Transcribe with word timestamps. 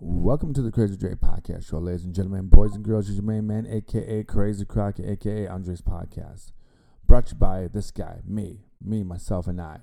Welcome 0.00 0.52
to 0.54 0.62
the 0.62 0.72
Crazy 0.72 0.96
Dre 0.96 1.14
Podcast 1.14 1.68
Show, 1.68 1.78
ladies 1.78 2.04
and 2.04 2.12
gentlemen, 2.12 2.48
boys 2.48 2.74
and 2.74 2.84
girls. 2.84 3.08
It's 3.08 3.14
your 3.14 3.24
main 3.24 3.46
man, 3.46 3.64
aka 3.70 4.24
Crazy 4.24 4.64
Crockett, 4.64 5.08
aka 5.08 5.46
Andres 5.46 5.82
Podcast. 5.82 6.50
Brought 7.06 7.26
to 7.26 7.34
you 7.34 7.38
by 7.38 7.68
this 7.72 7.92
guy, 7.92 8.18
me, 8.26 8.64
me, 8.84 9.04
myself, 9.04 9.46
and 9.46 9.60
I. 9.60 9.82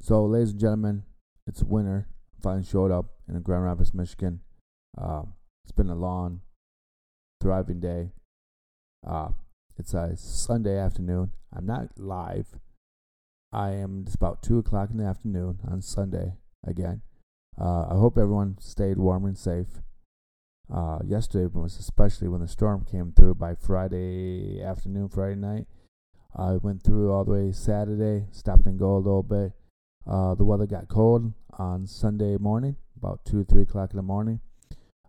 So, 0.00 0.24
ladies 0.24 0.52
and 0.52 0.60
gentlemen, 0.60 1.02
it's 1.46 1.62
winter. 1.62 2.08
Finally 2.42 2.64
showed 2.64 2.90
up 2.90 3.10
in 3.28 3.38
Grand 3.42 3.64
Rapids, 3.64 3.92
Michigan. 3.92 4.40
Uh, 4.96 5.24
it's 5.64 5.72
been 5.72 5.90
a 5.90 5.94
long, 5.94 6.40
thriving 7.42 7.80
day. 7.80 8.12
Uh, 9.06 9.28
it's 9.78 9.92
a 9.92 10.16
Sunday 10.16 10.78
afternoon. 10.78 11.32
I'm 11.54 11.66
not 11.66 11.98
live. 11.98 12.46
I 13.52 13.72
am 13.72 14.04
just 14.06 14.16
about 14.16 14.42
2 14.42 14.58
o'clock 14.58 14.90
in 14.90 14.96
the 14.96 15.04
afternoon 15.04 15.58
on 15.70 15.82
Sunday 15.82 16.38
again. 16.66 17.02
Uh, 17.58 17.86
I 17.90 17.94
hope 17.94 18.18
everyone 18.18 18.56
stayed 18.60 18.98
warm 18.98 19.24
and 19.24 19.38
safe. 19.38 19.80
Uh, 20.72 20.98
yesterday 21.04 21.46
was 21.46 21.78
especially 21.78 22.28
when 22.28 22.40
the 22.40 22.48
storm 22.48 22.84
came 22.84 23.12
through 23.12 23.34
by 23.34 23.54
Friday 23.54 24.62
afternoon, 24.62 25.08
Friday 25.08 25.34
night. 25.34 25.66
I 26.36 26.52
went 26.52 26.82
through 26.82 27.12
all 27.12 27.24
the 27.24 27.32
way 27.32 27.52
Saturday, 27.52 28.26
stopped 28.30 28.66
and 28.66 28.78
go 28.78 28.96
a 28.96 28.98
little 28.98 29.22
bit. 29.22 29.52
Uh, 30.06 30.34
the 30.34 30.44
weather 30.44 30.66
got 30.66 30.88
cold 30.88 31.32
on 31.58 31.86
Sunday 31.86 32.36
morning, 32.36 32.76
about 32.96 33.24
2 33.24 33.44
3 33.44 33.62
o'clock 33.62 33.90
in 33.90 33.96
the 33.96 34.02
morning. 34.02 34.40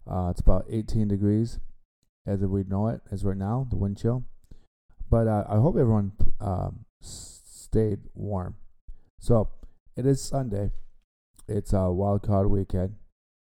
Uh, 0.09 0.29
it's 0.31 0.41
about 0.41 0.65
18 0.69 1.07
degrees 1.07 1.59
as 2.25 2.39
we 2.39 2.63
know 2.63 2.87
it, 2.87 3.01
as 3.11 3.23
right 3.23 3.37
now, 3.37 3.67
the 3.69 3.75
wind 3.75 3.97
chill. 3.97 4.23
But 5.09 5.27
uh, 5.27 5.45
I 5.47 5.57
hope 5.57 5.75
everyone 5.75 6.13
um, 6.39 6.85
stayed 7.01 7.99
warm. 8.13 8.55
So 9.19 9.49
it 9.95 10.05
is 10.05 10.21
Sunday 10.21 10.71
it's 11.51 11.73
a 11.73 11.91
wild 11.91 12.23
card 12.23 12.49
weekend, 12.49 12.95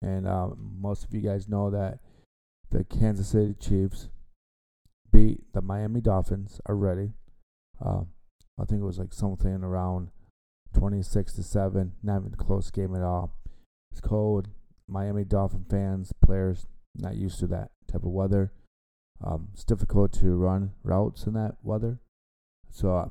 and 0.01 0.27
uh, 0.27 0.49
most 0.57 1.03
of 1.03 1.13
you 1.13 1.21
guys 1.21 1.49
know 1.49 1.69
that 1.69 1.99
the 2.69 2.83
Kansas 2.83 3.29
City 3.29 3.55
Chiefs 3.59 4.09
beat 5.11 5.41
the 5.53 5.61
Miami 5.61 6.01
Dolphins 6.01 6.59
already. 6.67 7.13
Uh, 7.83 8.01
I 8.59 8.65
think 8.65 8.81
it 8.81 8.85
was 8.85 8.99
like 8.99 9.13
something 9.13 9.63
around 9.63 10.09
26 10.73 11.33
to 11.33 11.43
7, 11.43 11.93
not 12.01 12.21
even 12.21 12.33
a 12.33 12.37
close 12.37 12.71
game 12.71 12.95
at 12.95 13.01
all. 13.01 13.35
It's 13.91 14.01
cold. 14.01 14.49
Miami 14.87 15.23
Dolphin 15.23 15.65
fans, 15.69 16.11
players, 16.23 16.65
not 16.95 17.15
used 17.15 17.39
to 17.39 17.47
that 17.47 17.71
type 17.87 18.03
of 18.03 18.11
weather. 18.11 18.51
Um, 19.23 19.49
it's 19.53 19.63
difficult 19.63 20.11
to 20.13 20.35
run 20.35 20.71
routes 20.83 21.25
in 21.25 21.33
that 21.33 21.55
weather. 21.63 21.99
So 22.69 22.95
uh, 22.95 23.09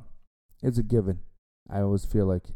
it's 0.63 0.79
a 0.79 0.83
given. 0.83 1.21
I 1.71 1.81
always 1.81 2.05
feel 2.05 2.27
like 2.27 2.49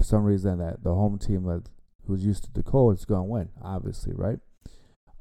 for 0.00 0.04
some 0.04 0.24
reason 0.24 0.56
that 0.56 0.82
the 0.82 0.94
home 0.94 1.18
team 1.18 1.44
that 1.44 1.62
who's 2.06 2.24
used 2.24 2.44
to 2.44 2.52
the 2.54 2.62
cold 2.62 2.96
is 2.96 3.04
going 3.04 3.20
to 3.20 3.30
win, 3.30 3.50
obviously, 3.62 4.14
right? 4.14 4.38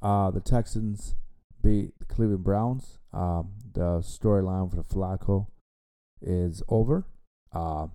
Uh, 0.01 0.31
the 0.31 0.39
Texans 0.39 1.15
beat 1.61 1.99
the 1.99 2.05
Cleveland 2.05 2.45
Browns. 2.45 2.97
Um, 3.11 3.49
the 3.73 3.99
storyline 3.99 4.73
for 4.73 4.83
Flacco 4.83 5.47
is 6.21 6.63
over. 6.69 7.05
Uh, 7.51 7.87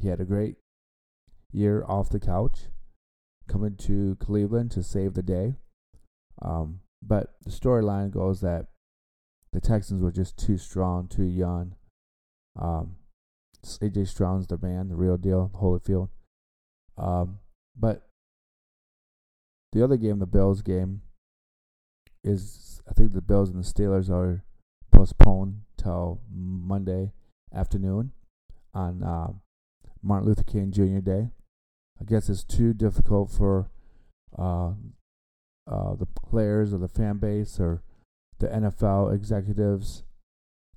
he 0.00 0.06
had 0.06 0.20
a 0.20 0.24
great 0.24 0.54
year 1.50 1.84
off 1.88 2.08
the 2.08 2.20
couch, 2.20 2.66
coming 3.48 3.74
to 3.78 4.16
Cleveland 4.20 4.70
to 4.70 4.84
save 4.84 5.14
the 5.14 5.24
day. 5.24 5.56
Um, 6.40 6.82
but 7.02 7.34
the 7.44 7.50
storyline 7.50 8.12
goes 8.12 8.42
that 8.42 8.66
the 9.52 9.60
Texans 9.60 10.00
were 10.00 10.12
just 10.12 10.38
too 10.38 10.56
strong, 10.56 11.08
too 11.08 11.24
young. 11.24 11.74
Um, 12.56 12.94
AJ 13.64 14.08
Stroud's 14.08 14.46
the 14.46 14.58
man, 14.58 14.88
the 14.88 14.96
real 14.96 15.16
deal, 15.16 15.50
Holyfield. 15.54 16.08
Um, 16.98 17.38
but 17.78 18.08
the 19.72 19.82
other 19.82 19.96
game, 19.96 20.18
the 20.18 20.26
Bills 20.26 20.62
game, 20.62 21.02
is 22.24 22.82
I 22.88 22.92
think 22.92 23.12
the 23.12 23.22
Bills 23.22 23.50
and 23.50 23.62
the 23.62 23.68
Steelers 23.68 24.10
are 24.10 24.44
postponed 24.92 25.62
till 25.76 26.20
Monday 26.30 27.12
afternoon 27.54 28.12
on 28.74 29.02
uh, 29.02 29.32
Martin 30.02 30.28
Luther 30.28 30.44
King 30.44 30.70
Jr. 30.70 31.00
Day. 31.00 31.30
I 32.00 32.04
guess 32.04 32.28
it's 32.28 32.44
too 32.44 32.72
difficult 32.72 33.30
for 33.30 33.70
uh, 34.36 34.72
uh, 35.70 35.94
the 35.94 36.06
players 36.06 36.74
or 36.74 36.78
the 36.78 36.88
fan 36.88 37.18
base 37.18 37.60
or 37.60 37.82
the 38.38 38.48
NFL 38.48 39.14
executives 39.14 40.02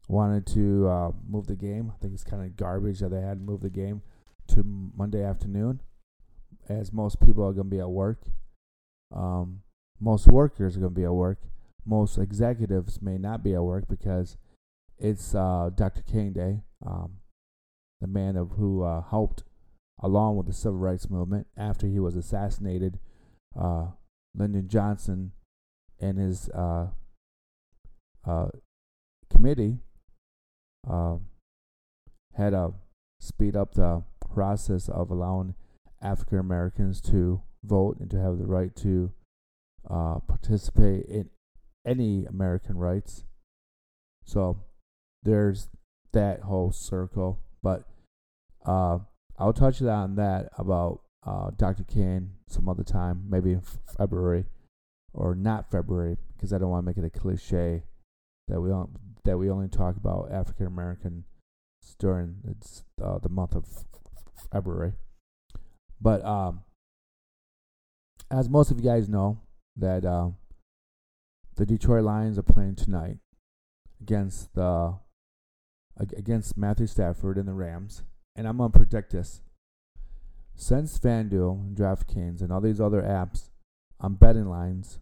wanted 0.08 0.46
to 0.48 0.88
uh, 0.88 1.12
move 1.28 1.48
the 1.48 1.56
game. 1.56 1.92
I 1.94 1.98
think 2.02 2.14
it's 2.14 2.24
kind 2.24 2.44
of 2.44 2.56
garbage 2.56 3.00
that 3.00 3.10
they 3.10 3.22
had 3.22 3.40
to 3.40 3.44
move 3.44 3.62
the 3.62 3.70
game 3.70 4.02
to 4.50 4.64
Monday 4.96 5.24
afternoon, 5.24 5.82
as 6.70 6.94
most 6.94 7.20
people 7.20 7.44
are 7.44 7.54
going 7.54 7.70
to 7.70 7.76
be 7.76 7.80
at 7.80 7.90
work. 7.90 8.22
Um, 9.16 9.62
most 10.00 10.28
workers 10.28 10.78
are 10.78 10.80
going 10.80 10.94
to 10.94 11.00
be 11.00 11.06
at 11.06 11.14
work. 11.14 11.40
Most 11.86 12.18
executives 12.18 13.02
may 13.02 13.18
not 13.18 13.44
be 13.44 13.54
at 13.54 13.64
work 13.64 13.88
because 13.88 14.38
it's 14.98 15.34
uh, 15.36 15.70
Dr. 15.76 16.02
King 16.02 16.34
Day, 16.34 16.62
um, 16.86 17.18
the 18.02 18.08
man 18.08 18.36
of 18.36 18.52
who 18.52 18.84
uh, 18.84 19.02
helped, 19.02 19.44
along 20.02 20.38
with 20.38 20.48
the 20.48 20.54
civil 20.54 20.80
rights 20.80 21.10
movement, 21.10 21.48
after 21.58 21.88
he 21.88 22.00
was 22.00 22.16
assassinated. 22.16 23.00
Uh, 23.60 23.88
Lyndon 24.36 24.68
Johnson 24.68 25.32
and 26.00 26.18
his 26.18 26.50
uh, 26.50 26.88
uh, 30.90 31.18
had 32.36 32.52
to 32.52 32.74
speed 33.20 33.56
up 33.56 33.74
the 33.74 34.04
process 34.34 34.90
of 34.90 35.10
allowing 35.10 35.56
African 36.02 36.40
Americans 36.40 37.02
to 37.02 37.42
vote 37.64 37.98
and 38.00 38.10
to 38.12 38.22
have 38.22 38.38
the 38.38 38.46
right 38.46 38.76
to 38.76 39.12
uh, 39.90 40.20
participate 40.28 41.06
in 41.06 41.30
any 41.86 42.26
American 42.26 42.78
rights. 42.78 43.24
So 44.26 44.64
there's 45.24 45.70
that 46.14 46.42
whole 46.42 46.72
circle. 46.72 47.40
But 47.62 47.84
uh, 48.66 49.00
I'll 49.38 49.54
touch 49.54 49.82
on 49.82 50.16
that 50.16 50.50
about 50.58 51.02
uh, 51.26 51.52
Dr. 51.56 51.84
King 51.84 52.32
some 52.48 52.70
other 52.70 52.84
time, 52.84 53.26
maybe 53.30 53.54
in 53.54 53.62
February 53.98 54.46
or 55.14 55.34
not 55.34 55.72
February, 55.72 56.18
because 56.36 56.54
I 56.54 56.58
don't 56.58 56.70
want 56.70 56.84
to 56.84 56.88
make 56.88 56.98
it 56.98 57.06
a 57.06 57.20
cliche 57.20 57.84
that 58.48 58.60
we 58.60 58.70
don't 58.70 58.90
that 59.26 59.38
we 59.38 59.50
only 59.50 59.68
talk 59.68 59.98
about 59.98 60.32
African 60.32 60.68
Americans 60.68 61.26
during 62.00 62.38
it's 62.48 62.84
uh, 63.04 63.20
the 63.20 63.30
month 63.30 63.56
of 63.56 63.66
February. 64.52 64.94
But 66.00 66.24
um, 66.26 66.64
as 68.32 68.50
most 68.50 68.72
of 68.72 68.78
you 68.78 68.84
guys 68.84 69.10
know, 69.10 69.42
that 69.78 70.06
uh, 70.06 70.30
the 71.56 71.66
Detroit 71.66 72.04
Lions 72.04 72.38
are 72.38 72.44
playing 72.44 72.76
tonight 72.76 73.18
against 74.02 74.54
the 74.56 74.96
against 75.98 76.58
Matthew 76.58 76.88
Stafford 76.88 77.38
and 77.38 77.48
the 77.48 77.54
Rams, 77.54 78.04
and 78.36 78.48
I'm 78.48 78.58
gonna 78.58 78.70
predict 78.70 79.12
this. 79.12 79.42
Since 80.56 81.00
FanDuel 81.00 81.66
and 81.66 81.78
DraftKings 81.78 82.42
and 82.42 82.52
all 82.52 82.62
these 82.62 82.80
other 82.80 83.02
apps 83.02 83.50
on 84.00 84.16
betting 84.16 84.50
lines, 84.50 85.00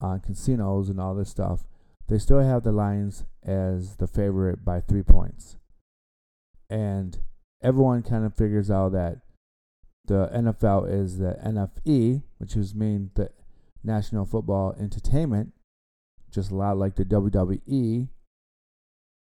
on 0.00 0.20
casinos 0.20 0.88
and 0.88 1.00
all 1.00 1.14
this 1.14 1.30
stuff, 1.30 1.64
they 2.08 2.18
still 2.18 2.40
have 2.40 2.62
the 2.62 2.72
Lions 2.72 3.24
as 3.42 3.96
the 3.96 4.06
favorite 4.06 4.64
by 4.64 4.80
three 4.80 5.02
points. 5.02 5.56
And 6.68 7.18
everyone 7.62 8.02
kind 8.02 8.24
of 8.24 8.34
figures 8.34 8.70
out 8.70 8.92
that 8.92 9.20
the 10.06 10.30
NFL 10.34 10.92
is 10.92 11.18
the 11.18 11.38
NFE, 11.44 12.22
which 12.38 12.56
is 12.56 12.74
mean 12.74 13.10
the 13.14 13.30
National 13.84 14.24
Football 14.24 14.74
Entertainment, 14.78 15.52
just 16.30 16.50
a 16.50 16.54
lot 16.54 16.76
like 16.76 16.96
the 16.96 17.04
WWE, 17.04 18.08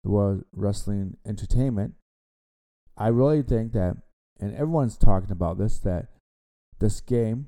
the 0.04 0.10
World 0.10 0.44
Wrestling 0.54 1.18
Entertainment. 1.26 1.94
I 2.98 3.08
really 3.08 3.42
think 3.42 3.74
that, 3.74 3.98
and 4.40 4.54
everyone's 4.54 4.98
talking 4.98 5.32
about 5.32 5.58
this, 5.58 5.78
that 5.80 6.08
this 6.80 7.02
game, 7.02 7.48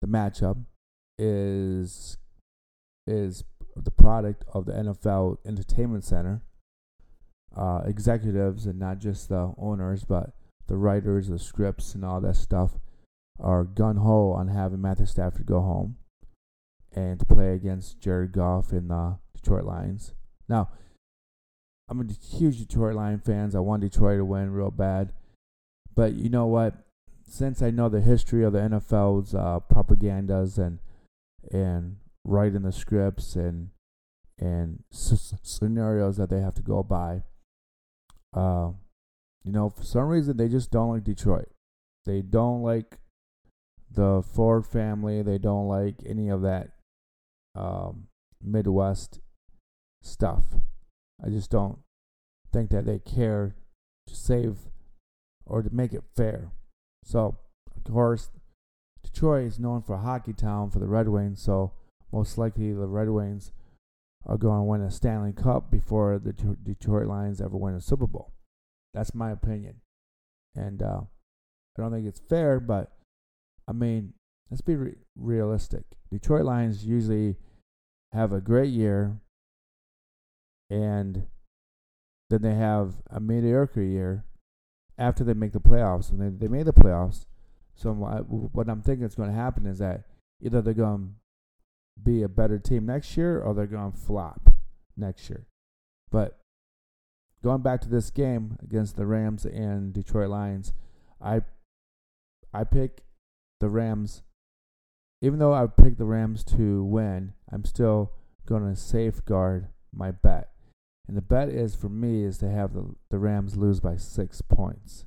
the 0.00 0.08
matchup, 0.08 0.64
is 1.18 2.16
is 3.06 3.44
the 3.76 3.90
product 3.90 4.44
of 4.52 4.66
the 4.66 4.72
NFL 4.72 5.38
Entertainment 5.46 6.04
Center 6.04 6.42
uh, 7.56 7.82
executives 7.84 8.66
and 8.66 8.78
not 8.78 8.98
just 8.98 9.28
the 9.28 9.52
owners, 9.58 10.04
but 10.04 10.30
the 10.68 10.76
writers, 10.76 11.28
the 11.28 11.38
scripts, 11.38 11.94
and 11.94 12.04
all 12.04 12.20
that 12.20 12.36
stuff 12.36 12.72
are 13.40 13.64
gun 13.64 13.96
ho 13.96 14.30
on 14.32 14.48
having 14.48 14.80
Matthew 14.80 15.06
Stafford 15.06 15.46
go 15.46 15.60
home 15.60 15.96
and 16.94 17.26
play 17.28 17.54
against 17.54 18.00
Jared 18.00 18.32
Goff 18.32 18.72
in 18.72 18.88
the 18.88 19.18
Detroit 19.34 19.64
Lions. 19.64 20.12
Now, 20.48 20.70
I'm 21.88 22.00
a 22.00 22.36
huge 22.36 22.58
Detroit 22.58 22.94
Lion 22.94 23.18
fans. 23.18 23.54
I 23.54 23.60
want 23.60 23.82
Detroit 23.82 24.18
to 24.18 24.24
win 24.24 24.52
real 24.52 24.70
bad, 24.70 25.12
but 25.94 26.14
you 26.14 26.28
know 26.28 26.46
what? 26.46 26.74
Since 27.28 27.62
I 27.62 27.70
know 27.70 27.88
the 27.88 28.00
history 28.00 28.44
of 28.44 28.52
the 28.52 28.60
NFL's 28.60 29.34
uh, 29.34 29.60
propagandas 29.70 30.58
and 30.58 30.78
and 31.50 31.96
writing 32.24 32.62
the 32.62 32.72
scripts 32.72 33.36
and 33.36 33.70
and 34.38 34.82
s- 34.92 35.34
scenarios 35.42 36.16
that 36.16 36.30
they 36.30 36.40
have 36.40 36.54
to 36.54 36.62
go 36.62 36.82
by. 36.82 37.22
Uh, 38.34 38.70
you 39.44 39.52
know, 39.52 39.68
for 39.68 39.84
some 39.84 40.08
reason 40.08 40.36
they 40.36 40.48
just 40.48 40.70
don't 40.70 40.90
like 40.90 41.04
Detroit. 41.04 41.48
They 42.04 42.22
don't 42.22 42.62
like 42.62 42.98
the 43.90 44.22
Ford 44.22 44.66
family. 44.66 45.22
They 45.22 45.38
don't 45.38 45.68
like 45.68 45.96
any 46.06 46.28
of 46.28 46.42
that 46.42 46.70
um, 47.54 48.08
Midwest 48.42 49.20
stuff. 50.02 50.44
I 51.24 51.28
just 51.28 51.50
don't 51.50 51.78
think 52.52 52.70
that 52.70 52.84
they 52.84 52.98
care 52.98 53.54
to 54.06 54.16
save 54.16 54.56
or 55.46 55.62
to 55.62 55.70
make 55.70 55.92
it 55.92 56.02
fair. 56.16 56.50
So, 57.04 57.36
of 57.76 57.92
course, 57.92 58.30
Detroit 59.02 59.46
is 59.46 59.58
known 59.58 59.82
for 59.82 59.98
hockey 59.98 60.32
town 60.32 60.70
for 60.70 60.78
the 60.78 60.86
Red 60.86 61.08
Wings, 61.08 61.42
so 61.42 61.72
most 62.12 62.38
likely 62.38 62.72
the 62.72 62.86
Red 62.86 63.08
Wings 63.08 63.52
are 64.26 64.36
going 64.36 64.60
to 64.60 64.64
win 64.64 64.82
a 64.82 64.90
Stanley 64.90 65.32
Cup 65.32 65.70
before 65.70 66.18
the 66.18 66.32
Detroit 66.32 67.06
Lions 67.06 67.40
ever 67.40 67.56
win 67.56 67.74
a 67.74 67.80
Super 67.80 68.06
Bowl. 68.06 68.32
That's 68.94 69.14
my 69.14 69.30
opinion. 69.30 69.80
And 70.54 70.82
uh, 70.82 71.00
I 71.76 71.82
don't 71.82 71.92
think 71.92 72.06
it's 72.06 72.20
fair, 72.28 72.60
but 72.60 72.92
I 73.66 73.72
mean, 73.72 74.14
let's 74.50 74.60
be 74.60 74.76
re- 74.76 74.96
realistic. 75.16 75.84
Detroit 76.10 76.44
Lions 76.44 76.84
usually 76.84 77.36
have 78.12 78.32
a 78.32 78.40
great 78.40 78.70
year 78.70 79.18
and 80.68 81.26
then 82.30 82.42
they 82.42 82.54
have 82.54 82.94
a 83.10 83.20
mediocre 83.20 83.82
year 83.82 84.24
after 84.98 85.24
they 85.24 85.34
make 85.34 85.52
the 85.52 85.60
playoffs. 85.60 86.10
And 86.10 86.20
they, 86.20 86.46
they 86.46 86.48
made 86.48 86.66
the 86.66 86.72
playoffs. 86.72 87.26
So 87.74 87.92
what 87.92 88.68
I'm 88.68 88.82
thinking 88.82 89.06
is 89.06 89.14
going 89.14 89.30
to 89.30 89.34
happen 89.34 89.66
is 89.66 89.78
that 89.78 90.04
either 90.40 90.62
they're 90.62 90.74
going 90.74 91.14
be 92.02 92.22
a 92.22 92.28
better 92.28 92.58
team 92.58 92.86
next 92.86 93.16
year 93.16 93.40
or 93.40 93.54
they're 93.54 93.66
going 93.66 93.92
to 93.92 93.98
flop 93.98 94.52
next 94.96 95.28
year. 95.28 95.46
But 96.10 96.38
going 97.42 97.62
back 97.62 97.80
to 97.82 97.88
this 97.88 98.10
game 98.10 98.58
against 98.62 98.96
the 98.96 99.06
Rams 99.06 99.44
and 99.44 99.92
Detroit 99.92 100.30
Lions, 100.30 100.72
I 101.20 101.42
I 102.52 102.64
pick 102.64 103.02
the 103.60 103.68
Rams. 103.68 104.22
Even 105.20 105.38
though 105.38 105.54
I 105.54 105.66
picked 105.66 105.98
the 105.98 106.04
Rams 106.04 106.42
to 106.44 106.84
win, 106.84 107.32
I'm 107.50 107.64
still 107.64 108.12
going 108.46 108.68
to 108.68 108.78
safeguard 108.78 109.68
my 109.94 110.10
bet. 110.10 110.50
And 111.06 111.16
the 111.16 111.22
bet 111.22 111.48
is 111.48 111.74
for 111.74 111.88
me 111.88 112.24
is 112.24 112.38
to 112.38 112.50
have 112.50 112.74
the, 112.74 112.94
the 113.10 113.18
Rams 113.18 113.56
lose 113.56 113.80
by 113.80 113.96
six 113.96 114.42
points. 114.42 115.06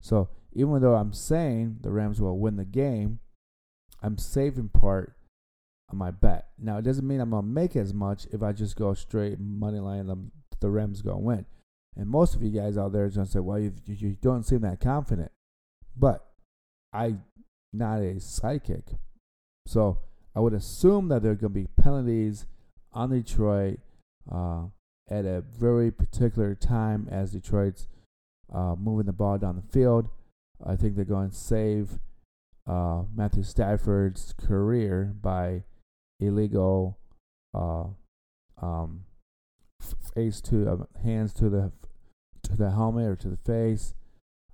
So 0.00 0.28
even 0.52 0.82
though 0.82 0.96
I'm 0.96 1.12
saying 1.12 1.78
the 1.82 1.92
Rams 1.92 2.20
will 2.20 2.38
win 2.38 2.56
the 2.56 2.64
game, 2.64 3.20
I'm 4.02 4.18
saving 4.18 4.70
part 4.70 5.14
of 5.92 5.98
my 5.98 6.10
bet. 6.10 6.48
Now 6.58 6.78
it 6.78 6.82
doesn't 6.82 7.06
mean 7.06 7.20
I'm 7.20 7.30
gonna 7.30 7.46
make 7.46 7.76
as 7.76 7.92
much 7.92 8.26
if 8.32 8.42
I 8.42 8.52
just 8.52 8.76
go 8.76 8.94
straight 8.94 9.38
money 9.38 9.78
line 9.78 10.06
them 10.06 10.32
the 10.60 10.70
Rams 10.70 11.02
gonna 11.02 11.18
win. 11.18 11.46
And 11.96 12.08
most 12.08 12.34
of 12.34 12.42
you 12.42 12.50
guys 12.50 12.78
out 12.78 12.92
there 12.92 13.04
are 13.04 13.10
gonna 13.10 13.26
say, 13.26 13.40
well, 13.40 13.58
you, 13.58 13.72
you 13.86 14.16
don't 14.20 14.44
seem 14.44 14.60
that 14.62 14.80
confident. 14.80 15.30
But 15.96 16.24
I 16.92 17.16
not 17.72 18.00
a 18.00 18.20
psychic. 18.20 18.84
So 19.66 19.98
I 20.34 20.40
would 20.40 20.54
assume 20.54 21.08
that 21.08 21.22
there 21.22 21.32
are 21.32 21.36
to 21.36 21.48
be 21.48 21.68
penalties 21.80 22.46
on 22.92 23.10
Detroit 23.10 23.80
uh, 24.30 24.64
at 25.10 25.24
a 25.24 25.42
very 25.58 25.90
particular 25.90 26.54
time 26.54 27.08
as 27.10 27.32
Detroit's 27.32 27.88
uh, 28.52 28.74
moving 28.78 29.06
the 29.06 29.12
ball 29.12 29.38
down 29.38 29.56
the 29.56 29.72
field. 29.72 30.08
I 30.64 30.76
think 30.76 30.94
they're 30.94 31.04
going 31.04 31.30
to 31.30 31.36
save 31.36 31.98
uh, 32.66 33.02
Matthew 33.14 33.42
Stafford's 33.42 34.34
career 34.34 35.14
by 35.20 35.64
illegal 36.26 36.98
uh, 37.54 37.84
um, 38.60 39.04
face 40.14 40.40
to 40.42 40.68
uh, 40.68 40.76
hands 41.02 41.32
to 41.34 41.48
the 41.48 41.72
to 42.42 42.56
the 42.56 42.70
helmet 42.70 43.06
or 43.06 43.16
to 43.16 43.28
the 43.28 43.36
face. 43.36 43.94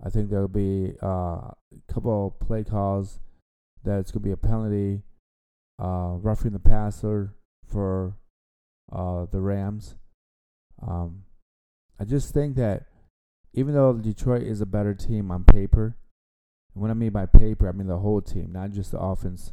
I 0.04 0.10
think 0.10 0.30
there'll 0.30 0.48
be 0.48 0.94
uh, 1.02 1.06
a 1.50 1.54
couple 1.92 2.36
play 2.40 2.62
calls 2.62 3.18
that 3.84 3.98
it's 3.98 4.12
going 4.12 4.22
to 4.22 4.28
be 4.28 4.32
a 4.32 4.36
penalty, 4.36 5.02
uh, 5.82 6.16
roughing 6.20 6.52
the 6.52 6.58
passer 6.60 7.34
for 7.66 8.16
uh, 8.92 9.26
the 9.30 9.40
Rams. 9.40 9.96
Um, 10.86 11.24
I 11.98 12.04
just 12.04 12.32
think 12.32 12.56
that 12.56 12.84
even 13.52 13.74
though 13.74 13.92
Detroit 13.94 14.42
is 14.42 14.60
a 14.60 14.66
better 14.66 14.94
team 14.94 15.30
on 15.30 15.44
paper, 15.44 15.96
and 16.74 16.82
what 16.82 16.90
I 16.90 16.94
mean 16.94 17.10
by 17.10 17.26
paper, 17.26 17.68
I 17.68 17.72
mean 17.72 17.88
the 17.88 17.98
whole 17.98 18.20
team, 18.20 18.52
not 18.52 18.70
just 18.70 18.92
the 18.92 19.00
offense 19.00 19.52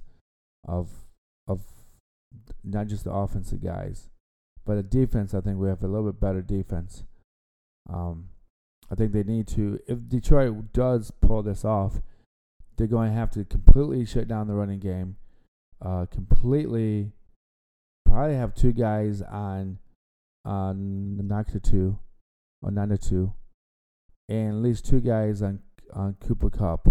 of 0.67 0.89
of 1.47 1.61
not 2.63 2.87
just 2.87 3.03
the 3.03 3.11
offensive 3.11 3.63
guys, 3.63 4.09
but 4.65 4.75
the 4.75 4.83
defense. 4.83 5.33
I 5.33 5.41
think 5.41 5.57
we 5.57 5.67
have 5.67 5.83
a 5.83 5.87
little 5.87 6.11
bit 6.11 6.19
better 6.19 6.41
defense. 6.41 7.03
Um, 7.89 8.29
I 8.91 8.95
think 8.95 9.11
they 9.11 9.23
need 9.23 9.47
to. 9.49 9.79
If 9.87 10.07
Detroit 10.07 10.73
does 10.73 11.11
pull 11.21 11.43
this 11.43 11.65
off, 11.65 12.01
they're 12.77 12.87
going 12.87 13.11
to 13.11 13.17
have 13.17 13.31
to 13.31 13.45
completely 13.45 14.05
shut 14.05 14.27
down 14.27 14.47
the 14.47 14.53
running 14.53 14.79
game. 14.79 15.17
Uh, 15.81 16.05
completely, 16.05 17.11
probably 18.05 18.35
have 18.35 18.53
two 18.55 18.71
guys 18.73 19.21
on 19.21 19.79
on 20.43 21.27
Naka 21.27 21.59
two 21.59 21.99
or 22.61 22.71
Nana 22.71 22.97
two, 22.97 23.33
and 24.29 24.49
at 24.49 24.63
least 24.63 24.85
two 24.85 24.99
guys 24.99 25.41
on 25.41 25.59
on 25.93 26.15
Cooper 26.19 26.49
Kupp. 26.49 26.87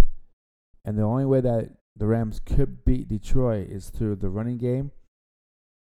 And 0.85 0.99
the 0.99 1.03
only 1.03 1.25
way 1.25 1.41
that 1.41 1.71
the 1.97 2.07
Rams 2.07 2.41
could 2.41 2.85
beat 2.85 3.09
Detroit 3.09 3.69
is 3.69 3.89
through 3.89 4.17
the 4.17 4.29
running 4.29 4.59
game 4.59 4.91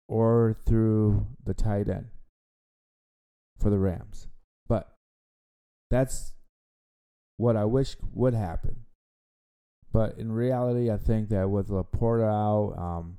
or 0.08 0.56
through 0.66 1.26
the 1.44 1.54
tight 1.54 1.90
end 1.90 2.08
for 3.60 3.70
the 3.70 3.80
Rams. 3.80 4.28
But 4.68 4.94
that's 5.90 6.34
what 7.38 7.56
I 7.56 7.66
wish 7.66 7.96
would 8.14 8.34
happen. 8.34 8.86
But 9.92 10.18
in 10.18 10.32
reality, 10.32 10.92
I 10.92 10.98
think 10.98 11.30
that 11.30 11.50
with 11.50 11.70
LaPorta 11.70 12.28
out, 12.28 12.78
um, 12.78 13.18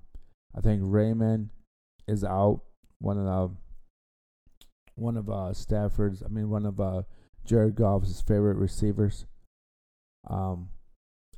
I 0.55 0.61
think 0.61 0.83
Raymond 0.85 1.51
is 2.07 2.23
out. 2.23 2.61
One 2.99 3.19
of 3.19 3.25
the 3.25 3.57
one 4.95 5.17
of 5.17 5.29
uh, 5.29 5.53
Stafford's, 5.53 6.23
I 6.23 6.29
mean, 6.29 6.49
one 6.49 6.65
of 6.65 6.81
uh, 6.81 7.03
Jared 7.45 7.77
Goff's 7.77 8.21
favorite 8.23 8.57
receivers. 8.57 9.27
Um, 10.29 10.71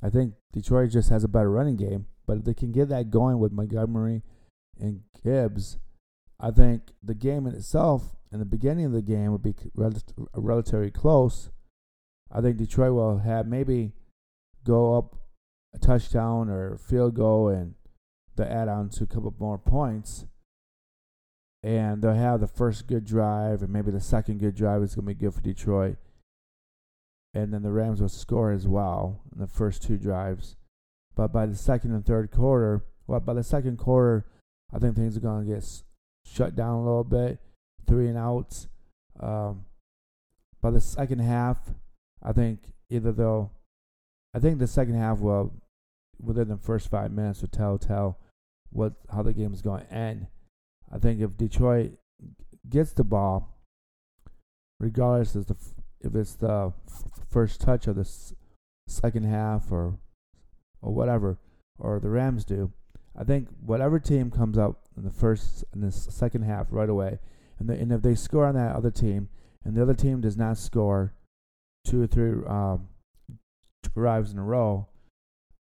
I 0.01 0.09
think 0.09 0.33
Detroit 0.53 0.91
just 0.91 1.09
has 1.09 1.23
a 1.23 1.27
better 1.27 1.51
running 1.51 1.75
game, 1.75 2.07
but 2.25 2.37
if 2.37 2.45
they 2.45 2.53
can 2.53 2.71
get 2.71 2.89
that 2.89 3.09
going 3.09 3.39
with 3.39 3.51
Montgomery 3.51 4.23
and 4.79 5.01
Gibbs, 5.23 5.77
I 6.39 6.51
think 6.51 6.83
the 7.03 7.13
game 7.15 7.45
in 7.47 7.53
itself 7.53 8.15
in 8.31 8.39
the 8.39 8.45
beginning 8.45 8.85
of 8.85 8.91
the 8.91 9.01
game 9.01 9.31
would 9.31 9.43
be 9.43 9.55
rel- 9.75 9.93
relatively 10.33 10.91
close. 10.91 11.49
I 12.31 12.41
think 12.41 12.57
Detroit 12.57 12.93
will 12.93 13.19
have 13.19 13.47
maybe 13.47 13.93
go 14.63 14.97
up 14.97 15.15
a 15.73 15.79
touchdown 15.79 16.49
or 16.49 16.77
field 16.77 17.15
goal 17.15 17.49
and 17.49 17.75
the 18.35 18.49
add 18.49 18.67
on 18.67 18.89
to 18.89 19.03
a 19.03 19.07
couple 19.07 19.33
more 19.39 19.57
points. 19.57 20.25
And 21.61 22.01
they'll 22.01 22.13
have 22.13 22.39
the 22.39 22.47
first 22.47 22.87
good 22.87 23.05
drive 23.05 23.61
and 23.61 23.73
maybe 23.73 23.91
the 23.91 23.99
second 23.99 24.39
good 24.39 24.55
drive 24.55 24.81
is 24.81 24.95
going 24.95 25.07
to 25.07 25.13
be 25.13 25.19
good 25.19 25.33
for 25.33 25.41
Detroit. 25.41 25.97
And 27.33 27.53
then 27.53 27.63
the 27.63 27.71
Rams 27.71 28.01
will 28.01 28.09
score 28.09 28.51
as 28.51 28.67
well 28.67 29.21
in 29.33 29.39
the 29.41 29.47
first 29.47 29.83
two 29.83 29.97
drives. 29.97 30.55
But 31.15 31.33
by 31.33 31.45
the 31.47 31.55
second 31.55 31.91
and 31.93 32.05
third 32.05 32.31
quarter, 32.31 32.85
well, 33.07 33.19
by 33.19 33.33
the 33.33 33.43
second 33.43 33.77
quarter, 33.77 34.25
I 34.73 34.79
think 34.79 34.95
things 34.95 35.17
are 35.17 35.21
going 35.21 35.45
to 35.45 35.53
get 35.53 35.65
shut 36.25 36.55
down 36.55 36.75
a 36.75 36.83
little 36.83 37.03
bit 37.03 37.39
three 37.87 38.07
and 38.07 38.17
outs. 38.17 38.67
Um, 39.19 39.65
by 40.61 40.71
the 40.71 40.79
second 40.79 41.19
half, 41.19 41.57
I 42.21 42.31
think 42.31 42.59
either 42.89 43.11
they'll, 43.11 43.51
I 44.33 44.39
think 44.39 44.59
the 44.59 44.67
second 44.67 44.95
half 44.95 45.19
will, 45.19 45.53
within 46.21 46.49
the 46.49 46.57
first 46.57 46.89
five 46.89 47.11
minutes, 47.11 47.41
will 47.41 47.49
tell 47.49 47.77
tell 47.77 48.19
what 48.71 48.93
how 49.11 49.23
the 49.23 49.33
game 49.33 49.53
is 49.53 49.61
going 49.61 49.85
to 49.85 49.93
end. 49.93 50.27
I 50.91 50.99
think 50.99 51.21
if 51.21 51.37
Detroit 51.37 51.93
gets 52.69 52.93
the 52.93 53.03
ball, 53.03 53.57
regardless 54.79 55.35
of 55.35 55.47
the 55.47 55.55
if 56.01 56.15
it's 56.15 56.35
the 56.35 56.73
first 57.29 57.59
touch 57.61 57.87
of 57.87 57.95
the 57.95 58.09
second 58.87 59.25
half 59.25 59.71
or 59.71 59.97
or 60.81 60.93
whatever, 60.93 61.37
or 61.77 61.99
the 61.99 62.09
Rams 62.09 62.45
do, 62.45 62.71
I 63.19 63.25
think 63.25 63.49
whatever 63.65 63.99
team 63.99 64.31
comes 64.31 64.57
up 64.57 64.87
in 64.95 65.03
the 65.03 65.11
first 65.11 65.65
in 65.73 65.81
the 65.81 65.91
second 65.91 66.43
half 66.43 66.67
right 66.71 66.89
away 66.89 67.19
and, 67.59 67.69
and 67.69 67.91
if 67.91 68.01
they 68.01 68.15
score 68.15 68.45
on 68.45 68.55
that 68.55 68.75
other 68.75 68.91
team, 68.91 69.29
and 69.63 69.75
the 69.75 69.81
other 69.81 69.93
team 69.93 70.21
does 70.21 70.37
not 70.37 70.57
score 70.57 71.13
two 71.85 72.03
or 72.03 72.07
three 72.07 72.45
um, 72.47 72.87
drives 73.93 74.31
in 74.31 74.39
a 74.39 74.43
row, 74.43 74.87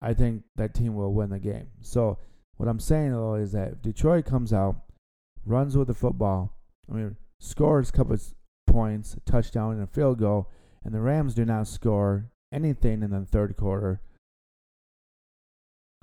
I 0.02 0.14
think 0.14 0.44
that 0.56 0.74
team 0.74 0.96
will 0.96 1.14
win 1.14 1.30
the 1.30 1.40
game. 1.40 1.70
So 1.82 2.20
what 2.58 2.70
I'm 2.70 2.80
saying 2.80 3.12
though 3.12 3.36
is 3.36 3.54
that 3.54 3.72
if 3.74 3.82
Detroit 3.82 4.26
comes 4.26 4.54
out, 4.54 4.76
runs 5.46 5.78
with 5.78 5.88
the 5.88 5.94
football, 5.94 6.54
I 6.92 6.96
mean 6.96 7.16
scores 7.40 7.90
a 7.90 7.94
couple 7.94 8.14
of 8.14 8.24
points, 8.68 9.14
a 9.14 9.20
touchdown 9.22 9.74
and 9.74 9.84
a 9.84 9.88
field 9.88 10.20
goal, 10.20 10.52
and 10.84 10.94
the 10.94 11.02
Rams 11.02 11.34
do 11.34 11.46
not 11.46 11.68
score 11.68 12.30
anything 12.52 13.02
in 13.02 13.12
the 13.12 13.26
third 13.26 13.56
quarter. 13.56 14.02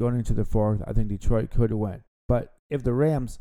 Going 0.02 0.16
into 0.16 0.34
the 0.34 0.44
fourth, 0.44 0.82
I 0.84 0.92
think 0.92 1.06
Detroit 1.06 1.52
could 1.52 1.72
win. 1.72 2.02
But 2.26 2.54
if 2.68 2.82
the 2.82 2.92
Rams 2.92 3.38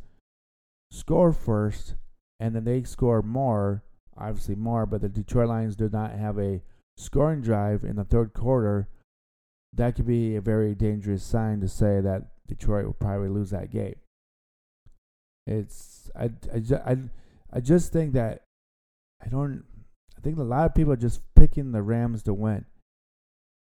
score 0.91 1.34
first 1.34 1.96
and 2.39 2.56
then 2.56 2.65
they 2.65 2.84
score 2.84 3.24
more, 3.24 3.82
obviously 4.15 4.53
more, 4.53 4.86
but 4.86 5.01
the 5.01 5.10
Detroit 5.10 5.50
Lions 5.50 5.75
did 5.75 5.91
not 5.91 6.12
have 6.12 6.38
a 6.38 6.62
scoring 6.98 7.41
drive 7.41 7.84
in 7.84 7.96
the 7.96 8.03
third 8.03 8.34
quarter. 8.34 8.88
that 9.74 9.96
could 9.96 10.06
be 10.06 10.36
a 10.36 10.41
very 10.41 10.75
dangerous 10.75 11.24
sign 11.24 11.62
to 11.62 11.68
say 11.68 12.00
that 12.00 12.27
Detroit 12.48 12.86
will 12.86 12.94
probably 12.94 13.30
lose 13.30 13.50
that 13.50 13.72
game. 13.72 13.96
It's 15.48 16.12
I 16.15 16.25
I, 16.53 16.91
I, 16.91 16.98
I 17.53 17.60
just 17.60 17.91
think 17.91 18.13
that 18.13 18.44
I 19.20 19.30
don't 19.30 19.63
I 20.15 20.22
think 20.22 20.38
a 20.38 20.44
lot 20.44 20.68
of 20.68 20.75
people 20.75 20.94
are 20.94 21.08
just 21.08 21.22
picking 21.36 21.72
the 21.72 21.82
Rams 21.82 22.22
to 22.24 22.36
win. 22.36 22.65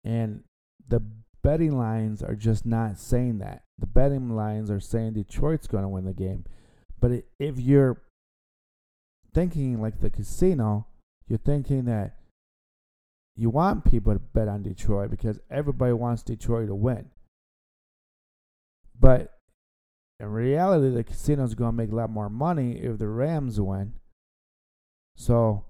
And 0.03 0.43
the 0.87 1.03
betting 1.43 1.77
lines 1.77 2.21
are 2.21 2.35
just 2.35 2.65
not 2.65 2.97
saying 2.97 3.39
that. 3.39 3.63
The 3.77 3.87
betting 3.87 4.35
lines 4.35 4.69
are 4.69 4.79
saying 4.79 5.13
Detroit's 5.13 5.67
going 5.67 5.83
to 5.83 5.89
win 5.89 6.05
the 6.05 6.13
game. 6.13 6.45
But 6.99 7.23
if 7.39 7.59
you're 7.59 8.01
thinking 9.33 9.81
like 9.81 10.01
the 10.01 10.09
casino, 10.09 10.87
you're 11.27 11.39
thinking 11.39 11.85
that 11.85 12.17
you 13.35 13.49
want 13.49 13.85
people 13.85 14.11
to 14.13 14.19
bet 14.19 14.47
on 14.47 14.63
Detroit 14.63 15.11
because 15.11 15.39
everybody 15.49 15.93
wants 15.93 16.23
Detroit 16.23 16.67
to 16.67 16.75
win. 16.75 17.09
But 18.99 19.33
in 20.19 20.27
reality, 20.27 20.93
the 20.93 21.05
casino's 21.05 21.55
going 21.55 21.69
to 21.71 21.77
make 21.77 21.91
a 21.91 21.95
lot 21.95 22.09
more 22.09 22.29
money 22.29 22.79
if 22.79 22.97
the 22.97 23.07
Rams 23.07 23.61
win. 23.61 23.93
So, 25.15 25.63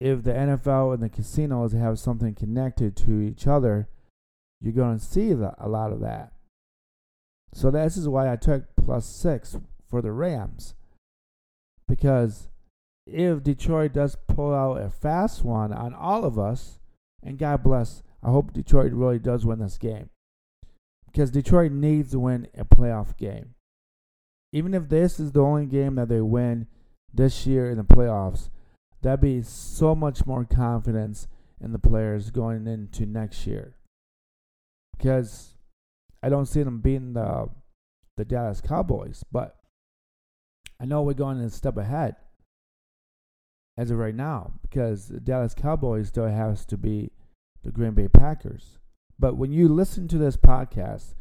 if 0.00 0.22
the 0.22 0.32
NFL 0.32 0.94
and 0.94 1.02
the 1.02 1.08
casinos 1.08 1.72
have 1.72 1.98
something 1.98 2.34
connected 2.34 2.96
to 2.96 3.20
each 3.20 3.46
other, 3.46 3.88
you're 4.60 4.72
going 4.72 4.98
to 4.98 5.04
see 5.04 5.30
a 5.30 5.68
lot 5.68 5.92
of 5.92 6.00
that. 6.00 6.32
So, 7.52 7.70
this 7.70 7.96
is 7.96 8.08
why 8.08 8.30
I 8.30 8.36
took 8.36 8.64
plus 8.76 9.06
six 9.06 9.56
for 9.88 10.02
the 10.02 10.12
Rams. 10.12 10.74
Because 11.88 12.48
if 13.06 13.42
Detroit 13.42 13.92
does 13.92 14.16
pull 14.28 14.52
out 14.54 14.82
a 14.82 14.90
fast 14.90 15.44
one 15.44 15.72
on 15.72 15.94
all 15.94 16.24
of 16.24 16.38
us, 16.38 16.78
and 17.22 17.38
God 17.38 17.62
bless, 17.62 18.02
I 18.22 18.30
hope 18.30 18.52
Detroit 18.52 18.92
really 18.92 19.18
does 19.18 19.46
win 19.46 19.60
this 19.60 19.78
game 19.78 20.10
because 21.16 21.30
Detroit 21.30 21.72
needs 21.72 22.10
to 22.10 22.18
win 22.18 22.46
a 22.54 22.64
playoff 22.64 23.16
game. 23.16 23.54
Even 24.52 24.74
if 24.74 24.88
this 24.90 25.18
is 25.18 25.32
the 25.32 25.40
only 25.40 25.64
game 25.64 25.94
that 25.94 26.08
they 26.08 26.20
win 26.20 26.66
this 27.12 27.46
year 27.46 27.70
in 27.70 27.78
the 27.78 27.84
playoffs, 27.84 28.50
that'd 29.02 29.20
be 29.20 29.42
so 29.42 29.94
much 29.94 30.26
more 30.26 30.44
confidence 30.44 31.28
in 31.60 31.72
the 31.72 31.78
players 31.78 32.30
going 32.30 32.66
into 32.66 33.06
next 33.06 33.46
year. 33.46 33.74
Because 34.96 35.54
I 36.22 36.28
don't 36.28 36.46
see 36.46 36.62
them 36.62 36.80
beating 36.80 37.12
the 37.12 37.48
the 38.16 38.24
Dallas 38.24 38.62
Cowboys, 38.62 39.24
but 39.30 39.56
I 40.80 40.86
know 40.86 41.02
we're 41.02 41.14
going 41.14 41.38
a 41.40 41.50
step 41.50 41.76
ahead 41.76 42.16
as 43.76 43.90
of 43.90 43.98
right 43.98 44.14
now 44.14 44.52
because 44.62 45.08
the 45.08 45.20
Dallas 45.20 45.54
Cowboys 45.54 46.08
still 46.08 46.28
has 46.28 46.64
to 46.66 46.78
be 46.78 47.10
the 47.62 47.70
Green 47.70 47.92
Bay 47.92 48.08
Packers. 48.08 48.78
But 49.18 49.36
when 49.36 49.52
you 49.52 49.68
listen 49.68 50.08
to 50.08 50.18
this 50.18 50.36
podcast, 50.36 51.14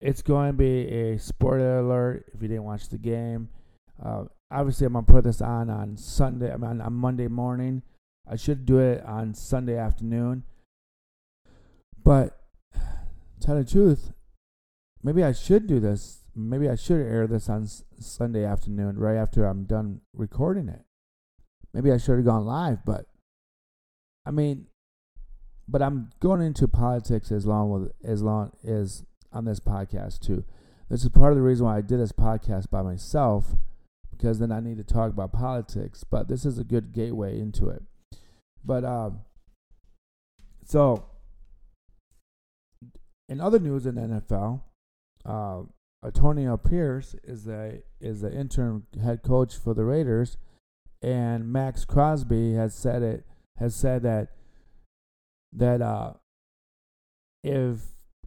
it's 0.00 0.22
going 0.22 0.52
to 0.52 0.56
be 0.56 0.88
a 0.88 1.18
spoiler 1.18 1.78
alert 1.78 2.26
if 2.34 2.42
you 2.42 2.48
didn't 2.48 2.64
watch 2.64 2.88
the 2.88 2.98
game. 2.98 3.48
Uh, 4.02 4.24
obviously, 4.50 4.86
I'm 4.86 4.94
to 4.94 5.02
put 5.02 5.24
this 5.24 5.40
on 5.40 5.70
on 5.70 5.96
Sunday, 5.96 6.52
I 6.52 6.56
mean, 6.56 6.80
on 6.80 6.92
Monday 6.92 7.28
morning. 7.28 7.82
I 8.28 8.36
should 8.36 8.66
do 8.66 8.78
it 8.78 9.04
on 9.04 9.34
Sunday 9.34 9.76
afternoon. 9.76 10.44
But, 12.02 12.40
tell 13.40 13.56
the 13.56 13.64
truth, 13.64 14.12
maybe 15.02 15.22
I 15.22 15.32
should 15.32 15.66
do 15.66 15.80
this. 15.80 16.24
Maybe 16.34 16.68
I 16.68 16.74
should 16.74 17.00
air 17.00 17.26
this 17.26 17.48
on 17.48 17.66
Sunday 17.98 18.44
afternoon, 18.44 18.98
right 18.98 19.16
after 19.16 19.46
I'm 19.46 19.64
done 19.64 20.00
recording 20.12 20.68
it. 20.68 20.82
Maybe 21.72 21.92
I 21.92 21.98
should 21.98 22.16
have 22.16 22.24
gone 22.24 22.44
live, 22.44 22.84
but 22.84 23.06
I 24.26 24.30
mean, 24.30 24.66
but 25.68 25.82
I'm 25.82 26.10
going 26.20 26.40
into 26.40 26.68
politics 26.68 27.30
as 27.30 27.46
long 27.46 27.70
with 27.70 27.92
as 28.04 28.22
long 28.22 28.52
as 28.66 29.04
on 29.32 29.44
this 29.44 29.60
podcast 29.60 30.20
too. 30.20 30.44
This 30.88 31.02
is 31.02 31.08
part 31.08 31.32
of 31.32 31.36
the 31.36 31.42
reason 31.42 31.66
why 31.66 31.78
I 31.78 31.80
did 31.80 32.00
this 32.00 32.12
podcast 32.12 32.70
by 32.70 32.82
myself 32.82 33.56
because 34.16 34.38
then 34.38 34.52
I 34.52 34.60
need 34.60 34.78
to 34.78 34.84
talk 34.84 35.10
about 35.10 35.32
politics. 35.32 36.04
But 36.04 36.28
this 36.28 36.44
is 36.44 36.58
a 36.58 36.64
good 36.64 36.92
gateway 36.92 37.38
into 37.38 37.68
it. 37.68 37.82
But 38.64 38.84
um, 38.84 39.20
so 40.64 41.04
in 43.28 43.40
other 43.40 43.58
news 43.58 43.86
in 43.86 43.94
the 43.94 44.02
NFL, 44.02 44.62
uh, 45.24 45.62
Antonio 46.04 46.56
Pierce 46.56 47.14
is 47.24 47.44
the 47.44 47.82
is 48.00 48.20
the 48.20 48.32
interim 48.32 48.86
head 49.02 49.22
coach 49.22 49.56
for 49.56 49.74
the 49.74 49.84
Raiders, 49.84 50.36
and 51.02 51.52
Max 51.52 51.84
Crosby 51.84 52.54
has 52.54 52.74
said 52.74 53.02
it 53.02 53.24
has 53.58 53.74
said 53.74 54.02
that 54.02 54.28
that 55.52 55.82
uh, 55.82 56.14
if 57.42 57.78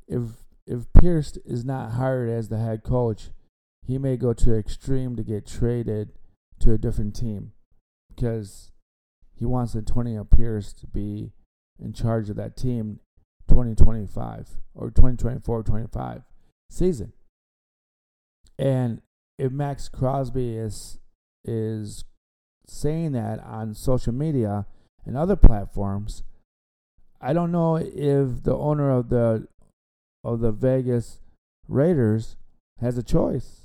if 0.08 0.24
if 0.66 0.92
Pierce 0.94 1.38
is 1.46 1.64
not 1.64 1.94
hired 1.94 2.30
as 2.30 2.50
the 2.50 2.58
head 2.58 2.84
coach, 2.84 3.30
he 3.90 3.98
may 3.98 4.16
go 4.16 4.34
to 4.34 4.56
extreme 4.56 5.16
to 5.16 5.24
get 5.24 5.48
traded 5.48 6.12
to 6.60 6.72
a 6.72 6.78
different 6.78 7.16
team 7.16 7.54
because 8.08 8.72
he 9.36 9.46
wants 9.46 9.76
Antonio 9.76 10.24
Pierce 10.24 10.74
to 10.74 10.86
be 10.86 11.32
in 11.84 11.92
charge 11.92 12.30
of 12.30 12.36
that 12.36 12.56
team 12.56 13.00
2025 13.48 14.60
or 14.76 14.92
2024 14.92 15.64
25 15.64 16.22
season. 16.70 17.14
And 18.60 19.02
if 19.40 19.52
Max 19.52 19.90
Crosby 19.90 20.56
is 20.56 21.00
is 21.44 22.04
saying 22.68 23.14
that 23.14 23.44
on 23.44 23.74
social 23.74 24.14
media 24.14 24.68
and 25.04 25.18
other 25.18 25.36
platforms, 25.36 26.22
I 27.20 27.34
don't 27.34 27.52
know 27.52 27.78
if 27.78 28.44
the 28.44 28.56
owner 28.56 28.92
of 28.92 29.10
the 29.10 29.48
of 30.24 30.42
the 30.42 30.52
Vegas 30.52 31.22
Raiders 31.68 32.36
has 32.80 32.96
a 32.96 33.04
choice. 33.04 33.59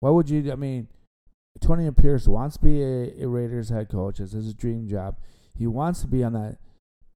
Why 0.00 0.10
would 0.10 0.28
you? 0.30 0.50
I 0.50 0.56
mean, 0.56 0.88
Tony 1.60 1.90
Pierce 1.90 2.26
wants 2.26 2.56
to 2.56 2.62
be 2.62 2.82
a, 2.82 3.24
a 3.24 3.28
Raiders 3.28 3.68
head 3.68 3.90
coach. 3.90 4.20
It's 4.20 4.32
his 4.32 4.54
dream 4.54 4.88
job. 4.88 5.16
He 5.56 5.66
wants 5.66 6.00
to 6.00 6.06
be 6.06 6.24
on 6.24 6.32
that 6.32 6.58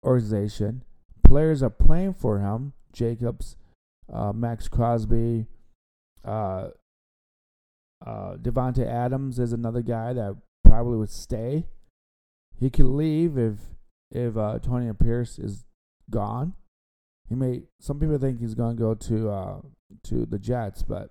organization. 0.04 0.84
Players 1.22 1.62
are 1.62 1.70
playing 1.70 2.14
for 2.14 2.38
him. 2.40 2.74
Jacobs, 2.92 3.56
uh, 4.12 4.32
Maxx 4.32 4.68
Crosby, 4.68 5.46
uh, 6.24 6.68
uh, 8.04 8.36
Davante 8.36 8.86
Adams 8.86 9.38
is 9.38 9.52
another 9.52 9.82
guy 9.82 10.12
that 10.12 10.36
probably 10.62 10.98
would 10.98 11.10
stay. 11.10 11.66
He 12.58 12.70
could 12.70 12.86
leave 12.86 13.38
if 13.38 13.54
if 14.10 14.36
uh, 14.36 14.58
Tony 14.58 14.92
Pierce 14.92 15.38
is 15.38 15.64
gone. 16.10 16.54
He 17.28 17.34
may. 17.34 17.62
Some 17.80 17.98
people 17.98 18.18
think 18.18 18.40
he's 18.40 18.54
going 18.54 18.76
to 18.76 18.80
go 18.80 18.94
to 18.94 19.30
uh, 19.30 19.60
to 20.04 20.26
the 20.26 20.38
Jets, 20.38 20.82
but 20.82 21.10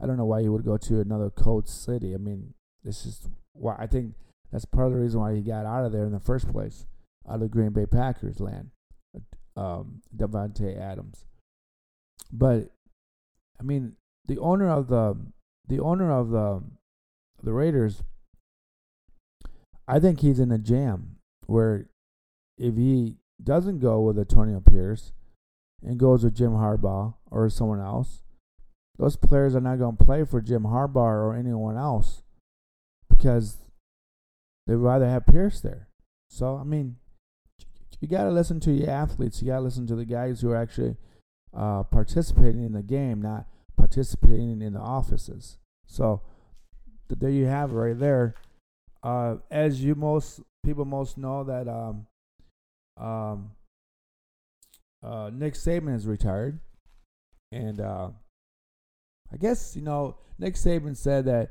I 0.00 0.06
don't 0.06 0.16
know 0.16 0.24
why 0.24 0.42
he 0.42 0.48
would 0.48 0.64
go 0.64 0.76
to 0.76 1.00
another 1.00 1.30
cold 1.30 1.68
city. 1.68 2.14
I 2.14 2.18
mean, 2.18 2.54
this 2.84 3.06
is 3.06 3.28
why 3.52 3.76
I 3.78 3.86
think 3.86 4.14
that's 4.52 4.64
part 4.64 4.86
of 4.86 4.92
the 4.92 5.00
reason 5.00 5.20
why 5.20 5.34
he 5.34 5.40
got 5.42 5.66
out 5.66 5.84
of 5.84 5.92
there 5.92 6.04
in 6.04 6.12
the 6.12 6.20
first 6.20 6.50
place, 6.50 6.86
out 7.28 7.42
of 7.42 7.50
Green 7.50 7.70
Bay 7.70 7.86
Packers 7.86 8.40
land. 8.40 8.70
Um, 9.56 10.02
Davante 10.14 10.78
Adams, 10.78 11.24
but 12.30 12.72
I 13.58 13.62
mean, 13.62 13.94
the 14.26 14.38
owner 14.38 14.68
of 14.68 14.88
the 14.88 15.16
the 15.66 15.80
owner 15.80 16.12
of 16.12 16.28
the 16.28 16.62
the 17.42 17.54
Raiders, 17.54 18.02
I 19.88 19.98
think 19.98 20.20
he's 20.20 20.38
in 20.40 20.52
a 20.52 20.58
jam 20.58 21.16
where 21.46 21.88
if 22.58 22.76
he 22.76 23.16
doesn't 23.42 23.78
go 23.78 24.00
with 24.00 24.18
Antonio 24.18 24.60
Pierce 24.60 25.12
and 25.82 25.98
goes 25.98 26.24
with 26.24 26.34
Jim 26.34 26.52
Harbaugh 26.52 27.14
or 27.30 27.48
someone 27.48 27.80
else, 27.80 28.22
those 28.98 29.16
players 29.16 29.54
are 29.54 29.60
not 29.60 29.78
going 29.78 29.96
to 29.96 30.04
play 30.04 30.24
for 30.24 30.40
Jim 30.40 30.62
Harbaugh 30.62 30.96
or 30.96 31.34
anyone 31.34 31.76
else 31.76 32.22
because 33.08 33.58
they'd 34.66 34.76
rather 34.76 35.08
have 35.08 35.26
Pierce 35.26 35.60
there. 35.60 35.88
So, 36.28 36.56
I 36.56 36.64
mean, 36.64 36.96
you 38.00 38.08
got 38.08 38.24
to 38.24 38.30
listen 38.30 38.60
to 38.60 38.72
your 38.72 38.90
athletes. 38.90 39.40
You 39.40 39.48
got 39.48 39.56
to 39.56 39.62
listen 39.62 39.86
to 39.88 39.96
the 39.96 40.04
guys 40.04 40.40
who 40.40 40.50
are 40.50 40.56
actually 40.56 40.96
uh, 41.56 41.82
participating 41.84 42.64
in 42.64 42.72
the 42.72 42.82
game, 42.82 43.22
not 43.22 43.46
participating 43.76 44.62
in 44.62 44.72
the 44.72 44.80
offices. 44.80 45.58
So, 45.86 46.22
there 47.08 47.30
you 47.30 47.46
have 47.46 47.70
it 47.70 47.74
right 47.74 47.98
there. 47.98 48.34
Uh, 49.02 49.36
as 49.50 49.84
you 49.84 49.94
most 49.94 50.40
people 50.64 50.84
most 50.84 51.16
know 51.16 51.44
that 51.44 51.68
um, 51.68 52.06
um, 52.98 53.52
uh, 55.02 55.30
Nick 55.32 55.54
Saban 55.54 55.94
is 55.94 56.06
retired, 56.06 56.58
and 57.52 57.80
uh, 57.80 58.08
I 59.32 59.36
guess 59.36 59.76
you 59.76 59.82
know 59.82 60.16
Nick 60.38 60.54
Saban 60.54 60.96
said 60.96 61.24
that 61.26 61.50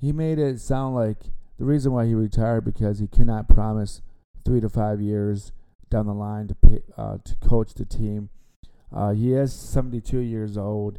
he 0.00 0.12
made 0.12 0.38
it 0.38 0.60
sound 0.60 0.94
like 0.94 1.18
the 1.58 1.64
reason 1.64 1.92
why 1.92 2.06
he 2.06 2.14
retired 2.14 2.64
because 2.64 2.98
he 2.98 3.06
cannot 3.06 3.48
promise 3.48 4.02
three 4.44 4.60
to 4.60 4.68
five 4.68 5.00
years 5.00 5.52
down 5.90 6.06
the 6.06 6.14
line 6.14 6.48
to 6.48 6.54
pay, 6.54 6.82
uh, 6.96 7.18
to 7.24 7.36
coach 7.36 7.74
the 7.74 7.84
team. 7.84 8.30
Uh, 8.94 9.12
he 9.12 9.32
is 9.32 9.52
72 9.52 10.18
years 10.18 10.58
old. 10.58 10.98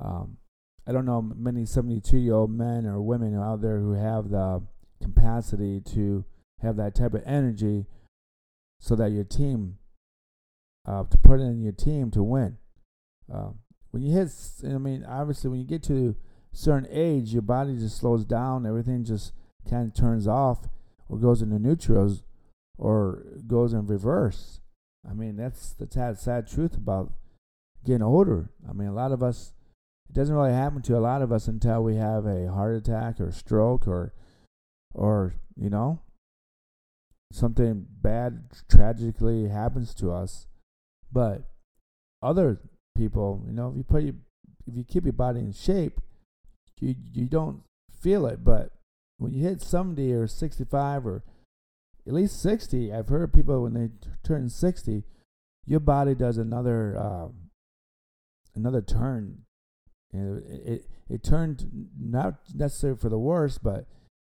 Um, 0.00 0.38
I 0.86 0.92
don't 0.92 1.04
know 1.04 1.20
many 1.20 1.64
72 1.64 2.16
year 2.16 2.34
old 2.34 2.50
men 2.50 2.86
or 2.86 3.00
women 3.00 3.38
out 3.38 3.60
there 3.60 3.78
who 3.78 3.92
have 3.92 4.30
the 4.30 4.62
capacity 5.02 5.80
to 5.92 6.24
have 6.60 6.76
that 6.76 6.94
type 6.94 7.14
of 7.14 7.22
energy 7.26 7.86
so 8.80 8.96
that 8.96 9.10
your 9.12 9.24
team, 9.24 9.78
uh, 10.86 11.04
to 11.04 11.18
put 11.18 11.40
in 11.40 11.62
your 11.62 11.72
team 11.72 12.10
to 12.12 12.22
win. 12.22 12.56
Uh, 13.32 13.50
when 13.92 14.02
you 14.02 14.12
hit, 14.12 14.30
I 14.64 14.78
mean, 14.78 15.04
obviously, 15.04 15.50
when 15.50 15.60
you 15.60 15.66
get 15.66 15.82
to 15.84 16.16
a 16.52 16.56
certain 16.56 16.88
age, 16.90 17.32
your 17.32 17.42
body 17.42 17.76
just 17.76 17.98
slows 17.98 18.24
down. 18.24 18.66
Everything 18.66 19.04
just 19.04 19.32
kind 19.68 19.86
of 19.86 19.94
turns 19.94 20.26
off 20.26 20.66
or 21.08 21.18
goes 21.18 21.42
into 21.42 21.58
neutrals 21.58 22.24
or 22.78 23.22
goes 23.46 23.74
in 23.74 23.86
reverse. 23.86 24.60
I 25.08 25.12
mean, 25.12 25.36
that's 25.36 25.74
the 25.74 25.86
sad, 25.90 26.18
sad 26.18 26.48
truth 26.48 26.74
about 26.74 27.12
getting 27.84 28.02
older. 28.02 28.50
I 28.68 28.72
mean, 28.72 28.88
a 28.88 28.94
lot 28.94 29.12
of 29.12 29.22
us, 29.22 29.52
it 30.08 30.14
doesn't 30.14 30.34
really 30.34 30.52
happen 30.52 30.80
to 30.82 30.96
a 30.96 31.00
lot 31.00 31.20
of 31.20 31.30
us 31.30 31.46
until 31.46 31.82
we 31.82 31.96
have 31.96 32.24
a 32.24 32.50
heart 32.50 32.76
attack 32.76 33.20
or 33.20 33.30
stroke 33.30 33.86
or, 33.86 34.14
or 34.94 35.34
you 35.56 35.68
know, 35.68 36.00
something 37.30 37.86
bad 38.00 38.44
tragically 38.70 39.48
happens 39.48 39.94
to 39.96 40.12
us. 40.12 40.46
But 41.12 41.42
other 42.22 42.60
people, 42.96 43.42
you 43.46 43.52
know, 43.52 43.70
if 43.70 43.76
you 43.76 43.84
put 43.84 44.02
your, 44.02 44.14
if 44.66 44.76
you 44.76 44.84
keep 44.84 45.04
your 45.04 45.12
body 45.12 45.40
in 45.40 45.52
shape, 45.52 46.00
you 46.80 46.94
you 47.12 47.26
don't 47.26 47.62
feel 48.00 48.26
it. 48.26 48.44
But 48.44 48.72
when 49.18 49.32
you 49.32 49.42
hit 49.42 49.62
70 49.62 50.12
or 50.12 50.26
65 50.26 51.06
or 51.06 51.22
at 52.06 52.12
least 52.12 52.42
60, 52.42 52.92
I've 52.92 53.08
heard 53.08 53.32
people 53.32 53.62
when 53.62 53.74
they 53.74 53.86
t- 53.86 54.10
turn 54.24 54.48
60, 54.48 55.04
your 55.64 55.80
body 55.80 56.14
does 56.14 56.38
another 56.38 56.98
um, 56.98 57.50
another 58.54 58.82
turn. 58.82 59.42
And 60.12 60.42
it, 60.44 60.72
it 60.72 60.86
it 61.08 61.22
turned 61.22 61.88
not 61.98 62.40
necessarily 62.54 62.98
for 62.98 63.08
the 63.08 63.18
worse, 63.18 63.58
but 63.58 63.86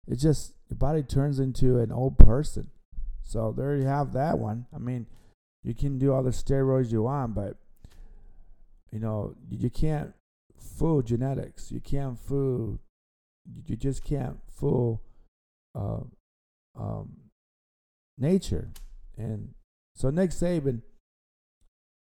it 0.07 0.17
just 0.17 0.55
your 0.69 0.77
body 0.77 1.03
turns 1.03 1.39
into 1.39 1.79
an 1.79 1.91
old 1.91 2.19
person. 2.19 2.71
So 3.23 3.53
there 3.57 3.77
you 3.77 3.87
have 3.87 4.13
that 4.13 4.39
one. 4.39 4.67
I 4.75 4.79
mean, 4.79 5.07
you 5.63 5.75
can 5.75 5.99
do 5.99 6.13
all 6.13 6.23
the 6.23 6.31
steroids 6.31 6.93
you 6.93 7.03
want, 7.03 7.35
but 7.35 7.57
you 8.95 9.01
know 9.01 9.35
you 9.51 9.69
can't 9.71 10.15
fool 10.57 11.03
genetics. 11.03 11.73
You 11.73 11.81
can't 11.81 12.19
fool. 12.19 12.79
You 13.67 13.77
just 13.77 14.05
can't 14.05 14.39
fool 14.49 15.03
uh, 15.75 16.01
um, 16.79 17.11
nature. 18.17 18.71
And 19.19 19.55
so 19.97 20.11
Nick 20.11 20.31
Saban 20.31 20.83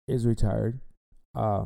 is 0.06 0.26
retired. 0.26 0.80
Uh, 1.34 1.64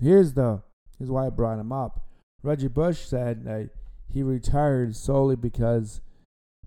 here's 0.00 0.32
the 0.32 0.62
here's 0.98 1.10
why 1.10 1.26
I 1.26 1.30
brought 1.30 1.58
him 1.58 1.70
up. 1.70 2.06
Reggie 2.42 2.68
Bush 2.68 3.00
said 3.00 3.44
that 3.44 3.70
he 4.08 4.22
retired 4.22 4.96
solely 4.96 5.36
because 5.36 6.00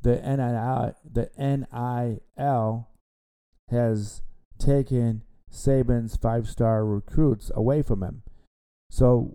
the 0.04 0.16
NIL 0.18 0.96
the 1.12 1.32
NIL 1.40 2.88
has 3.70 4.22
taken 4.60 5.24
Saban's 5.52 6.16
five 6.16 6.48
star 6.48 6.86
recruits 6.86 7.52
away 7.56 7.82
from 7.82 8.04
him. 8.04 8.24
So 8.90 9.34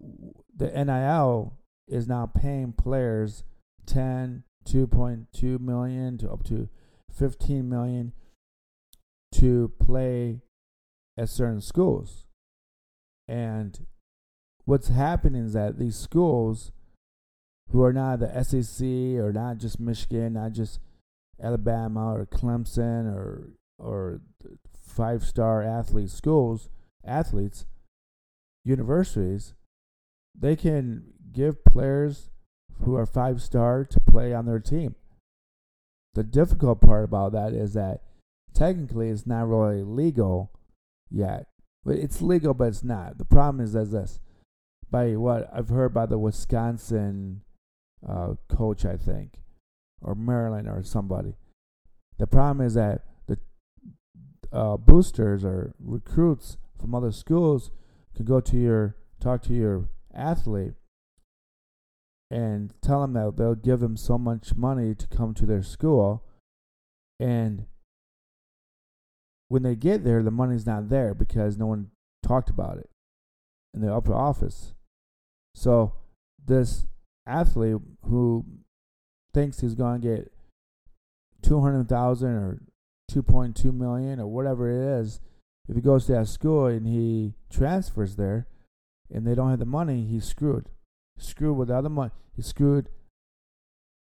the 0.54 0.68
NIL 0.68 1.54
is 1.88 2.06
now 2.06 2.26
paying 2.26 2.72
players 2.72 3.44
10, 3.86 4.44
2.2 4.66 5.60
million 5.60 6.18
to 6.18 6.30
up 6.30 6.44
to 6.44 6.68
15 7.12 7.68
million 7.68 8.12
to 9.32 9.72
play 9.80 10.42
at 11.16 11.28
certain 11.28 11.60
schools. 11.60 12.26
And 13.26 13.86
what's 14.64 14.88
happening 14.88 15.44
is 15.46 15.52
that 15.52 15.78
these 15.78 15.96
schools 15.96 16.72
who 17.70 17.82
are 17.82 17.92
not 17.92 18.20
the 18.20 18.42
SEC 18.42 18.84
or 19.22 19.32
not 19.32 19.58
just 19.58 19.78
Michigan, 19.78 20.32
not 20.34 20.52
just 20.52 20.80
Alabama 21.42 22.14
or 22.14 22.26
Clemson 22.26 23.06
or 23.12 23.50
or 23.78 24.20
five 25.00 25.24
star 25.24 25.62
athlete 25.62 26.10
schools, 26.10 26.68
athletes, 27.06 27.64
universities, 28.66 29.54
they 30.38 30.54
can 30.54 31.04
give 31.32 31.64
players 31.64 32.28
who 32.82 32.94
are 32.96 33.06
five 33.06 33.40
star 33.40 33.82
to 33.82 33.98
play 33.98 34.34
on 34.34 34.44
their 34.44 34.60
team. 34.60 34.94
The 36.12 36.22
difficult 36.22 36.82
part 36.82 37.04
about 37.04 37.32
that 37.32 37.54
is 37.54 37.72
that 37.72 38.02
technically 38.52 39.08
it's 39.08 39.26
not 39.26 39.48
really 39.48 39.82
legal 39.82 40.50
yet. 41.10 41.46
But 41.82 41.96
it's 41.96 42.20
legal, 42.20 42.52
but 42.52 42.68
it's 42.68 42.84
not. 42.84 43.16
The 43.16 43.24
problem 43.24 43.64
is 43.64 43.74
as 43.74 43.92
this. 43.92 44.20
By 44.90 45.16
what 45.16 45.48
I've 45.50 45.70
heard 45.70 45.94
by 45.94 46.04
the 46.04 46.18
Wisconsin 46.18 47.40
uh, 48.06 48.34
coach, 48.50 48.84
I 48.84 48.98
think, 48.98 49.40
or 50.02 50.14
Maryland 50.14 50.68
or 50.68 50.82
somebody. 50.82 51.36
The 52.18 52.26
problem 52.26 52.66
is 52.66 52.74
that 52.74 53.06
uh, 54.52 54.76
boosters 54.76 55.44
or 55.44 55.74
recruits 55.78 56.56
from 56.80 56.94
other 56.94 57.12
schools 57.12 57.70
can 58.16 58.24
go 58.24 58.40
to 58.40 58.56
your 58.56 58.96
talk 59.20 59.42
to 59.42 59.52
your 59.52 59.88
athlete 60.14 60.74
and 62.30 62.72
tell 62.80 63.00
them 63.02 63.12
that 63.12 63.36
they'll 63.36 63.54
give 63.54 63.80
them 63.80 63.96
so 63.96 64.16
much 64.16 64.54
money 64.54 64.94
to 64.94 65.06
come 65.08 65.34
to 65.34 65.46
their 65.46 65.62
school. 65.62 66.24
And 67.18 67.66
when 69.48 69.62
they 69.62 69.74
get 69.74 70.04
there 70.04 70.22
the 70.22 70.30
money's 70.30 70.66
not 70.66 70.88
there 70.88 71.14
because 71.14 71.56
no 71.56 71.66
one 71.66 71.90
talked 72.22 72.50
about 72.50 72.78
it 72.78 72.88
in 73.74 73.80
the 73.80 73.92
upper 73.92 74.14
office. 74.14 74.74
So 75.54 75.94
this 76.44 76.86
athlete 77.26 77.76
who 78.06 78.44
thinks 79.34 79.60
he's 79.60 79.74
going 79.74 80.00
to 80.00 80.08
get 80.08 80.32
200,000 81.42 82.28
or 82.28 82.60
2.2 83.10 83.72
million 83.72 84.20
or 84.20 84.26
whatever 84.26 84.68
it 84.70 85.00
is 85.00 85.20
if 85.68 85.74
he 85.76 85.82
goes 85.82 86.06
to 86.06 86.12
that 86.12 86.28
school 86.28 86.66
and 86.66 86.86
he 86.86 87.34
transfers 87.50 88.16
there 88.16 88.46
and 89.12 89.26
they 89.26 89.34
don't 89.34 89.50
have 89.50 89.58
the 89.58 89.64
money 89.64 90.04
he's 90.04 90.24
screwed 90.24 90.68
screwed 91.22 91.56
with 91.56 91.68
the 91.68 91.88
money. 91.88 92.10
He's 92.34 92.46
screwed 92.46 92.88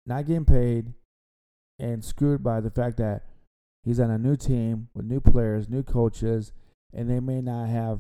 not 0.06 0.26
getting 0.26 0.46
paid 0.46 0.94
and 1.80 2.04
screwed 2.04 2.44
by 2.44 2.62
the 2.62 2.72
fact 2.72 2.98
that 2.98 3.24
he's 3.84 4.00
on 4.00 4.12
a 4.12 4.18
new 4.18 4.36
team 4.36 4.90
with 4.94 5.06
new 5.06 5.20
players, 5.20 5.70
new 5.70 5.84
coaches, 5.84 6.52
and 6.94 7.10
they 7.10 7.20
may 7.20 7.42
not 7.42 7.70
have 7.70 8.00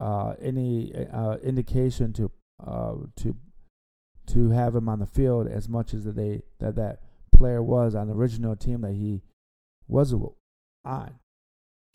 uh, 0.00 0.34
any 0.40 0.92
uh, 1.12 1.36
indication 1.42 2.12
to 2.14 2.30
uh, 2.64 2.94
to 3.16 3.36
to 4.26 4.50
have 4.50 4.74
him 4.74 4.88
on 4.88 5.00
the 5.00 5.06
field 5.06 5.46
as 5.46 5.68
much 5.68 5.92
as 5.92 6.04
that 6.04 6.16
they 6.16 6.42
that 6.58 6.76
that 6.76 7.00
player 7.32 7.62
was 7.62 7.94
on 7.94 8.08
the 8.08 8.14
original 8.14 8.56
team 8.56 8.80
that 8.82 8.92
he 8.92 9.22
was 9.88 10.14
on. 10.84 11.14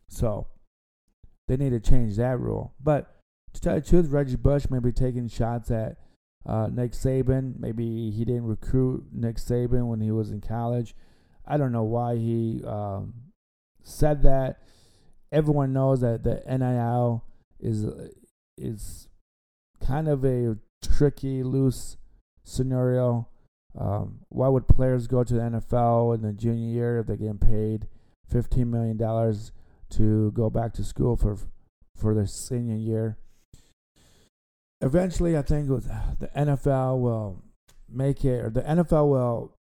So 0.07 0.47
they 1.47 1.57
need 1.57 1.71
to 1.71 1.79
change 1.79 2.17
that 2.17 2.39
rule. 2.39 2.73
But 2.81 3.19
to 3.53 3.61
tell 3.61 3.75
you 3.75 3.81
the 3.81 3.89
truth, 3.89 4.07
Reggie 4.09 4.35
Bush 4.35 4.65
may 4.69 4.79
be 4.79 4.91
taking 4.91 5.27
shots 5.27 5.71
at 5.71 5.97
uh, 6.45 6.67
Nick 6.71 6.91
Saban. 6.91 7.59
Maybe 7.59 8.11
he 8.11 8.25
didn't 8.25 8.45
recruit 8.45 9.05
Nick 9.11 9.37
Saban 9.37 9.87
when 9.87 10.01
he 10.01 10.11
was 10.11 10.31
in 10.31 10.41
college. 10.41 10.95
I 11.45 11.57
don't 11.57 11.71
know 11.71 11.83
why 11.83 12.15
he 12.15 12.61
um, 12.65 13.13
said 13.83 14.21
that. 14.23 14.61
Everyone 15.31 15.73
knows 15.73 16.01
that 16.01 16.23
the 16.23 16.41
NIL 16.47 17.23
is 17.59 17.85
is 18.57 19.07
kind 19.79 20.07
of 20.07 20.25
a 20.25 20.57
tricky, 20.81 21.43
loose 21.43 21.97
scenario. 22.43 23.27
Um, 23.77 24.19
why 24.29 24.47
would 24.47 24.67
players 24.67 25.07
go 25.07 25.23
to 25.23 25.33
the 25.33 25.39
NFL 25.41 26.15
in 26.15 26.21
the 26.21 26.33
junior 26.33 26.73
year 26.73 26.99
if 26.99 27.07
they're 27.07 27.15
getting 27.15 27.37
paid 27.37 27.87
fifteen 28.27 28.71
million 28.71 28.97
dollars 28.97 29.51
to 29.91 30.31
go 30.31 30.49
back 30.49 30.73
to 30.73 30.83
school 30.83 31.15
for 31.15 31.37
for 31.95 32.13
their 32.13 32.25
senior 32.25 32.75
year? 32.75 33.17
eventually, 34.81 35.37
I 35.37 35.41
think 35.41 35.67
the 35.67 36.29
NFL 36.35 36.99
will 36.99 37.43
make 37.89 38.23
it, 38.23 38.45
or 38.45 38.49
the 38.49 38.61
NFL 38.61 39.09
will 39.09 39.55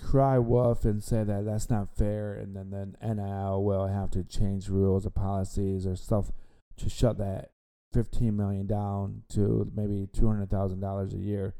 cry 0.00 0.38
wolf 0.38 0.84
and 0.84 1.02
say 1.02 1.24
that 1.24 1.44
that's 1.44 1.70
not 1.70 1.96
fair, 1.96 2.34
and 2.34 2.54
then 2.56 2.70
then 2.70 2.96
NIL 3.02 3.62
will 3.62 3.86
have 3.86 4.10
to 4.10 4.24
change 4.24 4.68
rules 4.68 5.06
or 5.06 5.10
policies 5.10 5.86
or 5.86 5.96
stuff 5.96 6.30
to 6.76 6.88
shut 6.88 7.18
that 7.18 7.50
15 7.92 8.36
million 8.36 8.66
down 8.66 9.22
to 9.30 9.70
maybe 9.74 10.08
200 10.12 10.50
thousand 10.50 10.80
dollars 10.80 11.14
a 11.14 11.18
year, 11.18 11.54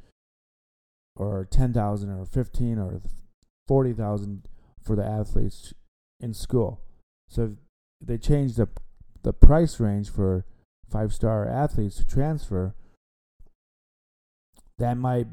or 1.17 1.47
10,000 1.51 2.11
or 2.11 2.25
15 2.25 2.79
or 2.79 3.01
40 3.67 3.93
thousand 3.93 4.43
for 4.83 4.97
the 4.97 5.05
athletes 5.05 5.73
in 6.21 6.35
school. 6.35 6.81
So 7.29 7.57
they 8.01 8.19
change 8.19 8.57
the 8.57 8.69
the 9.23 9.33
price 9.33 9.81
range 9.81 10.11
for 10.11 10.45
five 10.91 11.13
star 11.13 11.49
athletes 11.49 11.97
to 11.97 12.07
transfer, 12.07 12.75
that 14.79 14.97
might 14.97 15.27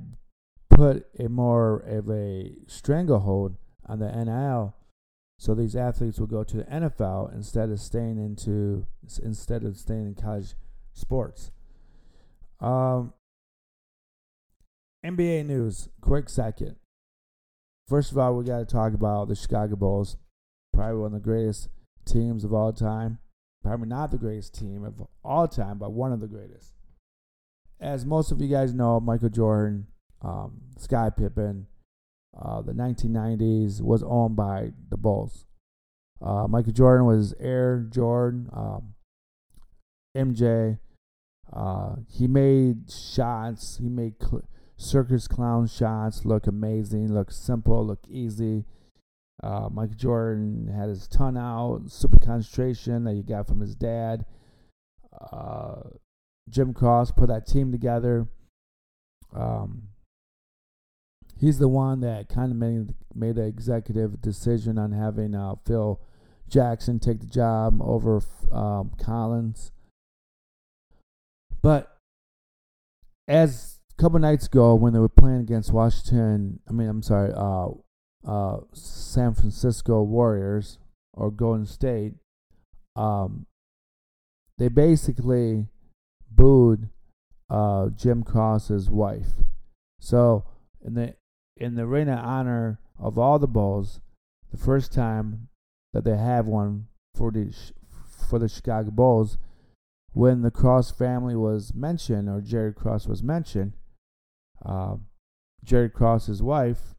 put 0.70 1.06
a 1.20 1.28
more 1.28 1.80
of 1.80 2.10
a 2.10 2.54
stranglehold 2.68 3.58
on 3.86 4.00
the 4.00 4.12
NIL. 4.12 4.76
So 5.38 5.54
these 5.54 5.76
athletes 5.76 6.20
will 6.20 6.28
go 6.28 6.44
to 6.44 6.58
the 6.58 6.64
NFL 6.64 7.34
instead 7.34 7.70
of 7.70 7.80
staying 7.80 8.18
into 8.18 8.86
instead 9.24 9.64
of 9.64 9.78
staying 9.78 10.08
in 10.08 10.16
college 10.16 10.54
sports. 10.94 11.52
Um, 12.60 13.14
NBA 15.06 15.46
news, 15.48 15.90
quick 16.00 16.30
second. 16.30 16.76
First 17.88 18.12
of 18.12 18.18
all, 18.18 18.36
we 18.36 18.46
got 18.46 18.60
to 18.60 18.66
talk 18.66 18.94
about 18.94 19.28
the 19.28 19.36
Chicago 19.36 19.76
Bulls 19.76 20.18
probably 20.74 21.02
one 21.02 21.08
of 21.08 21.14
the 21.14 21.20
greatest 21.20 21.70
teams 22.06 22.44
of 22.44 22.54
all 22.54 22.74
time. 22.74 23.20
Probably 23.64 23.88
not 23.88 24.12
the 24.12 24.18
greatest 24.18 24.56
team 24.56 24.84
of 24.84 25.06
all 25.24 25.48
time, 25.48 25.78
but 25.78 25.92
one 25.92 26.12
of 26.12 26.20
the 26.20 26.28
greatest. 26.28 26.74
As 27.80 28.06
most 28.06 28.32
of 28.32 28.42
you 28.42 28.48
guys 28.48 28.74
know, 28.74 29.00
Michael 29.00 29.30
Jordan, 29.30 29.88
um, 30.22 30.62
Sky 30.78 31.10
Pippen, 31.10 31.68
uh, 32.40 32.62
the 32.62 32.74
1990s 32.74 33.82
was 33.82 34.04
owned 34.04 34.36
by 34.36 34.72
the 34.90 34.98
Bulls. 34.98 35.46
Uh, 36.22 36.48
Michael 36.48 36.74
Jordan 36.74 37.06
was 37.06 37.34
Air 37.40 37.86
Jordan, 37.90 38.50
um, 38.54 38.94
MJ. 40.16 40.80
Uh, 41.52 41.96
he 42.08 42.28
made 42.28 42.90
shots. 42.90 43.78
He 43.78 43.90
made 43.90 44.14
cl- 44.22 44.48
circus 44.82 45.28
clown 45.28 45.68
shots 45.68 46.26
look 46.26 46.48
amazing, 46.48 47.14
look 47.14 47.32
simple, 47.32 47.86
look 47.86 48.06
easy. 48.10 48.66
Uh, 49.42 49.70
Michael 49.72 49.96
Jordan 49.96 50.68
had 50.68 50.90
his 50.90 51.08
ton 51.08 51.38
out, 51.38 51.84
super 51.88 52.20
concentration 52.20 53.04
that 53.06 53.16
he 53.16 53.24
got 53.24 53.48
from 53.48 53.60
his 53.60 53.76
dad. 53.76 54.26
Uh, 55.32 55.82
Jim 56.50 56.74
Krause 56.74 57.12
put 57.12 57.28
that 57.28 57.48
team 57.48 57.72
together. 57.72 58.28
Um, 59.34 59.90
he's 61.40 61.60
the 61.60 61.68
one 61.68 62.02
that 62.02 62.30
kind 62.30 62.52
of 62.52 62.58
made 62.58 62.94
made 63.16 63.36
the 63.36 63.46
executive 63.46 64.22
decision 64.22 64.78
on 64.78 64.92
having 64.92 65.34
uh, 65.36 65.56
Phil 65.66 66.00
Jackson 66.48 67.00
take 67.00 67.20
the 67.20 67.26
job 67.26 67.82
over 67.82 68.22
um, 68.52 68.92
Collins. 69.00 69.72
But 71.62 71.98
as 73.28 73.81
couple 74.02 74.18
nights 74.18 74.48
ago, 74.48 74.74
when 74.74 74.94
they 74.94 75.00
were 75.00 75.08
playing 75.08 75.42
against 75.42 75.72
Washington, 75.72 76.60
I 76.68 76.72
mean, 76.72 76.90
I'm 76.90 77.04
sorry, 77.04 77.32
uh, 77.36 77.68
uh, 78.28 78.62
San 78.74 79.36
Francisco 79.36 80.02
Warriors 80.02 80.80
or 81.14 81.30
Golden 81.30 81.68
State, 81.68 82.16
um, 82.96 83.46
they 84.58 84.70
basically 84.70 85.68
booed 86.32 86.90
uh, 87.52 87.90
Jim 87.90 88.24
Krause's 88.24 88.90
wife. 88.90 89.34
So 90.00 90.46
in 90.84 90.96
the 90.96 91.16
in 91.56 91.76
the 91.76 91.86
ring 91.86 92.10
of 92.10 92.18
honor 92.18 92.80
of 92.98 93.20
all 93.20 93.38
the 93.38 93.48
Bulls, 93.48 94.02
the 94.50 94.58
first 94.58 94.92
time 94.92 95.48
that 95.94 96.06
they 96.06 96.18
have 96.18 96.48
one 96.48 96.88
for 97.16 97.32
the 97.32 97.54
for 98.30 98.40
the 98.40 98.50
Chicago 98.50 98.90
Bulls, 98.90 99.38
when 100.14 100.42
the 100.42 100.50
Krause 100.50 100.90
family 100.90 101.36
was 101.36 101.76
mentioned 101.76 102.30
or 102.30 102.42
Jerry 102.42 102.74
Krause 102.74 103.08
was 103.08 103.22
mentioned, 103.22 103.74
uh, 104.66 104.96
Jerry 105.64 105.90
Krause's 105.90 106.42
wife 106.42 106.96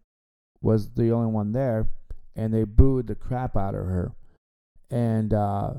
was 0.61 0.91
the 0.91 1.11
only 1.11 1.31
one 1.31 1.53
there, 1.53 1.89
and 2.37 2.55
they 2.55 2.65
booed 2.65 3.09
the 3.09 3.15
crap 3.15 3.57
out 3.57 3.75
of 3.75 3.87
her, 3.87 4.13
and 4.91 5.35
uh, 5.35 5.73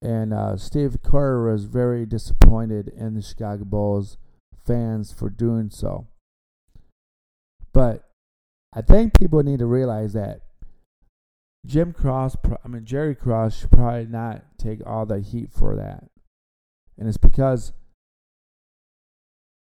and 0.00 0.32
uh, 0.32 0.56
Steve 0.56 1.02
Kerr 1.02 1.50
was 1.50 1.64
very 1.64 2.06
disappointed 2.06 2.88
in 2.88 3.14
the 3.14 3.22
Chicago 3.22 3.64
Bulls 3.64 4.16
fans 4.64 5.12
for 5.12 5.28
doing 5.28 5.70
so. 5.70 6.06
But 7.72 8.08
I 8.72 8.82
think 8.82 9.18
people 9.18 9.42
need 9.42 9.58
to 9.58 9.66
realize 9.66 10.12
that 10.12 10.42
Jim 11.66 11.92
Krause, 11.92 12.36
I 12.64 12.68
mean 12.68 12.84
Jerry 12.84 13.14
Krause, 13.14 13.56
should 13.56 13.70
probably 13.70 14.06
not 14.06 14.58
take 14.58 14.80
all 14.86 15.06
the 15.06 15.20
heat 15.20 15.50
for 15.52 15.76
that, 15.76 16.04
and 16.98 17.08
it's 17.08 17.16
because 17.16 17.72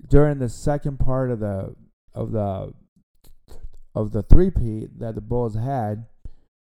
during 0.08 0.40
the 0.40 0.50
second 0.50 1.00
part 1.00 1.32
of 1.32 1.40
the 1.40 1.76
of 2.14 2.32
the 2.32 2.74
of 3.96 4.12
the 4.12 4.22
three-peat 4.22 5.00
that 5.00 5.16
the 5.16 5.22
Bulls 5.22 5.56
had, 5.56 6.06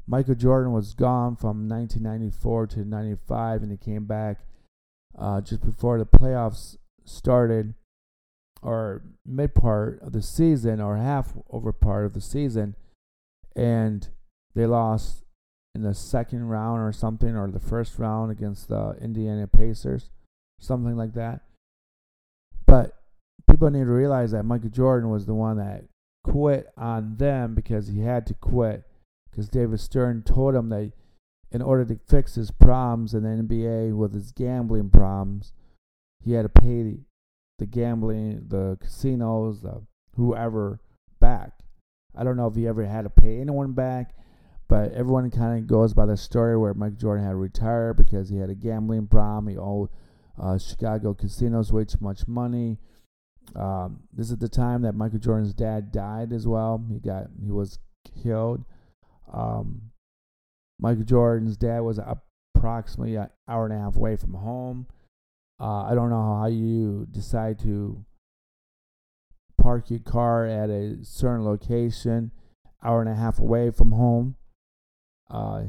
Michael 0.06 0.34
Jordan 0.34 0.72
was 0.72 0.94
gone 0.94 1.36
from 1.36 1.68
1994 1.68 2.66
to 2.68 2.84
95, 2.84 3.62
and 3.62 3.70
he 3.70 3.78
came 3.78 4.04
back 4.04 4.40
uh, 5.18 5.40
just 5.40 5.64
before 5.64 5.98
the 5.98 6.06
playoffs 6.06 6.76
started 7.04 7.74
or 8.62 9.02
mid 9.26 9.54
part 9.54 10.00
of 10.02 10.12
the 10.12 10.22
season 10.22 10.80
or 10.80 10.96
half 10.96 11.34
over 11.50 11.72
part 11.72 12.04
of 12.04 12.14
the 12.14 12.20
season, 12.20 12.76
and 13.56 14.08
they 14.54 14.66
lost 14.66 15.24
in 15.74 15.82
the 15.82 15.94
second 15.94 16.48
round 16.48 16.80
or 16.80 16.92
something, 16.92 17.36
or 17.36 17.50
the 17.50 17.58
first 17.58 17.98
round 17.98 18.30
against 18.30 18.68
the 18.68 18.96
Indiana 19.00 19.46
Pacers, 19.46 20.10
something 20.60 20.96
like 20.96 21.14
that. 21.14 21.40
But 22.66 22.96
people 23.48 23.70
need 23.70 23.84
to 23.84 23.92
realize 23.92 24.32
that 24.32 24.44
Michael 24.44 24.70
Jordan 24.70 25.10
was 25.10 25.26
the 25.26 25.34
one 25.34 25.56
that 25.58 25.84
quit 26.24 26.66
on 26.76 27.16
them 27.16 27.54
because 27.54 27.88
he 27.88 28.00
had 28.00 28.26
to 28.26 28.34
quit 28.34 28.84
because 29.30 29.48
David 29.48 29.80
Stern 29.80 30.22
told 30.22 30.54
him 30.54 30.68
that 30.68 30.92
in 31.50 31.62
order 31.62 31.84
to 31.84 31.98
fix 32.08 32.34
his 32.34 32.50
problems 32.50 33.14
in 33.14 33.22
the 33.22 33.42
NBA 33.42 33.96
with 33.96 34.14
his 34.14 34.32
gambling 34.32 34.90
problems, 34.90 35.52
he 36.20 36.32
had 36.32 36.42
to 36.42 36.48
pay 36.48 36.98
the 37.58 37.66
gambling, 37.66 38.46
the 38.48 38.78
casinos, 38.80 39.62
the 39.62 39.82
whoever 40.16 40.80
back. 41.20 41.52
I 42.16 42.24
don't 42.24 42.36
know 42.36 42.46
if 42.46 42.54
he 42.54 42.66
ever 42.66 42.84
had 42.84 43.02
to 43.02 43.10
pay 43.10 43.40
anyone 43.40 43.72
back, 43.72 44.14
but 44.68 44.92
everyone 44.92 45.30
kind 45.30 45.58
of 45.58 45.66
goes 45.66 45.94
by 45.94 46.06
the 46.06 46.16
story 46.16 46.56
where 46.56 46.74
Mike 46.74 46.96
Jordan 46.96 47.24
had 47.24 47.30
to 47.30 47.36
retire 47.36 47.92
because 47.92 48.28
he 48.28 48.38
had 48.38 48.50
a 48.50 48.54
gambling 48.54 49.06
problem. 49.06 49.48
He 49.48 49.58
owed 49.58 49.90
uh, 50.40 50.58
Chicago 50.58 51.14
casinos 51.14 51.72
way 51.72 51.84
too 51.84 51.98
much 52.00 52.26
money. 52.26 52.78
Um, 53.54 54.00
this 54.12 54.30
is 54.30 54.38
the 54.38 54.48
time 54.48 54.82
that 54.82 54.94
Michael 54.94 55.18
Jordan's 55.18 55.54
dad 55.54 55.92
died 55.92 56.32
as 56.32 56.46
well. 56.46 56.84
He 56.90 56.98
got 56.98 57.26
he 57.42 57.50
was 57.50 57.78
killed. 58.22 58.64
Um, 59.32 59.90
Michael 60.78 61.04
Jordan's 61.04 61.56
dad 61.56 61.80
was 61.80 61.98
approximately 61.98 63.16
an 63.16 63.28
hour 63.48 63.64
and 63.64 63.74
a 63.74 63.78
half 63.78 63.96
away 63.96 64.16
from 64.16 64.34
home. 64.34 64.86
Uh, 65.60 65.82
I 65.82 65.94
don't 65.94 66.10
know 66.10 66.38
how 66.40 66.46
you 66.46 67.06
decide 67.10 67.58
to 67.60 68.04
park 69.60 69.88
your 69.90 70.00
car 70.00 70.46
at 70.46 70.68
a 70.68 70.98
certain 71.02 71.44
location, 71.44 72.32
hour 72.82 73.00
and 73.00 73.08
a 73.08 73.14
half 73.14 73.38
away 73.38 73.70
from 73.70 73.92
home. 73.92 74.36
Uh, 75.30 75.62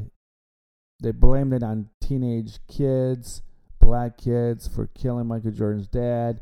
they 1.02 1.12
blamed 1.12 1.54
it 1.54 1.64
on 1.64 1.90
teenage 2.02 2.60
kids, 2.68 3.42
black 3.80 4.18
kids, 4.18 4.68
for 4.68 4.88
killing 4.88 5.28
Michael 5.28 5.52
Jordan's 5.52 5.88
dad. 5.88 6.42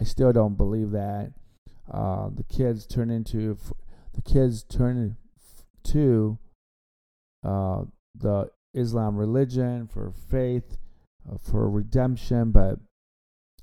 I 0.00 0.04
still 0.04 0.32
don't 0.32 0.56
believe 0.56 0.90
that. 0.90 1.32
Uh, 1.90 2.30
the 2.34 2.44
kids 2.44 2.86
turn 2.86 3.10
into 3.10 3.56
the 4.14 4.22
kids 4.22 4.64
turn 4.64 5.16
to 5.84 6.38
uh, 7.44 7.82
the 8.14 8.50
Islam 8.74 9.16
religion 9.16 9.86
for 9.86 10.12
faith 10.30 10.78
uh, 11.30 11.38
for 11.38 11.70
redemption, 11.70 12.50
but 12.50 12.78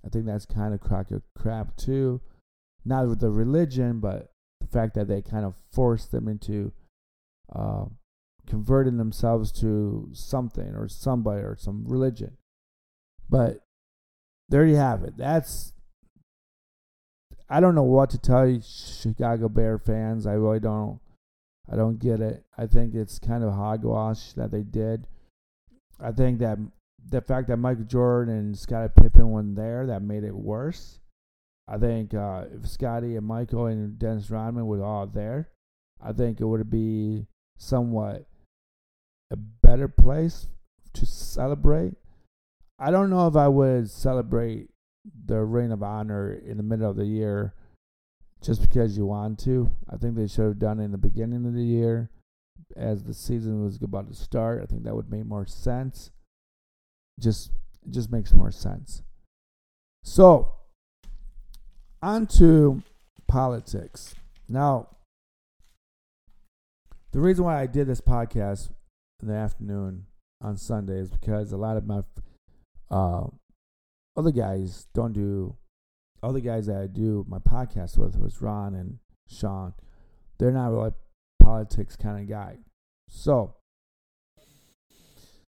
I 0.06 0.10
think 0.10 0.26
that's 0.26 0.46
kind 0.46 0.74
of 0.74 0.80
crack 0.80 1.12
of 1.12 1.22
crap 1.38 1.76
too. 1.76 2.22
Not 2.86 3.08
with 3.08 3.20
the 3.20 3.30
religion, 3.30 4.00
but 4.00 4.32
the 4.60 4.68
fact 4.68 4.96
that 4.96 5.08
they 5.08 5.22
kind 5.22 5.46
of 5.46 5.56
force 5.72 6.06
them 6.06 6.28
into 6.28 6.72
uh, 7.54 7.86
converting 8.48 8.98
themselves 8.98 9.52
to 9.52 10.10
something 10.14 10.76
or 10.76 10.88
somebody 10.88 11.42
or 11.42 11.56
some 11.58 11.86
religion. 11.88 12.38
But 13.30 13.60
there 14.50 14.66
you 14.66 14.76
have 14.76 15.04
it. 15.04 15.18
That's 15.18 15.74
I 17.54 17.60
don't 17.60 17.76
know 17.76 17.84
what 17.84 18.10
to 18.10 18.18
tell 18.18 18.48
you, 18.48 18.62
Chicago 18.64 19.48
Bear 19.48 19.78
fans. 19.78 20.26
I 20.26 20.34
really 20.34 20.60
don't. 20.60 21.00
I 21.72 21.76
don't 21.76 22.00
get 22.00 22.20
it. 22.20 22.44
I 22.58 22.66
think 22.66 22.96
it's 22.96 23.20
kind 23.20 23.44
of 23.44 23.54
hogwash 23.54 24.34
that 24.34 24.50
they 24.50 24.64
did. 24.64 25.06
I 26.00 26.12
think 26.14 26.40
that 26.40 26.58
the 27.08 27.22
fact 27.22 27.50
that 27.50 27.58
Michael 27.58 27.84
Jordan 27.84 28.34
and 28.34 28.58
Scottie 28.58 28.92
Pippen 29.00 29.30
weren't 29.30 29.56
there 29.56 29.86
that 29.86 30.02
made 30.02 30.24
it 30.24 30.34
worse. 30.34 30.98
I 31.68 31.78
think 31.78 32.16
uh, 32.16 32.46
if 32.52 32.68
Scottie 32.68 33.18
and 33.18 33.28
Michael 33.28 33.68
and 33.68 34.00
Dennis 34.00 34.32
Rodman 34.32 34.66
were 34.66 34.84
all 34.84 35.06
there, 35.06 35.50
I 36.02 36.12
think 36.12 36.42
it 36.42 36.46
would 36.46 36.72
be 36.72 37.28
somewhat 37.60 38.26
a 39.30 39.36
better 39.36 39.88
place 39.88 40.48
to 40.94 41.06
celebrate. 41.06 41.94
I 42.80 42.90
don't 42.90 43.12
know 43.12 43.28
if 43.28 43.36
I 43.36 43.48
would 43.48 43.92
celebrate 43.92 44.72
the 45.26 45.42
Ring 45.44 45.72
of 45.72 45.84
Honor 45.84 46.34
in 46.34 46.58
the 46.58 46.64
middle 46.64 46.90
of 46.90 46.96
the 46.96 47.06
year 47.06 47.54
just 48.42 48.62
because 48.62 48.98
you 48.98 49.06
want 49.06 49.40
to. 49.40 49.72
I 49.90 49.98
think 49.98 50.16
they 50.16 50.28
should 50.28 50.46
have 50.46 50.60
done 50.60 50.80
it 50.80 50.86
in 50.86 50.92
the 50.92 50.98
beginning 50.98 51.46
of 51.46 51.54
the 51.54 51.64
year 51.64 52.10
as 52.76 53.04
the 53.04 53.14
season 53.14 53.64
was 53.64 53.82
about 53.82 54.08
to 54.08 54.16
start. 54.16 54.62
I 54.62 54.66
think 54.66 54.84
that 54.84 54.96
would 54.96 55.10
make 55.10 55.26
more 55.26 55.46
sense 55.46 56.12
just 57.20 57.52
just 57.90 58.12
makes 58.12 58.34
more 58.34 58.52
sense. 58.52 59.04
So, 60.04 60.54
on 62.02 62.28
to 62.38 62.82
politics. 63.28 64.16
Now, 64.48 64.90
the 67.12 67.20
reason 67.20 67.46
why 67.46 67.62
I 67.62 67.68
did 67.68 67.88
this 67.88 68.02
podcast 68.02 68.70
in 69.22 69.28
the 69.28 69.36
afternoon 69.36 70.06
on 70.42 70.58
Sunday 70.58 71.00
is 71.00 71.10
because 71.10 71.52
a 71.52 71.58
lot 71.58 71.78
of 71.78 71.86
my 71.86 72.02
uh, 72.90 73.28
other 74.16 74.32
guys 74.32 74.88
don't 74.94 75.14
do 75.14 75.58
other 76.22 76.40
guys 76.40 76.68
that 76.68 76.78
I 76.78 76.88
do 76.88 77.26
my 77.28 77.40
podcast 77.40 77.98
with 77.98 78.18
was 78.18 78.42
Ron 78.42 78.76
and 78.76 79.00
Sean. 79.28 79.74
They're 80.40 80.52
not 80.52 80.72
really 80.72 80.92
politics 81.42 81.96
kind 81.96 82.22
of 82.22 82.30
guy. 82.30 82.60
So 83.10 83.56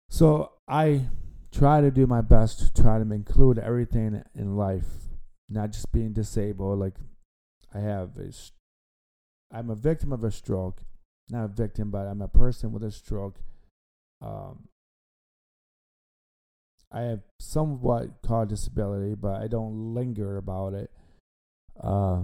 So 0.09 0.53
I 0.69 1.07
try 1.53 1.81
to 1.81 1.91
do 1.91 2.07
my 2.07 2.21
best 2.21 2.59
to 2.61 2.83
try 2.83 2.99
to 2.99 3.13
include 3.13 3.59
everything 3.59 4.23
in 4.35 4.57
life, 4.57 4.87
not 5.49 5.71
just 5.71 5.93
being 5.93 6.13
disabled. 6.13 6.79
Like 6.79 6.95
I 7.73 7.79
have 7.81 8.11
a, 8.19 8.33
I'm 9.53 9.71
a 9.71 9.75
victim 9.75 10.13
of 10.13 10.25
a 10.25 10.31
stroke, 10.31 10.83
not 11.31 11.45
a 11.45 11.49
victim, 11.49 11.91
but 11.91 12.07
I'm 12.07 12.23
a 12.23 12.29
person 12.29 12.73
with 12.73 12.83
a 12.83 12.91
stroke. 12.91 13.41
Um, 14.21 14.69
I 16.95 17.03
have 17.03 17.21
somewhat 17.41 18.23
called 18.25 18.51
disability, 18.51 19.15
but 19.15 19.43
I 19.43 19.49
don't 19.49 19.95
linger 19.95 20.37
about 20.37 20.75
it. 20.75 20.93
Uh, 21.83 22.23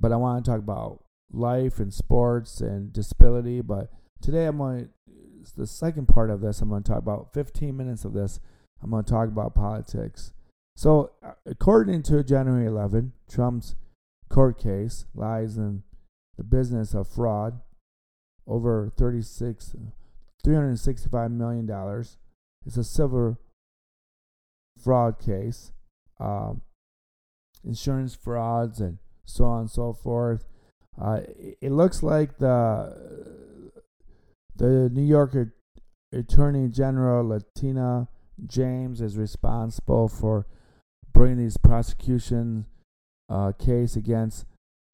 but 0.00 0.10
I 0.10 0.16
want 0.16 0.44
to 0.44 0.50
talk 0.50 0.58
about 0.58 1.04
life 1.32 1.78
and 1.78 1.94
sports 1.94 2.60
and 2.60 2.92
disability. 2.92 3.60
But 3.60 3.92
today 4.20 4.46
I'm 4.46 4.58
going 4.58 4.88
to, 5.06 5.52
the 5.56 5.66
second 5.66 6.08
part 6.08 6.28
of 6.28 6.40
this, 6.40 6.60
I'm 6.60 6.68
going 6.68 6.82
to 6.82 6.90
talk 6.90 6.98
about 6.98 7.32
15 7.32 7.76
minutes 7.76 8.04
of 8.04 8.12
this. 8.12 8.40
I'm 8.82 8.90
going 8.90 9.04
to 9.04 9.10
talk 9.10 9.28
about 9.28 9.54
politics. 9.54 10.32
So, 10.76 11.12
uh, 11.24 11.32
according 11.46 12.02
to 12.04 12.24
January 12.24 12.66
11, 12.66 13.12
Trump's 13.30 13.76
court 14.28 14.58
case 14.58 15.06
lies 15.14 15.56
in 15.56 15.84
the 16.36 16.44
business 16.44 16.94
of 16.94 17.06
fraud 17.06 17.60
over 18.46 18.90
36 18.96 19.76
365 20.42 21.30
million 21.30 21.66
dollars. 21.66 22.16
It's 22.66 22.76
a 22.76 22.84
civil 22.84 23.38
fraud 24.82 25.18
case, 25.18 25.72
um, 26.18 26.62
insurance 27.64 28.14
frauds, 28.14 28.80
and 28.80 28.98
so 29.24 29.44
on 29.44 29.60
and 29.62 29.70
so 29.70 29.92
forth. 29.92 30.44
Uh, 31.00 31.20
it 31.60 31.72
looks 31.72 32.02
like 32.02 32.38
the 32.38 33.72
the 34.56 34.90
New 34.92 35.04
York 35.04 35.34
Attorney 36.12 36.68
General 36.68 37.26
Letitia 37.26 38.08
James 38.46 39.00
is 39.00 39.16
responsible 39.16 40.08
for 40.08 40.46
bringing 41.12 41.38
these 41.38 41.56
prosecution 41.56 42.66
uh, 43.28 43.52
case 43.52 43.96
against 43.96 44.44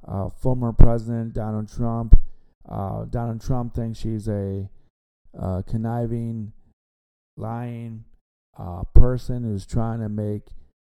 uh, 0.06 0.28
former 0.30 0.72
President 0.72 1.32
Donald 1.32 1.68
Trump. 1.72 2.18
Uh, 2.68 3.04
Donald 3.04 3.40
Trump 3.40 3.74
thinks 3.74 4.00
she's 4.00 4.28
a 4.28 4.68
uh, 5.38 5.62
conniving, 5.66 6.52
lying 7.36 8.04
uh, 8.58 8.82
person 8.94 9.44
who's 9.44 9.66
trying 9.66 10.00
to 10.00 10.08
make 10.08 10.48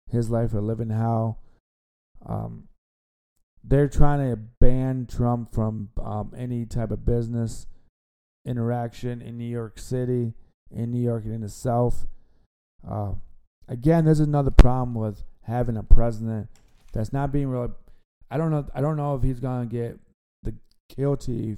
his 0.10 0.30
life 0.30 0.54
a 0.54 0.60
living 0.60 0.90
hell. 0.90 1.40
Um, 2.26 2.68
they're 3.64 3.88
trying 3.88 4.20
to 4.30 4.36
ban 4.36 5.08
Trump 5.10 5.54
from 5.54 5.90
um, 6.02 6.34
any 6.38 6.66
type 6.66 6.92
of 6.92 7.06
business 7.06 7.68
interaction 8.46 9.22
in 9.22 9.38
New 9.38 9.48
York 9.48 9.80
City, 9.80 10.34
in 10.70 10.92
New 10.92 11.02
York 11.02 11.24
and 11.24 11.34
in 11.34 11.42
the 11.42 11.50
South. 11.50 12.08
Uh, 12.88 13.14
again, 13.68 14.06
there's 14.06 14.20
another 14.20 14.52
problem 14.52 14.94
with 14.96 15.24
having 15.44 15.78
a 15.78 15.84
president 15.84 16.50
that's 16.92 17.14
not 17.14 17.32
being 17.32 17.48
really. 17.48 17.70
I 18.30 18.38
don't 18.38 18.52
know. 18.52 18.68
I 18.74 18.82
don't 18.82 18.98
know 18.98 19.16
if 19.16 19.24
he's 19.24 19.40
gonna 19.40 19.66
get 19.66 20.00
the 20.42 20.56
guilty 20.94 21.58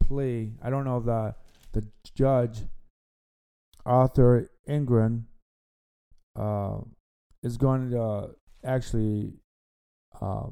plea. 0.00 0.52
I 0.62 0.70
don't 0.70 0.84
know 0.84 0.98
if 0.98 1.04
the 1.04 1.34
the 1.72 1.86
judge, 2.14 2.62
Arthur 3.84 4.50
Engoron, 4.68 5.24
uh, 6.36 6.78
is 7.42 7.56
going 7.56 7.90
to 7.90 8.00
uh, 8.00 8.26
actually 8.64 9.32
uh, 10.20 10.46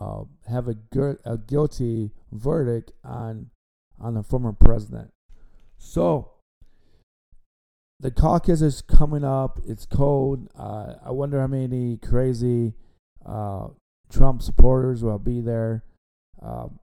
uh, 0.00 0.24
have 0.48 0.68
a, 0.68 0.74
gu- 0.74 1.18
a 1.24 1.38
guilty 1.38 2.10
verdict 2.32 2.92
on 3.04 3.50
on 4.00 4.14
the 4.14 4.22
former 4.22 4.52
president. 4.52 5.10
So 5.76 6.30
the 8.00 8.10
caucus 8.10 8.62
is 8.62 8.80
coming 8.80 9.24
up. 9.24 9.60
It's 9.66 9.84
cold. 9.84 10.48
Uh, 10.58 10.94
I 11.04 11.10
wonder 11.10 11.38
how 11.38 11.46
many 11.46 11.98
crazy 11.98 12.72
uh, 13.26 13.68
Trump 14.10 14.40
supporters 14.40 15.04
will 15.04 15.18
be 15.18 15.42
there. 15.42 15.84
Um, 16.40 16.80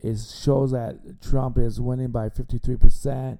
it 0.00 0.18
shows 0.18 0.72
that 0.72 1.22
Trump 1.22 1.58
is 1.58 1.80
winning 1.80 2.10
by 2.10 2.28
53% 2.28 3.38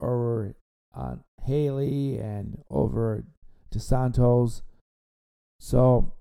over 0.00 0.54
uh, 0.94 1.16
Haley 1.44 2.18
and 2.18 2.62
over 2.70 3.24
DeSantis. 3.74 4.62
So, 5.58 6.12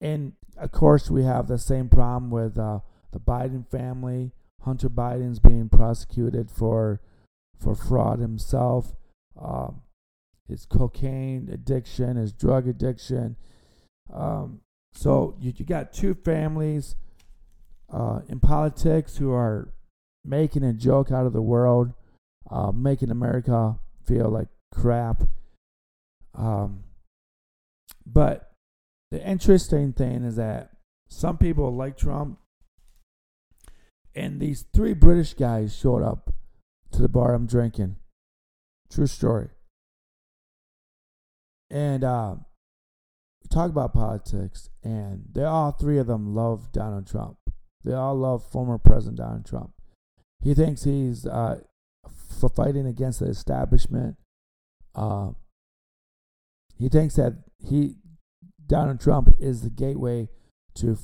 and 0.00 0.32
of 0.56 0.72
course, 0.72 1.10
we 1.10 1.24
have 1.24 1.48
the 1.48 1.58
same 1.58 1.88
problem 1.88 2.30
with 2.30 2.58
uh, 2.58 2.80
the 3.12 3.20
Biden 3.20 3.68
family. 3.70 4.32
Hunter 4.62 4.88
Biden's 4.88 5.38
being 5.38 5.68
prosecuted 5.68 6.50
for 6.50 7.00
for 7.58 7.74
fraud 7.74 8.18
himself, 8.18 8.94
um, 9.40 9.82
his 10.46 10.66
cocaine 10.66 11.48
addiction, 11.50 12.16
his 12.16 12.32
drug 12.32 12.68
addiction. 12.68 13.36
Um, 14.12 14.60
so 14.92 15.36
you, 15.40 15.52
you 15.56 15.64
got 15.64 15.92
two 15.92 16.14
families 16.14 16.96
uh, 17.92 18.20
in 18.28 18.40
politics 18.40 19.16
who 19.16 19.32
are 19.32 19.72
making 20.24 20.64
a 20.64 20.72
joke 20.72 21.10
out 21.10 21.26
of 21.26 21.32
the 21.32 21.42
world, 21.42 21.92
uh, 22.50 22.72
making 22.72 23.10
America 23.10 23.78
feel 24.06 24.28
like 24.28 24.48
crap. 24.72 25.22
Um, 26.34 26.84
but 28.04 28.52
the 29.10 29.26
interesting 29.26 29.92
thing 29.92 30.24
is 30.24 30.36
that 30.36 30.70
some 31.08 31.38
people 31.38 31.74
like 31.74 31.96
Trump, 31.96 32.38
and 34.14 34.40
these 34.40 34.64
three 34.74 34.94
British 34.94 35.34
guys 35.34 35.76
showed 35.76 36.02
up 36.02 36.32
to 36.92 37.02
the 37.02 37.08
bar 37.08 37.34
I'm 37.34 37.46
drinking. 37.46 37.96
True 38.90 39.06
story. 39.06 39.48
And 41.70 42.04
uh, 42.04 42.36
we 43.42 43.48
talk 43.48 43.70
about 43.70 43.92
politics, 43.92 44.70
and 44.82 45.24
they 45.32 45.44
all 45.44 45.72
three 45.72 45.98
of 45.98 46.06
them 46.06 46.34
love 46.34 46.72
Donald 46.72 47.06
Trump. 47.06 47.36
They 47.84 47.92
all 47.92 48.16
love 48.16 48.44
former 48.44 48.78
President 48.78 49.18
Donald 49.18 49.46
Trump. 49.46 49.72
He 50.42 50.54
thinks 50.54 50.84
he's 50.84 51.26
uh, 51.26 51.60
for 52.36 52.48
fighting 52.48 52.86
against 52.86 53.20
the 53.20 53.26
establishment. 53.26 54.16
Uh, 54.94 55.30
he 56.78 56.88
thinks 56.88 57.16
that 57.16 57.32
he 57.58 57.96
Donald 58.66 59.00
Trump 59.00 59.34
is 59.38 59.62
the 59.62 59.70
gateway 59.70 60.28
to 60.74 60.96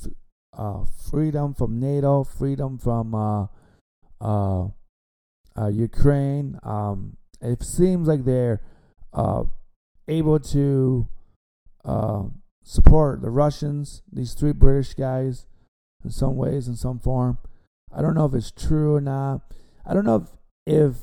uh, 0.57 0.85
freedom 1.11 1.55
from 1.55 1.81
NATO, 1.81 2.25
freedom 2.25 2.79
from 2.79 3.15
uh, 3.15 3.47
uh, 4.21 4.69
uh 5.57 5.69
Ukraine. 5.69 6.59
Um, 6.63 7.17
it 7.41 7.63
seems 7.63 8.09
like 8.09 8.25
they're 8.25 8.61
uh, 9.13 9.45
able 10.09 10.39
to 10.41 11.09
support 12.65 13.23
the 13.23 13.31
Russians. 13.31 14.03
These 14.13 14.35
three 14.35 14.53
British 14.53 14.95
guys 14.95 15.47
in 16.05 16.11
some 16.11 16.37
ways, 16.37 16.69
in 16.69 16.77
some 16.77 16.99
form. 16.99 17.39
I 17.95 18.03
don't 18.03 18.15
know 18.15 18.27
if 18.27 18.35
it's 18.35 18.51
true 18.51 18.95
or 18.95 19.01
not. 19.01 19.43
I 19.85 19.95
don't 19.95 20.05
know 20.05 20.27
if, 20.67 20.91
if 20.91 20.97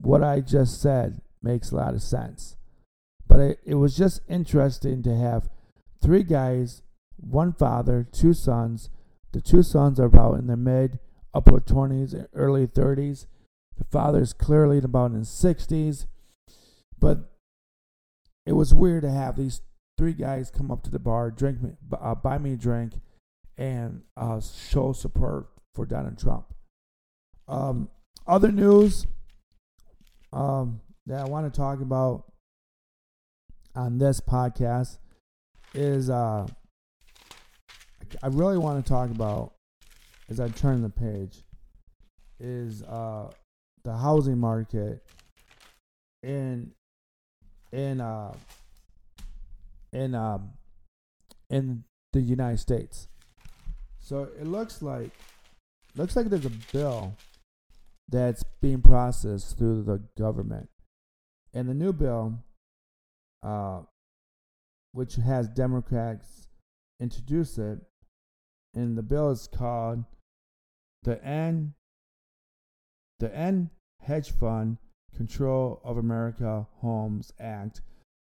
what 0.00 0.22
I 0.22 0.40
just 0.40 0.80
said 0.80 1.20
makes 1.42 1.70
a 1.70 1.76
lot 1.76 1.94
of 1.94 2.02
sense. 2.02 2.56
But 3.26 3.40
it, 3.40 3.60
it 3.64 3.74
was 3.74 3.96
just 3.96 4.20
interesting 4.28 5.02
to 5.02 5.16
have 5.16 5.48
three 6.02 6.22
guys, 6.22 6.82
one 7.16 7.52
father, 7.52 8.06
two 8.10 8.34
sons. 8.34 8.90
The 9.32 9.40
two 9.40 9.62
sons 9.62 9.98
are 9.98 10.06
about 10.06 10.38
in 10.38 10.46
their 10.46 10.56
mid, 10.56 10.98
upper 11.32 11.60
20s, 11.60 12.12
and 12.12 12.28
early 12.34 12.66
30s. 12.66 13.26
The 13.76 13.84
father 13.84 14.20
is 14.20 14.32
clearly 14.32 14.78
about 14.78 15.10
in 15.10 15.18
his 15.18 15.28
60s. 15.28 16.06
But 16.98 17.30
it 18.46 18.52
was 18.52 18.74
weird 18.74 19.02
to 19.02 19.10
have 19.10 19.36
these 19.36 19.62
three 19.96 20.12
guys 20.12 20.50
come 20.50 20.70
up 20.70 20.82
to 20.84 20.90
the 20.90 20.98
bar, 20.98 21.30
drink 21.30 21.62
me, 21.62 21.70
uh, 21.98 22.14
buy 22.14 22.38
me 22.38 22.52
a 22.52 22.56
drink, 22.56 22.94
and 23.56 24.02
uh, 24.16 24.40
show 24.40 24.92
support 24.92 25.48
for 25.74 25.86
Donald 25.86 26.18
Trump. 26.18 26.46
Um, 27.48 27.88
other 28.26 28.50
news 28.50 29.06
um, 30.34 30.80
that 31.06 31.20
I 31.20 31.24
want 31.24 31.50
to 31.52 31.56
talk 31.56 31.80
about 31.80 32.24
on 33.74 33.98
this 33.98 34.20
podcast 34.20 34.98
is 35.74 36.10
uh, 36.10 36.46
I 38.22 38.26
really 38.26 38.58
want 38.58 38.84
to 38.84 38.88
talk 38.88 39.10
about 39.10 39.54
as 40.28 40.40
I 40.40 40.48
turn 40.48 40.82
the 40.82 40.90
page 40.90 41.44
is 42.40 42.82
uh, 42.82 43.30
the 43.84 43.96
housing 43.96 44.38
market 44.38 45.02
in 46.22 46.72
in 47.72 48.00
uh, 48.00 48.34
in 49.92 50.14
um, 50.14 50.50
in 51.48 51.84
the 52.12 52.20
United 52.20 52.58
States. 52.58 53.08
So 54.00 54.28
it 54.40 54.46
looks 54.46 54.82
like 54.82 55.10
looks 55.96 56.16
like 56.16 56.26
there's 56.26 56.46
a 56.46 56.52
bill 56.72 57.16
that's 58.08 58.44
being 58.60 58.82
processed 58.82 59.56
through 59.58 59.82
the 59.82 60.02
government. 60.16 60.68
And 61.52 61.68
the 61.68 61.74
new 61.74 61.92
bill, 61.92 62.38
uh, 63.42 63.82
which 64.92 65.16
has 65.16 65.48
Democrats 65.48 66.48
introduce 67.00 67.58
it, 67.58 67.78
and 68.74 68.98
the 68.98 69.02
bill 69.02 69.30
is 69.30 69.48
called 69.48 70.04
the 71.02 71.22
End 71.24 71.74
the 73.20 73.34
End 73.34 73.70
Hedge 74.00 74.32
Fund 74.32 74.78
Control 75.14 75.80
of 75.84 75.96
America 75.96 76.66
Homes 76.80 77.32
Act 77.38 77.80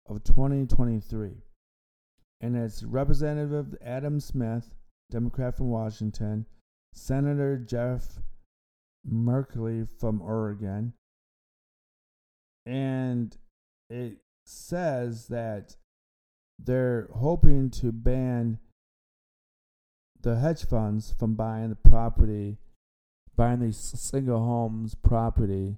of 0.08 0.24
2023. 0.24 1.32
And 2.40 2.56
it's 2.56 2.84
Representative 2.84 3.76
Adam 3.82 4.20
Smith, 4.20 4.70
Democrat 5.12 5.58
from 5.58 5.70
Washington, 5.70 6.46
Senator 6.94 7.58
Jeff 7.58 8.20
Merkley 9.12 9.88
from 10.00 10.22
Oregon, 10.22 10.94
and 12.66 13.38
it 13.90 14.18
says 14.46 15.28
that 15.28 15.76
they're 16.60 17.10
hoping 17.14 17.70
to 17.70 17.92
ban 17.92 18.60
the 20.22 20.38
hedge 20.38 20.66
funds 20.66 21.14
from 21.18 21.36
buying 21.36 21.70
the 21.70 21.76
property, 21.76 22.58
buying 23.36 23.60
these 23.60 23.78
single 23.78 24.40
homes 24.40 24.96
property, 24.96 25.78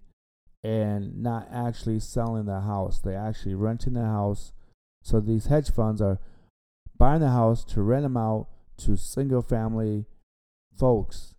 and 0.64 1.22
not 1.22 1.48
actually 1.52 2.00
selling 2.00 2.46
the 2.46 2.62
house. 2.62 3.00
They're 3.00 3.18
actually 3.18 3.56
renting 3.56 3.94
the 3.94 4.06
house. 4.06 4.54
So 5.04 5.20
these 5.20 5.48
hedge 5.48 5.72
funds 5.72 6.02
are 6.02 6.20
buying 6.98 7.22
the 7.22 7.30
house 7.30 7.64
to 7.66 7.82
rent 7.82 8.04
them 8.04 8.18
out 8.18 8.48
to 8.80 8.96
single 8.96 9.42
family 9.42 10.06
folks. 10.78 11.36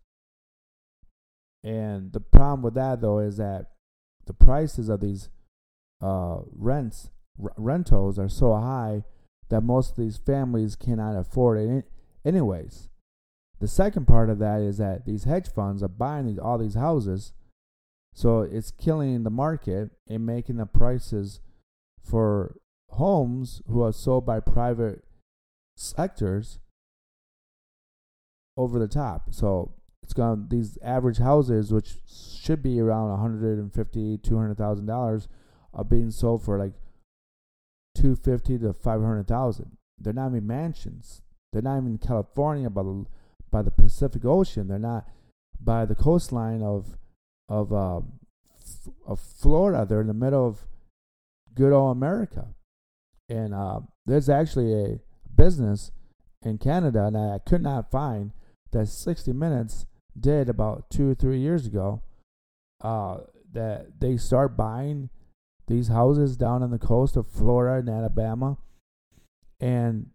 And 1.63 2.13
the 2.13 2.21
problem 2.21 2.63
with 2.63 2.75
that 2.75 3.01
though 3.01 3.19
is 3.19 3.37
that 3.37 3.67
the 4.27 4.33
prices 4.33 4.89
of 4.89 5.01
these 5.01 5.29
uh, 6.03 6.39
rents 6.57 7.11
r- 7.43 7.53
rentals 7.57 8.19
are 8.19 8.29
so 8.29 8.55
high 8.55 9.05
that 9.49 9.61
most 9.63 9.91
of 9.91 9.97
these 9.97 10.17
families 10.17 10.77
cannot 10.77 11.17
afford 11.17 11.59
it 11.59 11.85
anyways. 12.25 12.89
The 13.61 13.69
second 13.69 14.07
part 14.07 14.31
of 14.31 14.39
that 14.39 14.61
is 14.61 14.79
that 14.79 15.05
these 15.05 15.25
hedge 15.25 15.49
funds 15.49 15.83
are 15.83 15.89
buying 15.89 16.27
these, 16.27 16.39
all 16.39 16.57
these 16.57 16.77
houses, 16.77 17.33
so 18.15 18.41
it's 18.41 18.71
killing 18.71 19.23
the 19.23 19.31
market 19.31 19.91
and 20.09 20.25
making 20.25 20.57
the 20.57 20.67
prices 20.67 21.41
for 22.03 22.57
homes 22.91 23.63
who 23.69 23.83
are 23.83 23.93
sold 23.93 24.27
by 24.27 24.41
private 24.41 25.05
sectors 25.77 26.59
over 28.57 28.79
the 28.79 28.89
top. 28.89 29.33
So 29.33 29.75
it's 30.11 30.15
gone 30.17 30.49
these 30.51 30.77
average 30.83 31.19
houses, 31.19 31.73
which 31.73 31.95
should 32.43 32.65
be 32.65 32.81
around 32.81 33.11
150, 33.11 34.19
200 34.19 34.59
thousand 34.59 34.87
dollars, 34.87 35.29
are 35.73 35.85
being 35.85 36.11
sold 36.11 36.43
for 36.43 36.59
like 36.59 36.73
250 37.95 38.59
to 38.59 38.73
500,000. 38.73 39.77
They're 39.99 40.13
not 40.13 40.31
even 40.31 40.49
mansions. 40.49 41.23
They're 41.53 41.63
not 41.63 41.77
even 41.79 41.93
in 41.93 41.99
California 41.99 42.69
by 42.69 42.83
the 42.83 43.07
by 43.53 43.63
the 43.63 43.71
Pacific 43.71 44.25
Ocean. 44.25 44.67
They're 44.67 44.81
not 44.81 45.07
by 45.61 45.85
the 45.85 45.95
coastline 45.95 46.61
of 46.61 46.99
of 47.49 47.73
uh, 47.73 48.01
of 49.07 49.21
Florida. 49.21 49.87
They're 49.89 50.01
in 50.01 50.09
the 50.09 50.15
middle 50.15 50.45
of 50.45 50.67
good 51.55 51.73
old 51.73 51.97
America. 51.97 52.49
And 53.29 53.55
uh, 53.55 53.81
there's 54.07 54.29
actually 54.29 54.73
a 54.75 54.99
business 55.37 55.93
in 56.43 56.59
Canada, 56.59 57.07
and 57.07 57.17
I 57.17 57.39
could 57.39 57.63
not 57.63 57.93
find 57.93 58.33
that 58.73 58.89
60 58.89 59.33
Minutes 59.33 59.87
did 60.21 60.49
about 60.49 60.91
two 60.91 61.11
or 61.11 61.15
three 61.15 61.39
years 61.39 61.67
ago. 61.67 62.03
Uh, 62.83 63.19
that 63.53 64.01
they 64.01 64.17
start 64.17 64.57
buying 64.57 65.11
these 65.67 65.89
houses 65.89 66.37
down 66.37 66.63
on 66.63 66.71
the 66.71 66.79
coast 66.79 67.17
of 67.17 67.27
Florida 67.27 67.79
and 67.79 67.89
Alabama. 67.89 68.59
And 69.61 70.11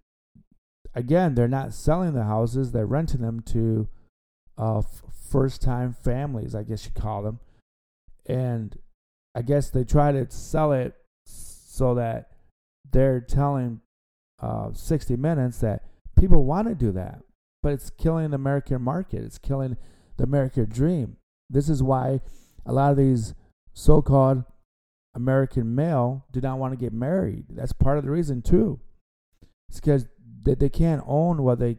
again, 0.94 1.36
they're 1.36 1.48
not 1.48 1.74
selling 1.74 2.14
the 2.14 2.24
houses, 2.24 2.72
they're 2.72 2.86
renting 2.86 3.22
them 3.22 3.42
to 3.42 3.88
uh, 4.58 4.82
first 5.32 5.62
time 5.62 5.94
families, 5.94 6.56
I 6.56 6.64
guess 6.64 6.86
you 6.86 6.92
call 6.92 7.24
them. 7.24 7.40
And 8.26 8.78
I 9.36 9.42
guess 9.42 9.70
they 9.70 9.84
try 9.84 10.12
to 10.12 10.30
sell 10.30 10.72
it 10.72 10.96
so 11.26 11.96
that 11.96 12.32
they're 12.92 13.22
telling 13.22 13.82
uh, 14.42 14.72
60 14.74 15.16
Minutes 15.18 15.60
that 15.60 15.84
people 16.18 16.46
want 16.46 16.68
to 16.68 16.76
do 16.76 16.92
that. 16.94 17.20
But 17.62 17.74
it's 17.74 17.90
killing 17.90 18.30
the 18.30 18.36
American 18.36 18.82
market, 18.82 19.24
it's 19.24 19.38
killing 19.38 19.78
the 20.18 20.24
American 20.24 20.70
dream. 20.70 21.18
This 21.50 21.70
is 21.70 21.84
why 21.84 22.22
a 22.66 22.74
lot 22.74 22.92
of 22.92 22.98
these 22.98 23.34
so 23.74 24.02
called 24.02 24.44
American 25.14 25.76
male 25.76 26.26
do 26.32 26.42
not 26.42 26.58
want 26.58 26.74
to 26.74 26.78
get 26.78 26.94
married. 26.94 27.46
That's 27.50 27.74
part 27.74 27.98
of 27.98 28.04
the 28.04 28.12
reason 28.12 28.42
too. 28.42 28.80
It's 29.70 29.80
because 29.80 30.06
they, 30.44 30.56
they 30.56 30.70
can't 30.70 31.04
own 31.06 31.44
what 31.44 31.60
they 31.60 31.78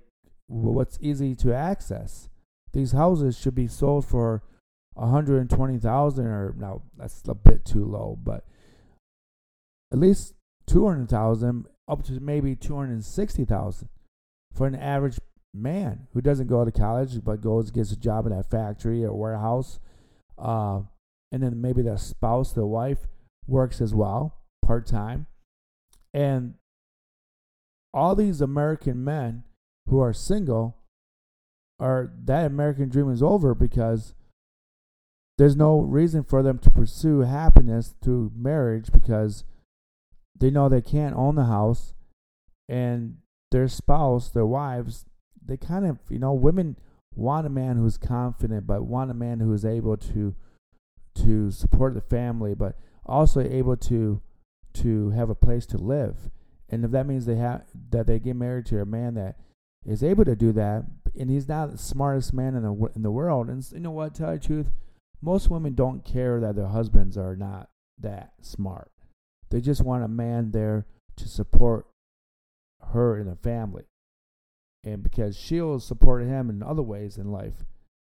what's 0.49 0.99
easy 1.01 1.35
to 1.37 1.55
access. 1.55 2.29
These 2.73 2.93
houses 2.93 3.39
should 3.39 3.55
be 3.55 3.67
sold 3.67 4.05
for 4.05 4.43
120,000 4.95 6.27
or 6.27 6.55
no, 6.57 6.83
that's 6.97 7.23
a 7.29 7.35
bit 7.35 7.65
too 7.65 7.85
low, 7.85 8.19
but 8.23 8.45
at 9.93 9.99
least 9.99 10.35
200,000 10.67 11.67
up 11.89 12.05
to 12.05 12.21
maybe 12.21 12.57
260,000 12.57 13.89
for 14.53 14.67
an 14.67 14.75
average 14.75 15.19
man 15.57 16.07
who 16.13 16.21
doesn't 16.21 16.47
go 16.47 16.65
to 16.65 16.73
college 16.73 17.25
but 17.25 17.41
goes 17.41 17.71
gets 17.71 17.93
a 17.93 17.97
job 17.97 18.27
in 18.27 18.33
a 18.33 18.43
factory 18.43 19.05
or 19.05 19.13
warehouse 19.13 19.79
uh, 20.39 20.81
and 21.33 21.43
then 21.43 21.61
maybe 21.61 21.83
their 21.83 21.99
spouse, 21.99 22.53
their 22.53 22.67
wife 22.67 23.07
works 23.47 23.81
as 23.81 23.95
well, 23.95 24.39
part 24.65 24.87
time. 24.87 25.27
And 26.15 26.55
all 27.93 28.15
these 28.15 28.41
American 28.41 29.05
men 29.05 29.45
who 29.89 30.01
are 30.01 30.13
single 30.13 30.77
are 31.79 32.11
that 32.25 32.47
American 32.47 32.89
dream 32.89 33.11
is 33.11 33.23
over 33.23 33.55
because 33.55 34.15
there's 35.39 35.57
no 35.57 35.81
reason 35.81 36.25
for 36.25 36.43
them 36.43 36.59
to 36.59 36.71
pursue 36.71 37.21
happiness 37.21 37.95
through 38.03 38.33
marriage 38.35 38.91
because 38.91 39.45
they 40.39 40.51
know 40.51 40.69
they 40.69 40.81
can't 40.81 41.15
own 41.15 41.35
the 41.35 41.45
house 41.45 41.95
and 42.69 43.19
their 43.53 43.69
spouse, 43.69 44.31
their 44.31 44.47
wives, 44.47 45.05
they 45.47 45.57
kind 45.57 45.87
of, 45.87 45.99
you 46.09 46.19
know, 46.19 46.33
women 46.33 46.77
want 47.15 47.47
a 47.47 47.51
man 47.51 47.77
who's 47.77 47.97
confident 47.97 48.67
but 48.67 48.83
want 48.83 49.11
a 49.11 49.15
man 49.15 49.41
who 49.41 49.53
is 49.53 49.65
able 49.65 49.97
to 49.97 50.35
to 51.15 51.51
support 51.51 51.95
the 51.95 52.01
family 52.01 52.55
but 52.55 52.77
also 53.07 53.41
able 53.41 53.75
to 53.75 54.21
to 54.75 55.11
have 55.11 55.31
a 55.31 55.35
place 55.35 55.65
to 55.67 55.79
live. 55.79 56.31
And 56.69 56.85
if 56.85 56.91
that 56.91 57.07
means 57.07 57.27
they 57.27 57.37
have 57.37 57.65
that 57.91 58.07
they 58.07 58.19
get 58.19 58.37
married 58.37 58.67
to 58.67 58.81
a 58.81 58.85
man 58.85 59.15
that 59.15 59.37
is 59.85 60.03
able 60.03 60.25
to 60.25 60.37
do 60.37 60.53
that, 60.53 60.85
and 61.19 61.31
he's 61.31 61.49
not 61.49 61.73
the 61.73 61.79
smartest 61.79 62.35
man 62.35 62.55
in 62.55 62.63
the 62.63 62.91
in 62.95 63.03
the 63.03 63.11
world, 63.11 63.49
and 63.49 63.65
you 63.73 63.81
know 63.81 63.93
what? 63.93 64.15
Tell 64.15 64.33
you 64.33 64.39
the 64.39 64.47
truth, 64.47 64.73
most 65.23 65.49
women 65.49 65.75
don't 65.75 66.05
care 66.05 66.41
that 66.41 66.57
their 66.57 66.67
husbands 66.67 67.17
are 67.17 67.37
not 67.37 67.71
that 67.99 68.33
smart. 68.43 68.91
They 69.51 69.61
just 69.61 69.83
want 69.83 70.05
a 70.05 70.09
man 70.09 70.51
there 70.51 70.87
to 71.17 71.29
support 71.29 71.87
her 72.93 73.17
and 73.17 73.31
the 73.31 73.37
family, 73.37 73.85
and 74.87 75.03
because 75.03 75.37
she'll 75.37 75.81
support 75.81 76.23
him 76.23 76.49
in 76.49 76.63
other 76.63 76.83
ways 76.83 77.19
in 77.19 77.33
life, 77.33 77.65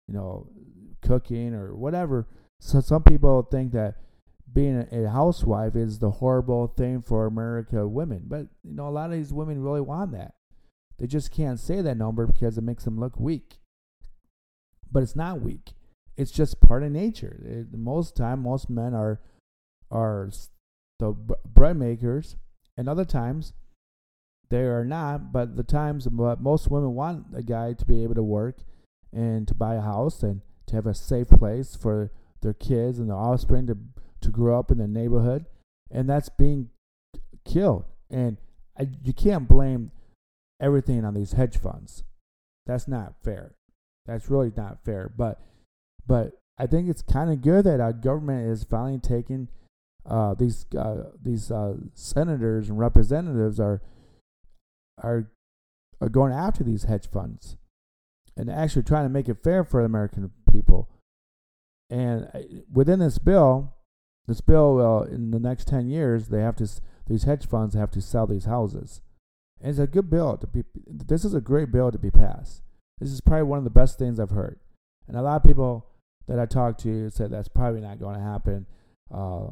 you 0.07 0.13
know, 0.13 0.47
cooking 1.01 1.53
or 1.53 1.75
whatever. 1.75 2.27
So 2.61 2.79
some 2.79 3.03
people 3.03 3.43
think 3.43 3.73
that 3.73 3.95
being 4.51 4.87
a, 4.91 5.09
housewife 5.09 5.75
is 5.75 5.99
the 5.99 6.11
horrible 6.11 6.67
thing 6.67 7.01
for 7.01 7.25
America 7.25 7.87
women. 7.87 8.23
But 8.25 8.47
you 8.63 8.73
know, 8.73 8.87
a 8.87 8.89
lot 8.89 9.11
of 9.11 9.17
these 9.17 9.33
women 9.33 9.61
really 9.61 9.81
want 9.81 10.13
that. 10.13 10.33
They 10.97 11.07
just 11.07 11.31
can't 11.31 11.59
say 11.59 11.81
that 11.81 11.97
number 11.97 12.25
because 12.25 12.57
it 12.57 12.63
makes 12.63 12.85
them 12.85 12.99
look 12.99 13.19
weak. 13.19 13.59
But 14.91 15.03
it's 15.03 15.15
not 15.15 15.41
weak. 15.41 15.73
It's 16.17 16.31
just 16.31 16.61
part 16.61 16.83
of 16.83 16.91
nature. 16.91 17.41
It, 17.45 17.77
most 17.77 18.15
time, 18.15 18.43
most 18.43 18.69
men 18.69 18.93
are 18.93 19.19
are 19.89 20.29
the 20.99 21.11
bread 21.45 21.75
makers, 21.75 22.37
and 22.77 22.87
other 22.87 23.05
times 23.05 23.53
they 24.51 24.63
are 24.63 24.85
not. 24.85 25.31
But 25.31 25.55
the 25.55 25.63
times 25.63 26.07
but 26.07 26.39
most 26.39 26.69
women 26.69 26.93
want 26.93 27.25
a 27.35 27.41
guy 27.41 27.73
to 27.73 27.85
be 27.85 28.03
able 28.03 28.15
to 28.15 28.23
work 28.23 28.57
and 29.11 29.47
to 29.47 29.55
buy 29.55 29.75
a 29.75 29.81
house 29.81 30.21
and 30.21 30.41
to 30.67 30.75
have 30.75 30.85
a 30.85 30.93
safe 30.93 31.29
place 31.29 31.75
for 31.75 32.11
their 32.41 32.53
kids 32.53 32.99
and 32.99 33.09
their 33.09 33.17
offspring 33.17 33.65
to 33.67 33.77
to 34.21 34.29
grow 34.29 34.59
up 34.59 34.69
in 34.69 34.77
the 34.77 34.87
neighborhood, 34.87 35.45
and 35.89 36.07
that's 36.07 36.29
being 36.29 36.69
killed. 37.43 37.85
And 38.11 38.37
I, 38.77 38.87
you 39.03 39.13
can't 39.13 39.47
blame 39.47 39.91
everything 40.61 41.03
on 41.03 41.15
these 41.15 41.33
hedge 41.33 41.57
funds. 41.57 42.03
That's 42.67 42.87
not 42.87 43.15
fair. 43.23 43.55
That's 44.05 44.29
really 44.29 44.51
not 44.55 44.83
fair. 44.85 45.11
But 45.15 45.41
but 46.05 46.39
I 46.57 46.67
think 46.67 46.89
it's 46.89 47.01
kind 47.01 47.31
of 47.31 47.41
good 47.41 47.65
that 47.65 47.79
our 47.79 47.93
government 47.93 48.47
is 48.47 48.63
finally 48.63 48.99
taking 48.99 49.47
uh, 50.05 50.33
these 50.35 50.65
uh, 50.77 51.05
these 51.21 51.51
uh, 51.51 51.75
senators 51.93 52.69
and 52.69 52.77
representatives 52.77 53.59
are 53.59 53.81
are 55.01 55.31
are 55.99 56.09
going 56.09 56.33
after 56.33 56.63
these 56.63 56.83
hedge 56.83 57.07
funds 57.09 57.57
and 58.35 58.49
actually 58.49 58.83
trying 58.83 59.05
to 59.05 59.09
make 59.09 59.29
it 59.29 59.43
fair 59.43 59.63
for 59.63 59.81
the 59.81 59.85
American 59.85 60.31
people. 60.51 60.89
And 61.89 62.27
uh, 62.33 62.39
within 62.71 62.99
this 62.99 63.19
bill, 63.19 63.75
this 64.27 64.41
bill, 64.41 64.79
uh, 64.79 65.03
in 65.13 65.31
the 65.31 65.39
next 65.39 65.67
10 65.67 65.87
years, 65.87 66.29
they 66.29 66.41
have 66.41 66.55
to, 66.55 66.67
these 67.07 67.23
hedge 67.23 67.45
funds 67.45 67.75
have 67.75 67.91
to 67.91 68.01
sell 68.01 68.25
these 68.25 68.45
houses. 68.45 69.01
And 69.59 69.69
it's 69.69 69.79
a 69.79 69.85
good 69.85 70.09
bill 70.09 70.37
to 70.37 70.47
be, 70.47 70.63
this 70.87 71.23
is 71.23 71.35
a 71.35 71.41
great 71.41 71.71
bill 71.71 71.91
to 71.91 71.99
be 71.99 72.09
passed. 72.09 72.63
This 72.99 73.11
is 73.11 73.21
probably 73.21 73.43
one 73.43 73.57
of 73.59 73.63
the 73.63 73.69
best 73.69 73.99
things 73.99 74.19
I've 74.19 74.31
heard. 74.31 74.59
And 75.07 75.17
a 75.17 75.21
lot 75.21 75.35
of 75.35 75.43
people 75.43 75.85
that 76.27 76.39
I 76.39 76.45
talked 76.45 76.81
to 76.81 77.09
said 77.09 77.29
that's 77.29 77.49
probably 77.49 77.81
not 77.81 77.99
going 77.99 78.15
to 78.15 78.21
happen. 78.21 78.65
uh, 79.13 79.49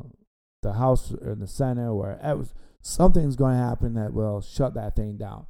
the 0.62 0.74
House 0.74 1.12
and 1.12 1.42
the 1.42 1.48
Senate, 1.48 1.94
where 1.94 2.20
it 2.24 2.38
was, 2.38 2.54
something's 2.82 3.36
going 3.36 3.56
to 3.56 3.64
happen 3.64 3.94
that 3.96 4.14
will 4.14 4.42
shut 4.42 4.74
that 4.76 4.96
thing 4.96 5.18
down. 5.18 5.46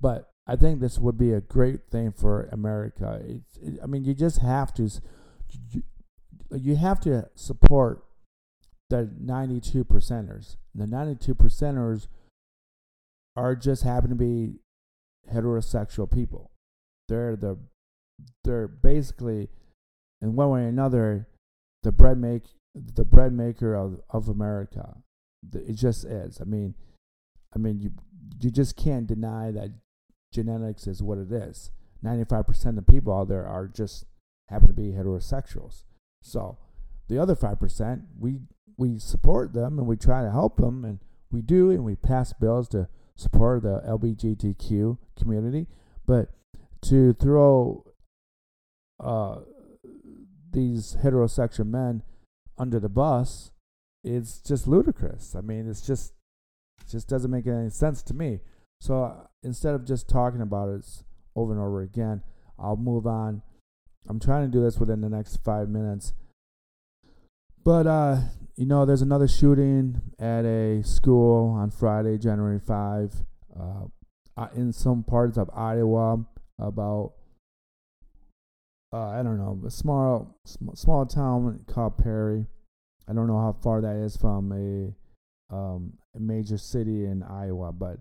But 0.00 0.30
I 0.46 0.56
think 0.56 0.80
this 0.80 0.98
would 0.98 1.18
be 1.18 1.32
a 1.32 1.40
great 1.40 1.88
thing 1.90 2.12
for 2.12 2.48
America. 2.52 3.20
It's, 3.24 3.56
it, 3.56 3.80
I 3.82 3.86
mean, 3.86 4.04
you 4.04 4.14
just 4.14 4.40
have 4.40 4.72
to, 4.74 4.88
you, 5.72 5.82
you 6.50 6.76
have 6.76 7.00
to 7.00 7.28
support 7.34 8.04
the 8.90 9.10
92 9.18 9.84
percenters. 9.84 10.56
The 10.74 10.86
92 10.86 11.34
percenters 11.34 12.06
are 13.34 13.56
just 13.56 13.82
happen 13.82 14.10
to 14.10 14.16
be 14.16 14.60
heterosexual 15.32 16.10
people. 16.10 16.50
They're 17.08 17.36
the 17.36 17.58
they're 18.44 18.68
basically 18.68 19.48
in 20.22 20.36
one 20.36 20.48
way 20.50 20.60
or 20.62 20.68
another 20.68 21.26
the 21.82 21.92
bread 21.92 22.18
make 22.18 22.44
the 22.74 23.04
bread 23.04 23.32
maker 23.32 23.74
of, 23.74 24.00
of 24.10 24.28
America. 24.28 24.96
It 25.54 25.74
just 25.74 26.04
is. 26.04 26.40
I 26.40 26.44
mean, 26.44 26.74
I 27.54 27.58
mean 27.58 27.80
you 27.80 27.92
you 28.40 28.50
just 28.50 28.76
can't 28.76 29.06
deny 29.06 29.50
that 29.50 29.70
genetics 30.32 30.86
is 30.86 31.02
what 31.02 31.18
it 31.18 31.32
is. 31.32 31.70
Ninety 32.02 32.24
five 32.24 32.46
percent 32.46 32.78
of 32.78 32.86
people 32.86 33.12
out 33.12 33.28
there 33.28 33.46
are 33.46 33.68
just 33.68 34.04
happen 34.48 34.68
to 34.68 34.74
be 34.74 34.92
heterosexuals. 34.92 35.84
So 36.22 36.58
the 37.08 37.18
other 37.18 37.34
five 37.34 37.58
percent, 37.60 38.02
we 38.18 38.40
we 38.76 38.98
support 38.98 39.52
them 39.52 39.78
and 39.78 39.86
we 39.86 39.96
try 39.96 40.22
to 40.22 40.30
help 40.30 40.56
them 40.58 40.84
and 40.84 40.98
we 41.30 41.42
do 41.42 41.70
and 41.70 41.84
we 41.84 41.96
pass 41.96 42.32
bills 42.32 42.68
to 42.68 42.88
support 43.16 43.62
the 43.62 43.80
LGBTQ 43.86 44.98
community. 45.18 45.66
But 46.06 46.30
to 46.82 47.14
throw 47.14 47.84
uh, 49.02 49.40
these 50.52 50.96
heterosexual 51.02 51.66
men 51.66 52.02
under 52.58 52.78
the 52.78 52.88
bus 52.88 53.50
it's 54.06 54.38
just 54.38 54.68
ludicrous. 54.68 55.34
I 55.34 55.40
mean, 55.40 55.68
it's 55.68 55.84
just 55.86 56.12
it 56.80 56.90
just 56.90 57.08
doesn't 57.08 57.30
make 57.30 57.46
any 57.46 57.70
sense 57.70 58.02
to 58.04 58.14
me. 58.14 58.40
So 58.80 59.28
instead 59.42 59.74
of 59.74 59.84
just 59.84 60.08
talking 60.08 60.40
about 60.40 60.68
it 60.68 60.86
over 61.34 61.52
and 61.52 61.60
over 61.60 61.82
again, 61.82 62.22
I'll 62.58 62.76
move 62.76 63.06
on. 63.06 63.42
I'm 64.08 64.20
trying 64.20 64.46
to 64.46 64.52
do 64.52 64.62
this 64.62 64.78
within 64.78 65.00
the 65.00 65.08
next 65.08 65.38
five 65.44 65.68
minutes. 65.68 66.12
But 67.64 67.86
uh, 67.86 68.18
you 68.56 68.66
know, 68.66 68.86
there's 68.86 69.02
another 69.02 69.26
shooting 69.26 70.00
at 70.20 70.44
a 70.44 70.82
school 70.84 71.50
on 71.50 71.70
Friday, 71.70 72.16
January 72.16 72.60
5, 72.60 73.12
uh, 73.58 74.46
in 74.54 74.72
some 74.72 75.02
parts 75.02 75.36
of 75.36 75.50
Iowa. 75.54 76.24
About 76.58 77.12
uh, 78.92 79.08
I 79.08 79.22
don't 79.22 79.36
know, 79.36 79.60
a 79.66 79.70
small 79.70 80.38
small 80.74 81.04
town 81.06 81.64
called 81.66 81.98
Perry. 81.98 82.46
I 83.08 83.12
don't 83.12 83.26
know 83.26 83.38
how 83.38 83.56
far 83.62 83.80
that 83.80 83.96
is 83.96 84.16
from 84.16 84.52
a, 84.52 85.54
um, 85.54 85.92
major 86.18 86.58
city 86.58 87.04
in 87.04 87.22
Iowa, 87.22 87.72
but 87.72 87.98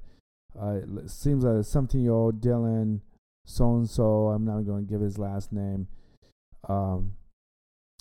uh, 0.59 0.79
it 1.03 1.09
seems 1.09 1.43
like 1.43 1.57
a 1.57 1.63
17 1.63 2.01
year 2.01 2.11
old 2.11 2.41
Dylan 2.41 3.01
so 3.45 3.75
and 3.75 3.89
so. 3.89 4.29
I'm 4.29 4.45
not 4.45 4.65
going 4.65 4.85
to 4.85 4.91
give 4.91 5.01
his 5.01 5.17
last 5.17 5.53
name. 5.53 5.87
Um, 6.67 7.13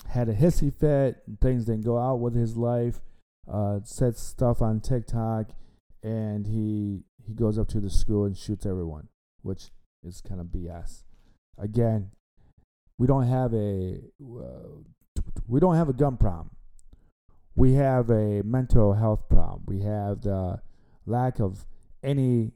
had 0.09 0.29
a 0.29 0.35
hissy 0.35 0.73
fit. 0.73 1.23
Things 1.41 1.67
didn't 1.67 1.85
go 1.85 1.99
out 1.99 2.17
with 2.17 2.35
his 2.35 2.57
life. 2.57 3.01
Uh, 3.51 3.81
said 3.85 4.17
stuff 4.17 4.63
on 4.63 4.81
TikTok, 4.81 5.51
and 6.03 6.47
he 6.47 7.03
he 7.27 7.35
goes 7.35 7.59
up 7.59 7.69
to 7.69 7.81
the 7.81 7.91
school 7.91 8.25
and 8.25 8.37
shoots 8.37 8.65
everyone, 8.65 9.09
which 9.43 9.71
is 10.03 10.23
kind 10.23 10.41
of 10.41 10.47
BS. 10.47 11.03
Again, 11.59 12.11
we 12.99 13.07
don't 13.07 13.27
have 13.27 13.53
a 13.53 14.01
uh, 14.23 14.81
we 15.47 15.61
don't 15.61 15.77
have 15.77 15.91
a 15.91 15.93
gun 15.93 16.17
problem. 16.17 16.51
We 17.57 17.75
have 17.75 18.11
a 18.11 18.43
mental 18.43 18.95
health 18.95 19.29
problem. 19.29 19.63
We 19.67 19.81
have 19.83 20.23
the 20.23 20.61
lack 21.07 21.39
of 21.41 21.65
any 22.03 22.53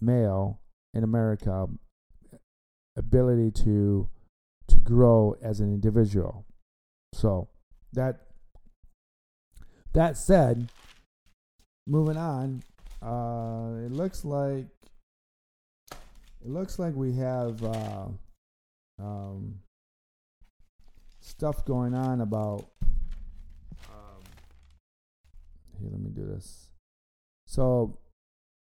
male 0.00 0.60
in 0.94 1.04
America 1.04 1.68
ability 2.96 3.50
to 3.50 4.08
to 4.68 4.76
grow 4.78 5.36
as 5.42 5.60
an 5.60 5.72
individual. 5.72 6.44
So 7.12 7.48
that 7.92 8.26
that 9.92 10.16
said, 10.16 10.70
moving 11.86 12.16
on, 12.16 12.62
uh, 13.02 13.86
it 13.86 13.92
looks 13.92 14.24
like 14.24 14.66
it 15.90 16.50
looks 16.50 16.78
like 16.78 16.94
we 16.94 17.14
have 17.14 17.62
uh, 17.62 18.06
um, 18.98 19.60
stuff 21.20 21.64
going 21.64 21.94
on 21.94 22.20
about. 22.20 22.66
Here, 25.78 25.88
let 25.90 26.00
me 26.00 26.10
do 26.10 26.26
this. 26.26 26.68
So, 27.46 27.98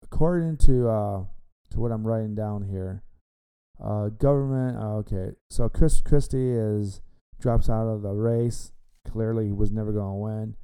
according 0.03 0.57
to 0.57 0.89
uh, 0.89 1.23
to 1.71 1.79
what 1.79 1.91
I'm 1.91 2.05
writing 2.05 2.35
down 2.35 2.63
here, 2.63 3.03
uh, 3.83 4.09
government. 4.09 4.77
Uh, 4.77 4.95
okay, 4.97 5.31
so 5.49 5.69
Chris 5.69 6.01
Christie 6.01 6.51
is 6.51 7.01
drops 7.39 7.69
out 7.69 7.87
of 7.87 8.01
the 8.01 8.13
race. 8.13 8.71
Clearly, 9.07 9.47
he 9.47 9.51
was 9.51 9.71
never 9.71 9.91
going 9.91 10.11
to 10.11 10.13
win. 10.13 10.55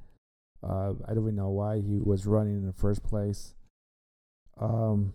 Uh, 0.62 0.94
I 1.08 1.14
don't 1.14 1.24
even 1.24 1.36
know 1.36 1.50
why 1.50 1.80
he 1.80 1.98
was 2.00 2.26
running 2.26 2.56
in 2.56 2.66
the 2.66 2.72
first 2.72 3.02
place. 3.02 3.54
Um, 4.60 5.12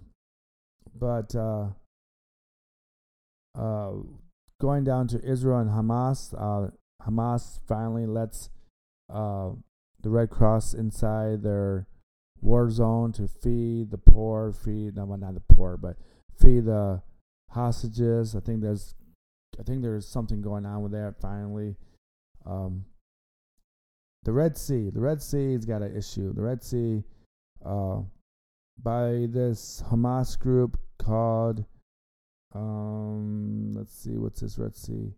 but 0.97 1.35
uh, 1.35 1.67
uh, 3.57 3.91
going 4.59 4.83
down 4.83 5.07
to 5.09 5.23
Israel 5.23 5.59
and 5.59 5.69
Hamas, 5.69 6.33
uh, 6.37 6.71
Hamas 7.03 7.59
finally 7.67 8.05
lets 8.05 8.49
uh, 9.11 9.51
the 10.01 10.09
Red 10.09 10.29
Cross 10.29 10.73
inside 10.73 11.43
their 11.43 11.87
war 12.41 12.69
zone 12.69 13.11
to 13.13 13.27
feed 13.27 13.91
the 13.91 13.97
poor, 13.97 14.51
feed 14.51 14.95
no, 14.95 15.05
not 15.05 15.33
the 15.33 15.55
poor, 15.55 15.77
but 15.77 15.97
feed 16.39 16.65
the 16.65 17.01
hostages. 17.49 18.35
I 18.35 18.39
think 18.39 18.61
there's, 18.61 18.95
I 19.59 19.63
think 19.63 19.81
there's 19.81 20.07
something 20.07 20.41
going 20.41 20.65
on 20.65 20.81
with 20.81 20.91
that. 20.93 21.15
Finally, 21.21 21.75
um, 22.45 22.85
the 24.23 24.31
Red 24.31 24.57
Sea, 24.57 24.89
the 24.89 25.01
Red 25.01 25.21
Sea's 25.21 25.65
got 25.65 25.81
an 25.81 25.95
issue. 25.95 26.33
The 26.33 26.41
Red 26.41 26.63
Sea, 26.63 27.03
uh, 27.65 28.01
by 28.81 29.27
this 29.29 29.83
Hamas 29.89 30.37
group 30.39 30.79
called 30.97 31.65
um, 32.53 33.71
let's 33.73 33.93
see, 33.93 34.17
what's 34.17 34.41
this? 34.41 34.57
Red 34.57 34.75
Sea? 34.75 35.13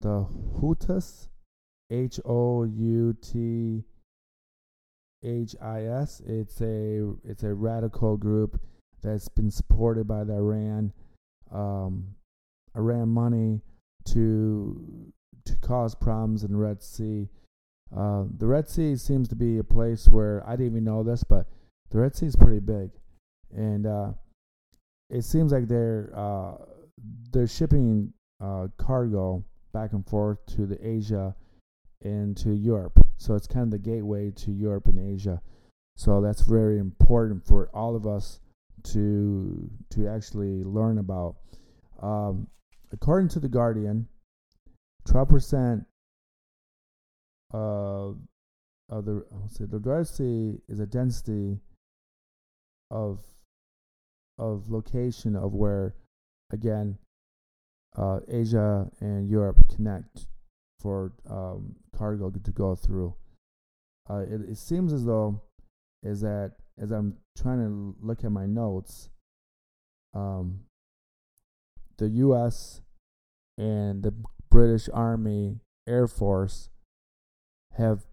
The 0.00 0.26
Houthis, 0.60 1.28
H 1.92 2.18
O 2.24 2.64
U 2.64 3.14
T 3.20 3.84
H 5.22 5.54
I 5.60 5.84
S. 5.84 6.22
It's 6.26 6.60
a 6.62 7.12
it's 7.22 7.42
a 7.42 7.52
radical 7.52 8.16
group 8.16 8.60
that's 9.02 9.28
been 9.28 9.50
supported 9.50 10.06
by 10.06 10.24
the 10.24 10.34
Iran, 10.34 10.92
um, 11.52 12.14
Iran 12.74 13.08
money 13.08 13.60
to 14.06 15.12
to 15.44 15.58
cause 15.58 15.94
problems 15.94 16.44
in 16.44 16.52
the 16.52 16.58
Red 16.58 16.82
Sea. 16.82 17.28
Uh, 17.94 18.24
the 18.38 18.46
Red 18.46 18.68
Sea 18.68 18.96
seems 18.96 19.28
to 19.28 19.36
be 19.36 19.58
a 19.58 19.64
place 19.64 20.08
where 20.08 20.42
I 20.46 20.52
didn't 20.52 20.72
even 20.72 20.84
know 20.84 21.02
this, 21.02 21.22
but 21.24 21.46
the 21.90 21.98
Red 21.98 22.16
Sea 22.16 22.26
is 22.26 22.36
pretty 22.36 22.60
big, 22.60 22.90
and 23.54 23.86
uh, 23.86 24.12
it 25.10 25.22
seems 25.22 25.52
like 25.52 25.68
they're 25.68 26.10
uh, 26.16 26.54
they're 27.32 27.46
shipping 27.46 28.14
uh, 28.40 28.68
cargo 28.78 29.44
back 29.74 29.92
and 29.92 30.06
forth 30.06 30.38
to 30.46 30.64
the 30.64 30.78
Asia 30.86 31.34
and 32.04 32.36
to 32.38 32.52
Europe. 32.52 32.98
So 33.18 33.34
it's 33.34 33.46
kind 33.46 33.64
of 33.64 33.70
the 33.70 33.78
gateway 33.78 34.30
to 34.30 34.50
Europe 34.50 34.86
and 34.86 34.98
Asia. 34.98 35.40
So 35.96 36.20
that's 36.20 36.42
very 36.42 36.78
important 36.78 37.46
for 37.46 37.70
all 37.74 37.94
of 37.94 38.06
us 38.06 38.40
to 38.92 39.70
to 39.90 40.08
actually 40.08 40.64
learn 40.64 40.98
about. 40.98 41.36
Um, 42.02 42.48
according 42.92 43.28
to 43.30 43.40
the 43.40 43.48
Guardian, 43.48 44.08
twelve 45.06 45.28
percent 45.28 45.86
of 47.52 48.18
of 48.88 49.04
the 49.04 49.24
say 49.48 49.66
the 49.66 49.78
density 49.78 50.60
is 50.68 50.80
a 50.80 50.86
density 50.86 51.60
of 52.90 53.20
of 54.38 54.70
location 54.70 55.36
of 55.36 55.52
where, 55.52 55.94
again, 56.50 56.98
uh, 57.96 58.20
Asia 58.26 58.90
and 59.00 59.28
Europe 59.28 59.58
connect 59.74 60.26
for 60.82 61.12
um, 61.30 61.76
cargo 61.96 62.30
to 62.30 62.50
go 62.50 62.74
through. 62.74 63.14
Uh, 64.10 64.24
it, 64.28 64.40
it 64.50 64.58
seems 64.58 64.92
as 64.92 65.04
though 65.04 65.40
is 66.02 66.20
that 66.22 66.54
as 66.78 66.90
I'm 66.90 67.18
trying 67.38 67.58
to 67.60 67.96
look 68.04 68.24
at 68.24 68.32
my 68.32 68.46
notes, 68.46 69.08
um, 70.14 70.60
the 71.98 72.08
U.S. 72.08 72.80
and 73.56 74.02
the 74.02 74.12
British 74.50 74.88
Army 74.92 75.60
Air 75.86 76.08
Force 76.08 76.70
have 77.76 78.04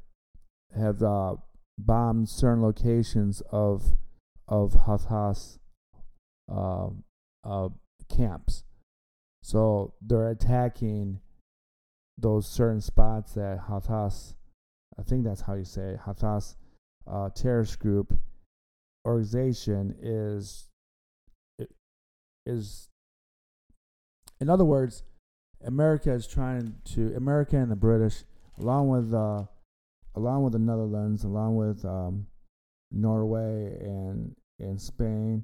have 0.76 1.02
uh, 1.02 1.36
bombed 1.78 2.30
certain 2.30 2.62
locations 2.62 3.42
of 3.52 3.96
of 4.48 4.74
Hamas 4.86 5.58
uh, 6.52 6.90
uh, 7.44 7.70
camps. 8.16 8.64
So 9.42 9.94
they're 10.02 10.30
attacking 10.30 11.22
those 12.22 12.48
certain 12.48 12.82
spots 12.82 13.34
that 13.34 13.60
Hamas 13.70 14.34
I 14.98 15.04
think 15.04 15.24
that's 15.24 15.42
how 15.42 15.54
you 15.54 15.64
say 15.64 15.92
it, 15.92 16.00
Hamas 16.06 16.56
uh, 17.08 17.30
terrorist 17.30 17.80
group 17.80 18.14
organization 19.06 19.96
is 20.02 20.68
is 22.46 22.90
in 24.40 24.50
other 24.50 24.66
words, 24.66 25.04
America 25.66 26.12
is 26.12 26.28
trying 26.28 26.76
to 26.94 27.14
America 27.16 27.58
and 27.58 27.72
the 27.72 27.76
British, 27.76 28.24
along 28.58 28.90
with 28.90 29.14
uh, 29.14 29.44
along 30.16 30.44
with 30.44 30.54
the 30.54 30.60
Netherlands, 30.60 31.24
along 31.24 31.56
with 31.56 31.84
um, 31.86 32.28
Norway 32.92 33.78
and 33.82 34.36
and 34.60 34.80
Spain, 34.80 35.44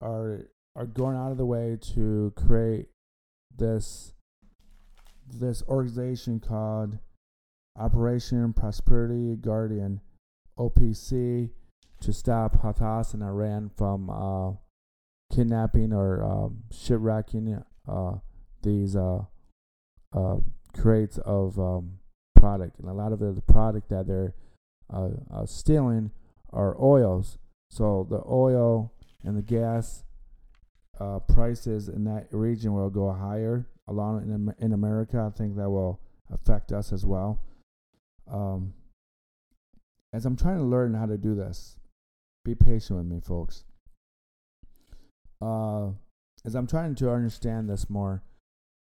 are 0.00 0.46
are 0.74 0.86
going 0.86 1.16
out 1.16 1.30
of 1.30 1.36
the 1.36 1.46
way 1.46 1.78
to 1.94 2.32
create 2.36 2.88
this 3.56 4.12
this 5.32 5.62
organization 5.68 6.40
called 6.40 6.98
Operation 7.78 8.52
Prosperity 8.52 9.36
Guardian 9.36 10.00
(OPG) 10.58 11.50
to 12.00 12.12
stop 12.12 12.62
Hamas 12.62 13.14
and 13.14 13.22
Iran 13.22 13.70
from 13.76 14.10
uh, 14.10 14.52
kidnapping 15.34 15.92
or 15.92 16.24
um, 16.24 16.64
shipwrecking 16.72 17.62
uh, 17.88 18.12
these 18.62 18.96
uh, 18.96 19.20
uh, 20.14 20.36
crates 20.74 21.18
of 21.18 21.58
um, 21.58 21.98
product, 22.36 22.78
and 22.78 22.88
a 22.88 22.92
lot 22.92 23.12
of 23.12 23.20
the 23.20 23.42
product 23.48 23.88
that 23.90 24.06
they're 24.06 24.34
uh, 24.92 25.46
stealing 25.46 26.10
are 26.52 26.76
oils. 26.82 27.38
So 27.70 28.06
the 28.10 28.22
oil 28.28 28.92
and 29.22 29.36
the 29.36 29.42
gas 29.42 30.04
prices 31.28 31.88
in 31.88 32.04
that 32.04 32.26
region 32.30 32.74
will 32.74 32.90
go 32.90 33.12
higher. 33.12 33.66
Along 33.90 34.22
in 34.22 34.54
in 34.64 34.72
America, 34.72 35.30
I 35.30 35.36
think 35.36 35.56
that 35.56 35.68
will 35.68 36.00
affect 36.32 36.72
us 36.72 36.92
as 36.92 37.04
well. 37.04 37.42
Um, 38.30 38.72
as 40.12 40.24
I'm 40.24 40.36
trying 40.36 40.58
to 40.58 40.64
learn 40.64 40.94
how 40.94 41.06
to 41.06 41.18
do 41.18 41.34
this, 41.34 41.76
be 42.44 42.54
patient 42.54 42.98
with 42.98 43.06
me, 43.06 43.20
folks 43.20 43.64
uh, 45.40 45.88
as 46.44 46.54
I'm 46.54 46.66
trying 46.66 46.94
to 46.96 47.10
understand 47.10 47.68
this 47.68 47.88
more, 47.88 48.22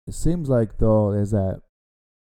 it 0.08 0.14
seems 0.14 0.49
like 0.49 0.78
though 0.78 1.12
is 1.12 1.32
that 1.32 1.62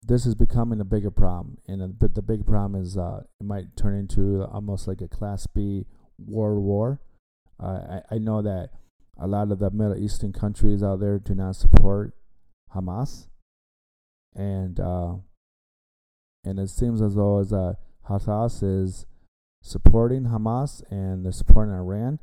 this 0.02 0.26
is 0.26 0.34
becoming 0.34 0.80
a 0.80 0.84
bigger 0.84 1.10
problem, 1.10 1.58
and 1.66 1.82
a, 1.82 1.88
but 1.88 2.14
the 2.14 2.22
big 2.22 2.46
problem 2.46 2.80
is 2.80 2.96
uh, 2.96 3.22
it 3.40 3.44
might 3.44 3.76
turn 3.76 3.98
into 3.98 4.44
almost 4.44 4.86
like 4.86 5.00
a 5.00 5.08
Class 5.08 5.46
B 5.46 5.86
world 6.18 6.62
war. 6.62 7.00
Uh, 7.60 8.00
I 8.10 8.14
I 8.14 8.18
know 8.18 8.42
that 8.42 8.70
a 9.18 9.26
lot 9.26 9.50
of 9.50 9.58
the 9.58 9.70
Middle 9.70 9.98
Eastern 9.98 10.32
countries 10.32 10.82
out 10.82 11.00
there 11.00 11.18
do 11.18 11.34
not 11.34 11.56
support 11.56 12.14
Hamas, 12.74 13.26
and 14.34 14.78
uh, 14.80 15.14
and 16.44 16.58
it 16.58 16.70
seems 16.70 17.02
as 17.02 17.14
though 17.14 17.38
as 17.38 17.52
uh, 17.52 17.74
Hamas 18.08 18.62
is 18.62 19.06
supporting 19.62 20.24
Hamas 20.24 20.82
and 20.90 21.24
they're 21.24 21.32
supporting 21.32 21.74
Iran, 21.74 22.18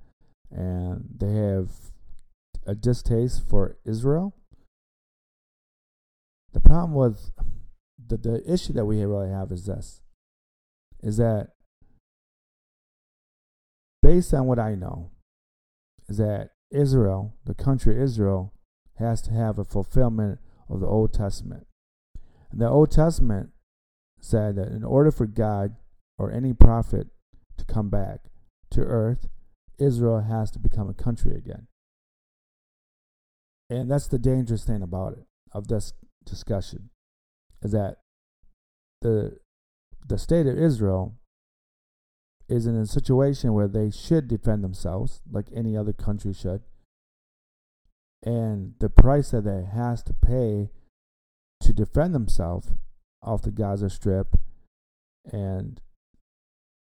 and 0.51 1.05
they 1.17 1.33
have 1.33 1.69
a 2.65 2.75
distaste 2.75 3.47
for 3.47 3.77
Israel. 3.85 4.33
The 6.53 6.61
problem 6.61 6.93
with 6.93 7.31
the, 8.07 8.17
the 8.17 8.51
issue 8.51 8.73
that 8.73 8.85
we 8.85 9.03
really 9.03 9.29
have 9.29 9.51
is 9.51 9.65
this 9.65 10.01
is 11.03 11.17
that 11.17 11.49
based 14.01 14.33
on 14.33 14.45
what 14.45 14.59
I 14.59 14.75
know, 14.75 15.11
is 16.07 16.17
that 16.17 16.51
Israel, 16.71 17.35
the 17.45 17.53
country 17.53 18.01
Israel, 18.01 18.53
has 18.97 19.21
to 19.23 19.31
have 19.31 19.59
a 19.59 19.65
fulfillment 19.65 20.39
of 20.69 20.79
the 20.79 20.87
Old 20.87 21.13
Testament. 21.13 21.67
And 22.51 22.61
the 22.61 22.69
Old 22.69 22.91
Testament 22.91 23.49
said 24.19 24.55
that 24.55 24.69
in 24.69 24.83
order 24.83 25.11
for 25.11 25.25
God 25.25 25.75
or 26.17 26.31
any 26.31 26.53
prophet 26.53 27.07
to 27.57 27.65
come 27.65 27.89
back 27.89 28.21
to 28.71 28.81
earth, 28.81 29.27
Israel 29.77 30.21
has 30.21 30.51
to 30.51 30.59
become 30.59 30.89
a 30.89 30.93
country 30.93 31.35
again. 31.35 31.67
And 33.69 33.89
that's 33.89 34.07
the 34.07 34.19
dangerous 34.19 34.63
thing 34.63 34.81
about 34.81 35.13
it, 35.13 35.25
of 35.51 35.67
this 35.67 35.93
discussion, 36.23 36.89
is 37.61 37.71
that 37.71 37.97
the 39.01 39.39
the 40.07 40.17
state 40.19 40.45
of 40.45 40.57
Israel 40.57 41.15
is 42.47 42.67
in 42.67 42.75
a 42.75 42.85
situation 42.85 43.53
where 43.53 43.67
they 43.67 43.89
should 43.89 44.27
defend 44.27 44.63
themselves, 44.63 45.21
like 45.29 45.47
any 45.53 45.75
other 45.75 45.93
country 45.93 46.31
should. 46.31 46.61
And 48.25 48.73
the 48.79 48.89
price 48.89 49.29
that 49.31 49.45
they 49.45 49.63
has 49.71 50.01
to 50.03 50.13
pay 50.13 50.71
to 51.61 51.73
defend 51.73 52.15
themselves 52.15 52.71
off 53.21 53.43
the 53.43 53.51
Gaza 53.51 53.89
Strip, 53.89 54.35
and 55.31 55.79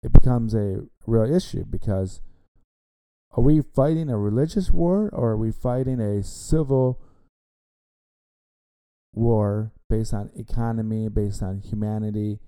it 0.03 0.13
becomes 0.13 0.55
a 0.55 0.87
real 1.07 1.31
issue 1.31 1.65
because 1.65 2.23
are 3.37 3.43
we 3.43 3.61
fighting 3.61 4.09
a 4.09 4.19
religious 4.19 4.71
war 4.71 5.11
or 5.13 5.33
are 5.33 5.37
we 5.37 5.53
fighting 5.53 6.01
a 6.01 6.23
civil 6.23 7.01
war 9.13 9.73
based 9.91 10.15
on 10.15 10.31
economy, 10.37 11.09
based 11.09 11.43
on 11.43 11.61
humanity? 11.61 12.41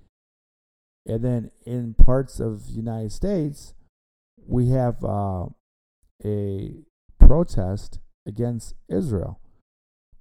And 1.05 1.23
then 1.23 1.51
in 1.67 1.95
parts 1.95 2.41
of 2.41 2.67
the 2.67 2.73
United 2.73 3.13
States, 3.13 3.75
we 4.47 4.71
have 4.71 5.05
uh, 5.05 5.47
a 6.25 6.75
protest 7.19 8.01
against 8.27 8.75
Israel, 8.89 9.41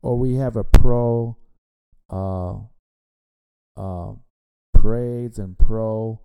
or 0.01 0.17
we 0.17 0.35
have 0.35 0.55
a 0.55 0.63
pro 0.63 1.37
uh, 2.09 2.55
uh, 3.75 4.13
parades 4.73 5.39
and 5.39 5.57
pro 5.57 6.19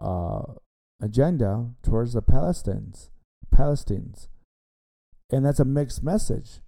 uh, 0.00 0.42
agenda 1.00 1.70
towards 1.82 2.14
the 2.14 2.22
Palestinians. 2.22 3.10
Palestinians. 3.54 4.28
And 5.30 5.44
that's 5.44 5.60
a 5.60 5.64
mixed 5.64 6.02
message. 6.02 6.60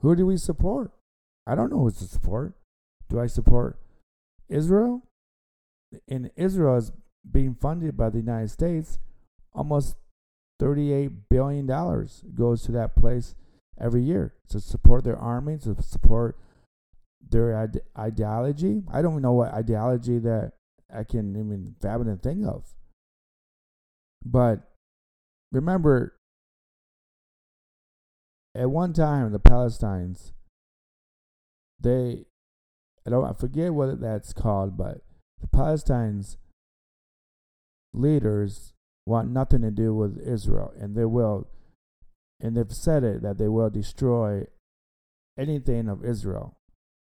Who 0.00 0.14
do 0.16 0.26
we 0.26 0.36
support? 0.36 0.90
I 1.46 1.54
don't 1.54 1.70
know 1.70 1.78
who 1.78 1.90
to 1.90 2.04
support. 2.04 2.54
Do 3.08 3.20
I 3.20 3.26
support 3.26 3.78
Israel? 4.48 5.02
And 6.08 6.30
Israel 6.36 6.76
is 6.76 6.92
being 7.30 7.54
funded 7.54 7.96
by 7.96 8.10
the 8.10 8.18
United 8.18 8.50
States. 8.50 8.98
Almost 9.52 9.96
$38 10.60 11.12
billion 11.30 11.66
goes 12.34 12.62
to 12.62 12.72
that 12.72 12.96
place 12.96 13.34
every 13.80 14.02
year 14.02 14.34
to 14.48 14.60
support 14.60 15.04
their 15.04 15.18
army, 15.18 15.58
to 15.58 15.76
support 15.82 16.36
their 17.30 17.56
ide- 17.56 17.80
ideology. 17.98 18.82
I 18.92 19.02
don't 19.02 19.22
know 19.22 19.32
what 19.32 19.52
ideology 19.52 20.18
that 20.20 20.52
I 20.92 21.04
can 21.04 21.36
even 21.36 21.74
fathom 21.80 22.08
and 22.08 22.22
think 22.22 22.46
of. 22.46 22.74
But 24.24 24.60
remember, 25.52 26.16
at 28.54 28.70
one 28.70 28.92
time, 28.92 29.32
the 29.32 29.40
Palestinians, 29.40 30.32
they, 31.80 32.24
I 33.06 33.10
don't, 33.10 33.24
I 33.24 33.32
forget 33.32 33.74
what 33.74 34.00
that's 34.00 34.32
called, 34.32 34.76
but 34.76 35.00
the 35.40 35.48
Palestinians 35.48 36.36
leaders 37.92 38.72
want 39.06 39.30
nothing 39.30 39.60
to 39.62 39.70
do 39.70 39.94
with 39.94 40.18
Israel, 40.18 40.72
and 40.78 40.96
they 40.96 41.04
will, 41.04 41.48
and 42.40 42.56
they've 42.56 42.72
said 42.72 43.04
it 43.04 43.22
that 43.22 43.38
they 43.38 43.48
will 43.48 43.70
destroy 43.70 44.44
anything 45.38 45.88
of 45.88 46.04
Israel. 46.04 46.56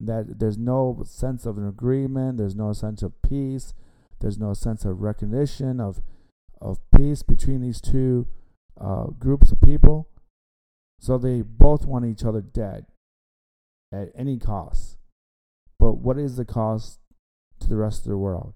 That 0.01 0.39
there's 0.39 0.59
no 0.59 1.03
sense 1.07 1.47
of 1.47 1.57
an 1.57 1.67
agreement, 1.67 2.39
there's 2.39 2.57
no 2.57 2.73
sense 2.73 3.03
of 3.03 3.21
peace, 3.23 3.75
there's 4.21 4.39
no 4.39 4.55
sense 4.55 4.85
of 4.85 5.01
recognition 5.01 5.81
of 5.81 6.03
of 6.61 6.79
peace 6.97 7.23
between 7.23 7.61
these 7.61 7.81
two 7.81 8.27
uh, 8.81 9.07
groups 9.19 9.53
of 9.53 9.61
people. 9.61 10.09
So 10.99 11.19
they 11.19 11.43
both 11.43 11.85
want 11.87 12.07
each 12.07 12.25
other 12.25 12.41
dead 12.41 12.87
at 13.93 14.09
any 14.17 14.39
cost. 14.39 14.97
But 15.79 15.99
what 15.99 16.19
is 16.19 16.37
the 16.37 16.45
cost 16.45 17.01
to 17.61 17.69
the 17.69 17.77
rest 17.77 18.05
of 18.05 18.11
the 18.11 18.17
world? 18.17 18.55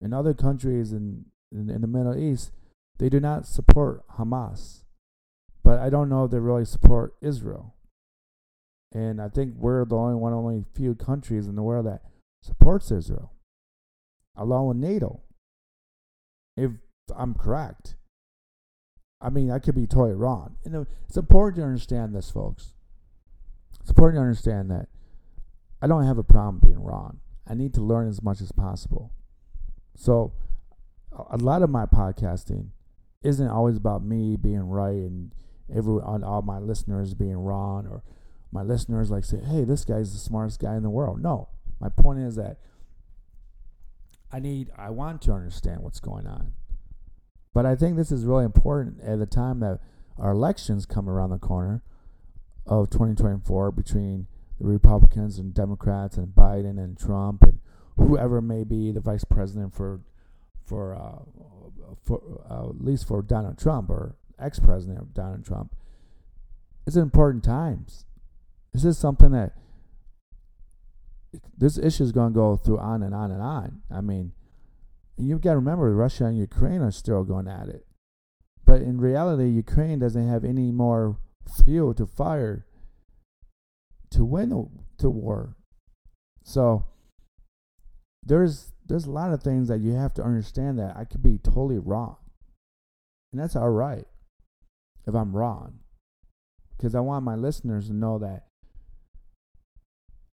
In 0.00 0.12
other 0.12 0.34
countries 0.34 0.92
in, 0.92 1.26
in, 1.52 1.70
in 1.70 1.80
the 1.80 1.86
Middle 1.86 2.18
East, 2.18 2.50
they 2.98 3.08
do 3.08 3.20
not 3.20 3.46
support 3.46 4.02
Hamas. 4.18 4.83
But 5.64 5.80
I 5.80 5.90
don't 5.90 6.08
know 6.08 6.24
if 6.24 6.30
they 6.30 6.38
really 6.38 6.66
support 6.66 7.14
Israel. 7.20 7.74
And 8.92 9.20
I 9.20 9.28
think 9.28 9.54
we're 9.56 9.84
the 9.84 9.96
only 9.96 10.14
one, 10.14 10.32
only 10.32 10.64
few 10.74 10.94
countries 10.94 11.48
in 11.48 11.56
the 11.56 11.62
world 11.62 11.86
that 11.86 12.02
supports 12.42 12.92
Israel, 12.92 13.32
along 14.36 14.68
with 14.68 14.76
NATO. 14.76 15.22
If 16.56 16.70
I'm 17.16 17.34
correct. 17.34 17.96
I 19.20 19.30
mean, 19.30 19.50
I 19.50 19.58
could 19.58 19.74
be 19.74 19.86
totally 19.86 20.12
wrong. 20.12 20.56
Know, 20.66 20.86
it's 21.08 21.16
important 21.16 21.56
to 21.56 21.62
understand 21.62 22.14
this, 22.14 22.30
folks. 22.30 22.74
It's 23.80 23.90
important 23.90 24.18
to 24.18 24.22
understand 24.22 24.70
that 24.70 24.88
I 25.80 25.86
don't 25.86 26.04
have 26.04 26.18
a 26.18 26.22
problem 26.22 26.60
being 26.62 26.82
wrong. 26.82 27.20
I 27.46 27.54
need 27.54 27.74
to 27.74 27.80
learn 27.80 28.08
as 28.08 28.22
much 28.22 28.40
as 28.40 28.52
possible. 28.52 29.12
So, 29.96 30.32
a 31.30 31.36
lot 31.36 31.62
of 31.62 31.70
my 31.70 31.86
podcasting 31.86 32.68
isn't 33.22 33.48
always 33.48 33.76
about 33.76 34.04
me 34.04 34.36
being 34.36 34.68
right 34.68 34.94
and 34.94 35.32
everyone, 35.72 36.24
all 36.24 36.42
my 36.42 36.58
listeners 36.58 37.14
being 37.14 37.36
wrong, 37.36 37.86
or 37.86 38.02
my 38.52 38.62
listeners 38.62 39.10
like 39.10 39.24
say, 39.24 39.38
"Hey, 39.38 39.64
this 39.64 39.84
guy's 39.84 40.12
the 40.12 40.18
smartest 40.18 40.60
guy 40.60 40.76
in 40.76 40.82
the 40.82 40.90
world." 40.90 41.22
No, 41.22 41.48
my 41.80 41.88
point 41.88 42.20
is 42.20 42.36
that 42.36 42.58
I 44.32 44.40
need, 44.40 44.70
I 44.76 44.90
want 44.90 45.22
to 45.22 45.32
understand 45.32 45.82
what's 45.82 46.00
going 46.00 46.26
on. 46.26 46.54
But 47.52 47.66
I 47.66 47.76
think 47.76 47.96
this 47.96 48.10
is 48.10 48.24
really 48.24 48.44
important 48.44 49.00
at 49.00 49.20
the 49.20 49.26
time 49.26 49.60
that 49.60 49.78
our 50.18 50.32
elections 50.32 50.86
come 50.86 51.08
around 51.08 51.30
the 51.30 51.38
corner 51.38 51.82
of 52.66 52.90
2024 52.90 53.70
between 53.70 54.26
the 54.58 54.66
Republicans 54.66 55.38
and 55.38 55.54
Democrats 55.54 56.16
and 56.16 56.34
Biden 56.34 56.82
and 56.82 56.98
Trump 56.98 57.42
and 57.42 57.60
whoever 57.96 58.40
may 58.40 58.64
be 58.64 58.90
the 58.90 59.00
vice 59.00 59.24
president 59.24 59.72
for 59.72 60.00
for 60.64 60.94
uh, 60.94 61.22
for 62.02 62.42
uh, 62.50 62.70
at 62.70 62.82
least 62.82 63.06
for 63.06 63.22
Donald 63.22 63.58
Trump 63.58 63.90
or 63.90 64.16
ex-president 64.38 64.98
of 64.98 65.14
Donald 65.14 65.44
Trump. 65.44 65.74
It's 66.86 66.96
important 66.96 67.44
times. 67.44 68.04
This 68.72 68.84
is 68.84 68.98
something 68.98 69.30
that 69.32 69.52
this 71.56 71.78
issue 71.78 72.02
is 72.02 72.12
going 72.12 72.32
to 72.32 72.36
go 72.36 72.56
through 72.56 72.78
on 72.78 73.02
and 73.02 73.14
on 73.14 73.30
and 73.30 73.40
on. 73.40 73.82
I 73.90 74.00
mean, 74.00 74.32
you've 75.16 75.40
got 75.40 75.52
to 75.52 75.56
remember 75.56 75.94
Russia 75.94 76.26
and 76.26 76.38
Ukraine 76.38 76.82
are 76.82 76.90
still 76.90 77.24
going 77.24 77.48
at 77.48 77.68
it. 77.68 77.86
But 78.64 78.82
in 78.82 79.00
reality, 79.00 79.48
Ukraine 79.48 79.98
doesn't 79.98 80.28
have 80.28 80.44
any 80.44 80.70
more 80.72 81.18
fuel 81.64 81.94
to 81.94 82.06
fire 82.06 82.66
to 84.10 84.24
win 84.24 84.68
the 84.98 85.10
war. 85.10 85.56
So 86.42 86.86
there's 88.22 88.72
there's 88.86 89.06
a 89.06 89.10
lot 89.10 89.32
of 89.32 89.42
things 89.42 89.68
that 89.68 89.80
you 89.80 89.94
have 89.94 90.14
to 90.14 90.22
understand 90.22 90.78
that 90.78 90.96
I 90.96 91.04
could 91.04 91.22
be 91.22 91.38
totally 91.38 91.78
wrong. 91.78 92.16
And 93.32 93.40
that's 93.40 93.56
all 93.56 93.70
right 93.70 94.06
if 95.06 95.14
I'm 95.14 95.34
wrong. 95.34 95.80
Because 96.76 96.94
I 96.94 97.00
want 97.00 97.24
my 97.24 97.34
listeners 97.34 97.88
to 97.88 97.94
know 97.94 98.18
that 98.18 98.44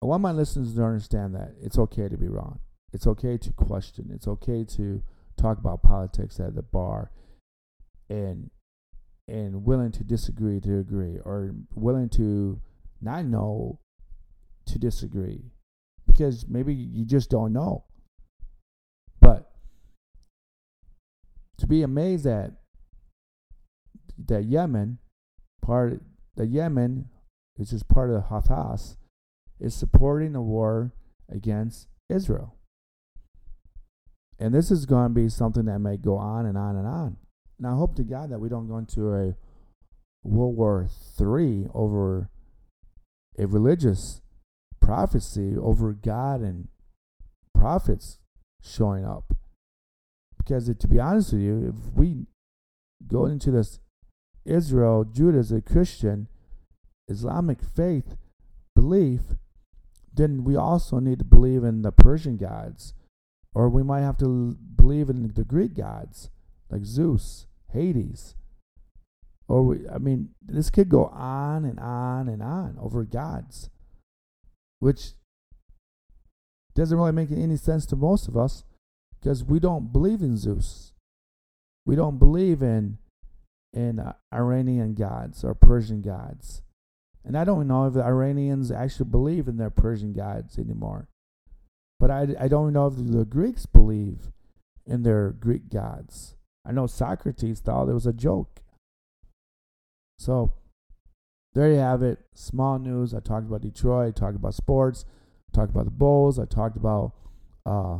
I 0.03 0.07
want 0.07 0.23
my 0.23 0.33
listeners 0.33 0.75
to 0.75 0.85
understand 0.85 1.35
that 1.35 1.55
it's 1.61 1.79
okay 1.79 2.09
to 2.09 2.17
be 2.17 2.29
wrong. 2.29 2.61
It's 2.93 3.07
okay 3.07 3.37
to 3.37 3.53
question. 3.53 4.11
It's 4.15 4.29
okay 4.29 4.65
to 4.77 5.03
talk 5.37 5.59
about 5.59 5.83
politics 5.83 6.41
at 6.41 6.55
the 6.55 6.63
bar 6.63 7.11
and 8.09 8.51
and 9.27 9.65
willing 9.65 9.93
to 9.93 10.05
disagree 10.05 10.59
to 10.61 10.79
agree 10.79 11.19
or 11.25 11.55
willing 11.75 12.09
to 12.09 12.61
not 13.01 13.27
know 13.27 13.79
to 14.67 14.79
disagree 14.79 15.51
because 16.07 16.47
maybe 16.49 16.73
you 16.75 17.05
just 17.05 17.29
don't 17.31 17.53
know. 17.53 17.85
But 19.21 19.51
to 21.59 21.67
be 21.67 21.83
amazed 21.83 22.27
at 22.27 22.53
that 24.27 24.45
Yemen 24.45 24.99
part 25.63 26.01
the 26.37 26.47
Yemen, 26.47 27.09
which 27.57 27.73
is 27.73 27.83
part 27.83 28.11
of 28.11 28.17
the 28.17 28.29
Houthis, 28.29 28.97
is 29.61 29.75
supporting 29.75 30.33
the 30.33 30.41
war 30.41 30.93
against 31.29 31.89
Israel. 32.09 32.55
And 34.39 34.55
this 34.55 34.71
is 34.71 34.87
going 34.87 35.09
to 35.09 35.15
be 35.15 35.29
something 35.29 35.65
that 35.65 35.81
may 35.81 35.97
go 35.97 36.17
on 36.17 36.47
and 36.47 36.57
on 36.57 36.77
and 36.77 36.87
on. 36.87 37.17
Now, 37.59 37.73
I 37.73 37.77
hope 37.77 37.97
to 37.97 38.05
God 38.05 38.31
that 38.31 38.39
we 38.39 38.49
don't 38.49 38.69
go 38.69 38.79
into 38.79 39.13
a 39.13 39.35
World 40.23 40.57
War 40.57 40.89
III 41.21 41.67
over 41.75 42.31
a 43.37 43.47
religious 43.47 44.23
prophecy 44.81 45.55
over 45.57 45.93
God 45.93 46.41
and 46.41 46.69
prophets 47.55 48.21
showing 48.63 49.05
up. 49.05 49.35
Because 50.37 50.73
to 50.73 50.89
be 50.89 51.01
honest 51.01 51.33
with 51.33 51.43
you, 51.43 51.69
if 51.69 51.95
we 51.95 52.27
go 53.07 53.27
into 53.27 53.51
this 53.51 53.81
Israel, 54.45 55.05
Judah 55.05 55.39
as 55.39 55.53
a 55.53 55.61
Christian, 55.61 56.29
Islamic 57.09 57.63
faith 57.63 58.17
belief, 58.75 59.21
then 60.13 60.45
we 60.45 60.57
also 60.57 60.99
need 60.99 61.19
to 61.19 61.25
believe 61.25 61.65
in 61.65 61.83
the 61.83 61.93
Persian 61.93 62.37
gods, 62.37 62.95
or 63.55 63.69
we 63.69 63.83
might 63.83 64.01
have 64.01 64.19
to 64.19 64.57
believe 64.77 65.09
in 65.09 65.33
the 65.35 65.45
Greek 65.45 65.75
gods 65.75 66.31
like 66.71 66.85
Zeus, 66.85 67.47
Hades. 67.73 68.35
Or 69.49 69.63
we, 69.63 69.89
I 69.89 69.99
mean, 69.99 70.31
this 70.43 70.71
could 70.71 70.89
go 70.89 71.07
on 71.07 71.65
and 71.65 71.81
on 71.81 72.29
and 72.29 72.43
on 72.43 72.77
over 72.81 73.05
gods, 73.05 73.71
which 74.79 75.13
doesn't 76.75 76.97
really 76.97 77.13
make 77.13 77.31
any 77.31 77.57
sense 77.57 77.87
to 77.87 77.97
most 77.97 78.29
of 78.29 78.37
us 78.37 78.65
because 79.19 79.43
we 79.43 79.59
don't 79.59 79.93
believe 79.93 80.21
in 80.21 80.37
Zeus. 80.37 80.93
We 81.87 81.97
don't 81.97 82.19
believe 82.19 82.63
in 82.63 82.99
uh, 83.75 84.13
Iranian 84.33 84.95
gods 84.95 85.45
or 85.45 85.55
Persian 85.55 86.03
gods. 86.03 86.63
And 87.25 87.37
I 87.37 87.45
don't 87.45 87.69
know 87.69 87.87
if 87.87 87.95
the 87.95 88.05
Iranians 88.05 88.71
actually 88.71 89.11
believe 89.11 89.49
in 89.49 89.57
their 89.57 89.71
Persian 89.71 90.13
gods 90.13 90.59
anymore. 90.59 91.09
But 92.01 92.11
I, 92.11 92.29
I 92.41 92.49
don't 92.49 92.73
know 92.73 92.87
if 92.87 92.95
the 92.97 93.25
Greeks 93.25 93.67
believe 93.67 94.31
in 94.87 95.03
their 95.03 95.31
Greek 95.31 95.69
gods. 95.69 96.37
I 96.65 96.73
know 96.73 96.87
Socrates 96.87 97.61
thought 97.61 97.89
it 97.89 97.95
was 97.95 98.07
a 98.07 98.13
joke. 98.13 98.61
So 100.19 100.53
there 101.55 101.71
you 101.71 101.79
have 101.79 102.03
it. 102.03 102.21
Small 102.35 102.79
news. 102.79 103.15
I 103.15 103.21
talked 103.21 103.47
about 103.47 103.63
Detroit. 103.63 104.09
I 104.09 104.19
talked 104.19 104.37
about 104.37 104.55
sports. 104.55 105.05
I 105.53 105.57
talked 105.57 105.71
about 105.71 105.87
the 105.87 105.91
Bulls. 105.91 106.39
I 106.39 106.45
talked 106.45 106.77
about 106.77 107.13
uh, 107.67 107.99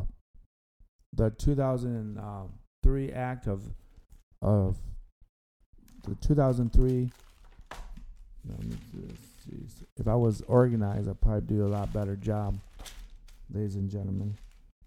the 1.13 1.31
2003 1.31 3.13
act 3.13 3.47
of 3.47 3.75
of 4.41 4.77
the 6.09 6.17
2003 6.27 7.11
if 9.99 10.07
I 10.07 10.15
was 10.15 10.43
organized, 10.43 11.09
I'd 11.09 11.21
probably 11.21 11.57
do 11.57 11.67
a 11.67 11.69
lot 11.69 11.93
better 11.93 12.17
job, 12.17 12.59
ladies 13.53 13.77
and 13.77 13.91
gentlemen. 13.91 14.37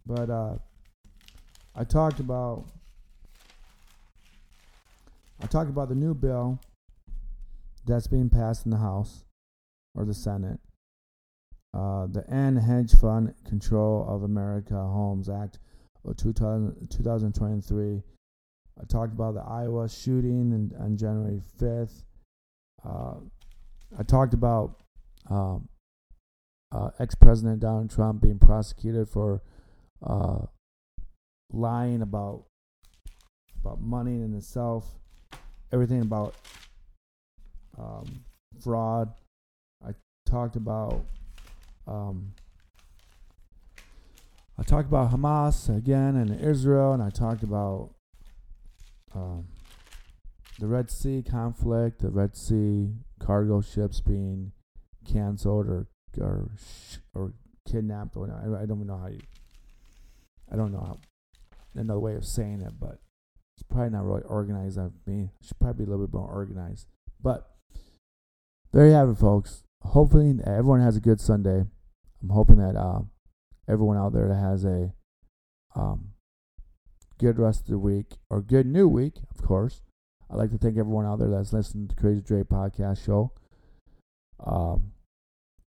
But 0.05 0.29
uh, 0.29 0.55
I 1.75 1.83
talked 1.83 2.19
about 2.19 2.65
I 5.41 5.47
talked 5.47 5.69
about 5.69 5.89
the 5.89 5.95
new 5.95 6.13
bill 6.13 6.59
that's 7.85 8.07
being 8.07 8.29
passed 8.29 8.65
in 8.65 8.71
the 8.71 8.77
House 8.77 9.23
or 9.95 10.05
the 10.05 10.13
Senate. 10.13 10.59
Uh, 11.73 12.05
the 12.07 12.29
End 12.29 12.59
Hedge 12.59 12.93
Fund 12.93 13.33
Control 13.47 14.05
of 14.07 14.23
America 14.23 14.75
Homes 14.75 15.29
Act 15.29 15.57
of 16.05 16.17
2000, 16.17 16.89
2023. 16.89 18.03
I 18.81 18.85
talked 18.85 19.13
about 19.13 19.35
the 19.35 19.41
Iowa 19.41 19.87
shooting 19.87 20.51
in, 20.51 20.71
on 20.79 20.97
January 20.97 21.41
5th. 21.59 22.03
Uh, 22.83 23.15
I 23.97 24.03
talked 24.03 24.33
about 24.33 24.81
um, 25.29 25.67
uh, 26.71 26.89
ex-president 26.99 27.59
Donald 27.59 27.91
Trump 27.91 28.21
being 28.21 28.39
prosecuted 28.39 29.07
for 29.07 29.43
uh, 30.03 30.39
lying 31.51 32.01
about 32.01 32.45
about 33.63 33.79
money 33.79 34.15
in 34.15 34.33
itself, 34.33 34.85
everything 35.71 36.01
about 36.01 36.33
um, 37.77 38.23
fraud. 38.63 39.13
I 39.85 39.91
talked 40.25 40.55
about 40.55 41.05
um, 41.87 42.33
I 44.57 44.63
talked 44.63 44.87
about 44.87 45.11
Hamas 45.11 45.75
again 45.75 46.15
and 46.15 46.39
Israel, 46.39 46.93
and 46.93 47.03
I 47.03 47.09
talked 47.09 47.43
about 47.43 47.91
um, 49.15 49.45
the 50.59 50.67
Red 50.67 50.91
Sea 50.91 51.23
conflict, 51.27 52.01
the 52.01 52.09
Red 52.09 52.35
Sea 52.35 52.89
cargo 53.19 53.61
ships 53.61 54.01
being 54.01 54.51
canceled 55.05 55.67
or 55.67 55.87
or 56.19 56.51
or 57.13 57.33
kidnapped 57.69 58.15
or 58.15 58.29
I, 58.29 58.63
I 58.63 58.65
don't 58.65 58.85
know 58.85 58.97
how 58.97 59.07
you 59.07 59.21
I 60.51 60.55
don't 60.55 60.71
know 60.71 60.79
how 60.79 60.99
another 61.73 61.99
way 61.99 62.15
of 62.15 62.25
saying 62.25 62.61
it, 62.61 62.73
but 62.79 62.99
it's 63.55 63.63
probably 63.69 63.91
not 63.91 64.05
really 64.05 64.23
organized. 64.23 64.77
I 64.77 64.89
should 65.41 65.59
probably 65.59 65.85
be 65.85 65.89
a 65.89 65.91
little 65.91 66.05
bit 66.05 66.13
more 66.13 66.29
organized. 66.29 66.87
But 67.21 67.49
there 68.73 68.87
you 68.87 68.93
have 68.93 69.09
it, 69.09 69.17
folks. 69.17 69.63
Hopefully 69.83 70.37
everyone 70.45 70.81
has 70.81 70.97
a 70.97 71.01
good 71.01 71.21
Sunday. 71.21 71.63
I'm 72.21 72.29
hoping 72.29 72.57
that 72.57 72.75
uh, 72.75 73.01
everyone 73.67 73.97
out 73.97 74.13
there 74.13 74.27
that 74.27 74.35
has 74.35 74.65
a 74.65 74.93
um, 75.75 76.09
good 77.21 77.37
rest 77.37 77.61
of 77.61 77.67
the 77.67 77.77
week 77.77 78.17
or 78.31 78.41
good 78.41 78.65
new 78.65 78.87
week, 78.87 79.13
of 79.29 79.45
course. 79.45 79.83
I'd 80.29 80.37
like 80.37 80.49
to 80.51 80.57
thank 80.57 80.77
everyone 80.77 81.05
out 81.05 81.19
there 81.19 81.29
that's 81.29 81.53
listening 81.53 81.87
to 81.87 81.95
Crazy 81.95 82.21
Dre 82.21 82.41
podcast 82.41 83.05
show. 83.05 83.31
Um, 84.43 84.93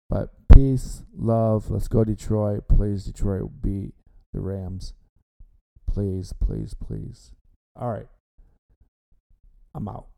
but 0.08 0.30
peace, 0.54 1.02
love. 1.14 1.70
Let's 1.70 1.88
go 1.88 2.04
Detroit. 2.04 2.68
Please, 2.68 3.04
Detroit 3.04 3.50
beat 3.60 3.92
the 4.32 4.40
Rams. 4.40 4.94
Please, 5.86 6.32
please, 6.32 6.74
please. 6.74 7.32
All 7.76 7.90
right. 7.90 8.08
I'm 9.74 9.88
out. 9.88 10.11